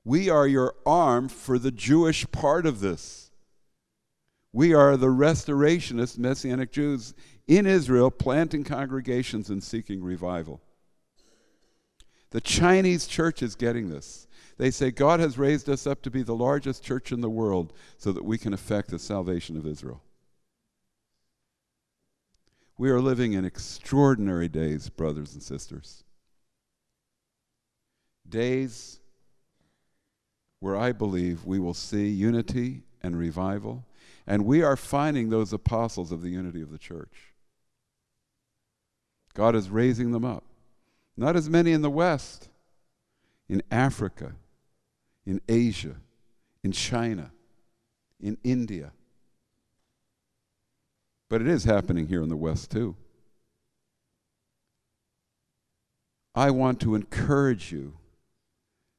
We 0.03 0.29
are 0.29 0.47
your 0.47 0.75
arm 0.85 1.29
for 1.29 1.59
the 1.59 1.71
Jewish 1.71 2.29
part 2.31 2.65
of 2.65 2.79
this. 2.79 3.31
We 4.53 4.73
are 4.73 4.97
the 4.97 5.07
restorationist 5.07 6.17
Messianic 6.17 6.71
Jews 6.71 7.13
in 7.47 7.65
Israel 7.65 8.11
planting 8.11 8.63
congregations 8.63 9.49
and 9.49 9.63
seeking 9.63 10.03
revival. 10.03 10.61
The 12.31 12.41
Chinese 12.41 13.07
church 13.07 13.41
is 13.41 13.55
getting 13.55 13.89
this. 13.89 14.27
They 14.57 14.71
say 14.71 14.91
God 14.91 15.19
has 15.19 15.37
raised 15.37 15.69
us 15.69 15.85
up 15.85 16.01
to 16.03 16.11
be 16.11 16.23
the 16.23 16.35
largest 16.35 16.83
church 16.83 17.11
in 17.11 17.21
the 17.21 17.29
world 17.29 17.73
so 17.97 18.11
that 18.11 18.25
we 18.25 18.37
can 18.37 18.53
effect 18.53 18.89
the 18.89 18.99
salvation 18.99 19.57
of 19.57 19.65
Israel. 19.65 20.01
We 22.81 22.89
are 22.89 22.99
living 22.99 23.33
in 23.33 23.45
extraordinary 23.45 24.47
days, 24.47 24.89
brothers 24.89 25.35
and 25.35 25.43
sisters. 25.43 26.03
Days 28.27 28.99
where 30.61 30.75
I 30.75 30.91
believe 30.91 31.45
we 31.45 31.59
will 31.59 31.75
see 31.75 32.07
unity 32.07 32.81
and 33.03 33.15
revival 33.15 33.85
and 34.25 34.47
we 34.47 34.63
are 34.63 34.75
finding 34.75 35.29
those 35.29 35.53
apostles 35.53 36.11
of 36.11 36.23
the 36.23 36.29
unity 36.29 36.59
of 36.63 36.71
the 36.71 36.79
church. 36.79 37.35
God 39.35 39.55
is 39.55 39.69
raising 39.69 40.11
them 40.11 40.25
up. 40.25 40.45
Not 41.15 41.35
as 41.35 41.47
many 41.47 41.73
in 41.73 41.83
the 41.83 41.91
West, 41.91 42.49
in 43.47 43.61
Africa, 43.69 44.33
in 45.23 45.39
Asia, 45.47 45.97
in 46.63 46.71
China, 46.71 47.29
in 48.19 48.39
India. 48.43 48.91
But 51.31 51.39
it 51.39 51.47
is 51.47 51.63
happening 51.63 52.07
here 52.07 52.21
in 52.21 52.27
the 52.27 52.35
West 52.35 52.71
too. 52.71 52.97
I 56.35 56.51
want 56.51 56.81
to 56.81 56.93
encourage 56.93 57.71
you 57.71 57.93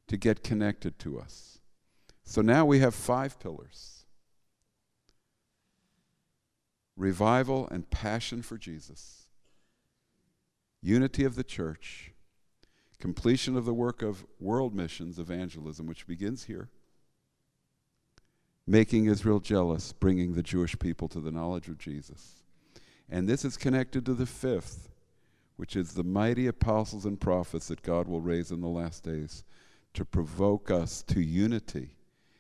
to 0.09 0.17
get 0.17 0.43
connected 0.43 0.99
to 1.01 1.21
us. 1.21 1.59
So 2.25 2.41
now 2.41 2.65
we 2.65 2.79
have 2.79 2.95
five 2.95 3.39
pillars 3.39 4.07
revival 6.97 7.69
and 7.71 7.91
passion 7.91 8.41
for 8.41 8.57
Jesus, 8.57 9.27
unity 10.81 11.25
of 11.25 11.35
the 11.35 11.45
church, 11.45 12.13
completion 12.99 13.59
of 13.59 13.67
the 13.67 13.75
work 13.75 14.01
of 14.01 14.25
world 14.41 14.75
missions 14.75 15.19
evangelism, 15.19 15.85
which 15.87 16.07
begins 16.07 16.45
here, 16.45 16.71
making 18.67 19.07
Israel 19.07 19.41
jealous, 19.41 19.93
bringing 19.93 20.35
the 20.35 20.43
Jewish 20.43 20.79
people 20.79 21.09
to 21.09 21.21
the 21.21 21.33
knowledge 21.33 21.69
of 21.69 21.79
Jesus. 21.79 22.43
And 23.09 23.29
this 23.29 23.45
is 23.45 23.57
connected 23.57 24.07
to 24.07 24.15
the 24.15 24.27
fifth, 24.27 24.89
which 25.57 25.77
is 25.77 25.93
the 25.93 26.05
mighty 26.05 26.47
apostles 26.47 27.05
and 27.05 27.21
prophets 27.21 27.69
that 27.69 27.83
God 27.83 28.09
will 28.09 28.21
raise 28.21 28.51
in 28.51 28.61
the 28.61 28.69
last 28.69 29.05
days 29.05 29.45
to 29.95 30.05
provoke 30.05 30.71
us 30.71 31.03
to 31.03 31.21
unity 31.21 31.97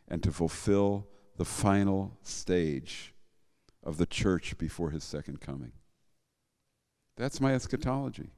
and 0.08 0.22
to 0.22 0.32
fulfill 0.32 1.06
the 1.36 1.44
final 1.44 2.16
stage 2.22 3.14
of 3.82 3.96
the 3.98 4.06
church 4.06 4.56
before 4.58 4.90
his 4.90 5.04
second 5.04 5.40
coming. 5.40 5.72
That's 7.16 7.40
my 7.40 7.54
eschatology. 7.54 8.30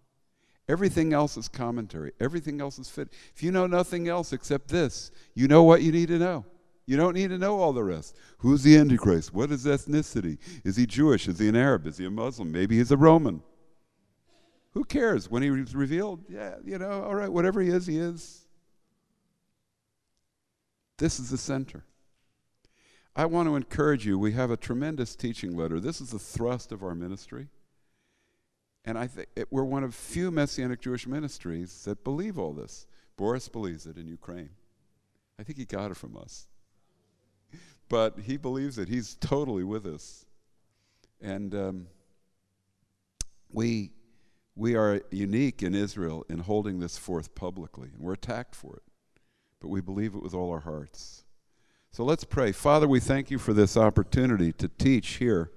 Everything 0.68 1.12
else 1.12 1.37
is 1.37 1.49
commentary. 1.49 2.12
Everything 2.18 2.61
else 2.61 2.78
is 2.78 2.89
fit. 2.89 3.12
If 3.35 3.43
you 3.43 3.53
know 3.53 3.66
nothing 3.66 4.09
else 4.09 4.32
except 4.32 4.68
this, 4.68 5.11
you 5.35 5.47
know 5.47 5.62
what 5.62 5.82
you 5.82 5.93
need 5.93 6.09
to 6.09 6.18
know. 6.18 6.47
You 6.87 6.97
don't 6.97 7.14
need 7.14 7.30
to 7.30 7.39
know 7.39 7.61
all 7.61 7.72
the 7.72 7.82
rest. 7.82 8.16
Who's 8.39 8.62
the 8.62 8.76
Antichrist? 8.76 9.32
What 9.32 9.51
is 9.51 9.64
ethnicity? 9.64 10.39
Is 10.64 10.76
he 10.76 10.87
Jewish? 10.87 11.26
Is 11.28 11.39
he 11.39 11.49
an 11.49 11.57
Arab? 11.57 11.87
Is 11.87 11.97
he 11.97 12.05
a 12.05 12.11
Muslim? 12.11 12.53
Maybe 12.53 12.76
he's 12.76 12.91
a 12.91 12.97
Roman. 12.97 13.43
Who 14.72 14.85
cares? 14.85 15.30
When 15.30 15.43
he 15.43 15.51
was 15.51 15.74
revealed, 15.74 16.24
yeah, 16.28 16.57
you 16.64 16.78
know, 16.78 17.05
all 17.05 17.14
right, 17.14 17.32
whatever 17.32 17.61
he 17.61 17.68
is, 17.68 17.87
he 17.87 17.99
is. 17.99 18.47
This 20.99 21.18
is 21.18 21.30
the 21.30 21.39
center. 21.39 21.85
I 23.16 23.26
want 23.26 23.49
to 23.49 23.57
encourage 23.57 24.05
you. 24.05 24.18
We 24.18 24.32
have 24.32 24.51
a 24.51 24.57
tremendous 24.57 25.14
teaching 25.14 25.57
letter. 25.57 25.80
This 25.80 26.01
is 26.01 26.11
the 26.11 26.18
thrust 26.18 26.72
of 26.72 26.82
our 26.82 26.95
ministry. 26.95 27.49
And 28.85 28.99
I 28.99 29.07
think 29.07 29.28
we're 29.51 29.64
one 29.64 29.85
of 29.85 29.95
few 29.95 30.30
Messianic 30.30 30.80
Jewish 30.80 31.07
ministries 31.07 31.85
that 31.85 32.05
believe 32.05 32.39
all 32.39 32.53
this. 32.53 32.87
Boris 33.16 33.49
believes 33.49 33.87
it 33.87 33.97
in 33.97 34.09
Ukraine. 34.09 34.51
I 35.39 35.45
think 35.45 35.59
he 35.59 35.64
got 35.64 35.91
it 35.91 35.97
from 35.97 36.16
us. 36.16 36.49
But 37.89 38.18
he 38.20 38.37
believes 38.37 38.78
it. 38.78 38.89
He's 38.89 39.14
totally 39.16 39.64
with 39.64 39.87
us. 39.87 40.24
And 41.20 41.55
um, 41.55 41.87
we, 43.51 43.93
we 44.57 44.74
are 44.74 45.01
unique 45.11 45.62
in 45.62 45.74
Israel 45.74 46.24
in 46.28 46.41
holding 46.41 46.80
this 46.80 46.99
forth 46.99 47.35
publicly, 47.35 47.91
and 47.95 48.03
we're 48.03 48.14
attacked 48.14 48.55
for 48.55 48.76
it. 48.76 48.82
But 49.61 49.68
we 49.68 49.80
believe 49.80 50.14
it 50.14 50.22
with 50.22 50.35
all 50.35 50.51
our 50.51 50.61
hearts. 50.61 51.24
So 51.93 52.05
let's 52.05 52.24
pray. 52.24 52.53
Father, 52.53 52.89
we 52.89 53.01
thank 53.01 53.30
you 53.30 53.39
for 53.39 53.53
this 53.53 53.76
opportunity 53.76 54.53
to 54.55 54.68
teach 54.68 55.11
here 55.16 55.53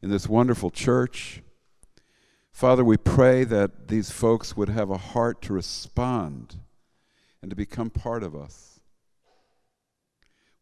in 0.00 0.10
this 0.10 0.28
wonderful 0.28 0.70
church. 0.70 1.42
Father, 2.52 2.84
we 2.84 2.96
pray 2.96 3.42
that 3.42 3.88
these 3.88 4.10
folks 4.10 4.56
would 4.56 4.68
have 4.68 4.88
a 4.88 4.96
heart 4.96 5.42
to 5.42 5.52
respond 5.52 6.56
and 7.42 7.50
to 7.50 7.56
become 7.56 7.90
part 7.90 8.22
of 8.22 8.36
us. 8.36 8.73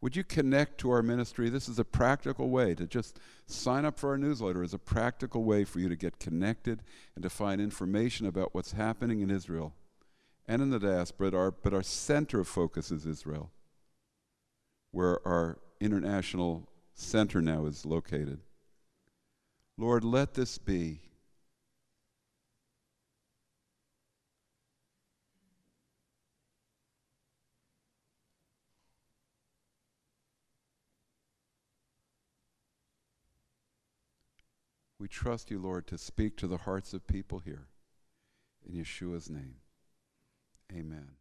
Would 0.03 0.17
you 0.17 0.25
connect 0.25 0.79
to 0.79 0.91
our 0.91 1.01
ministry? 1.01 1.49
This 1.49 1.69
is 1.69 1.79
a 1.79 1.85
practical 1.85 2.51
way 2.51 2.75
to 2.75 2.89
just 2.89 3.21
sign 3.47 3.85
up 3.85 4.01
for 4.01 4.11
our 4.11 4.19
newsletter 4.19 4.65
is 4.65 4.75
a 4.75 4.79
practical 4.79 5.45
way 5.45 5.63
for 5.63 5.79
you 5.79 5.89
to 5.89 5.95
get 5.95 6.19
connected 6.19 6.83
and 7.15 7.23
to 7.23 7.31
find 7.31 7.61
information 7.61 8.27
about 8.27 8.53
what's 8.53 8.73
happening 8.73 9.21
in 9.21 9.31
Israel 9.31 9.75
and 10.49 10.61
in 10.61 10.71
the 10.71 10.81
diaspora, 10.81 11.31
but 11.31 11.37
our, 11.37 11.51
but 11.53 11.73
our 11.73 11.85
center 11.85 12.41
of 12.41 12.49
focus 12.49 12.91
is 12.91 13.07
Israel, 13.07 13.53
where 14.91 15.27
our 15.27 15.61
international 15.81 16.69
center 16.95 17.41
now 17.41 17.67
is 17.67 17.87
located. 17.87 18.41
Lord, 19.79 20.03
let 20.03 20.35
this 20.35 20.59
be 20.59 21.01
We 35.03 35.09
trust 35.09 35.51
you, 35.51 35.59
Lord, 35.59 35.89
to 35.89 35.99
speak 35.99 36.37
to 36.37 36.47
the 36.47 36.59
hearts 36.59 36.95
of 36.95 37.09
people 37.09 37.41
here. 37.41 37.67
In 38.65 38.77
Yeshua's 38.77 39.29
name, 39.29 39.57
amen. 40.73 41.17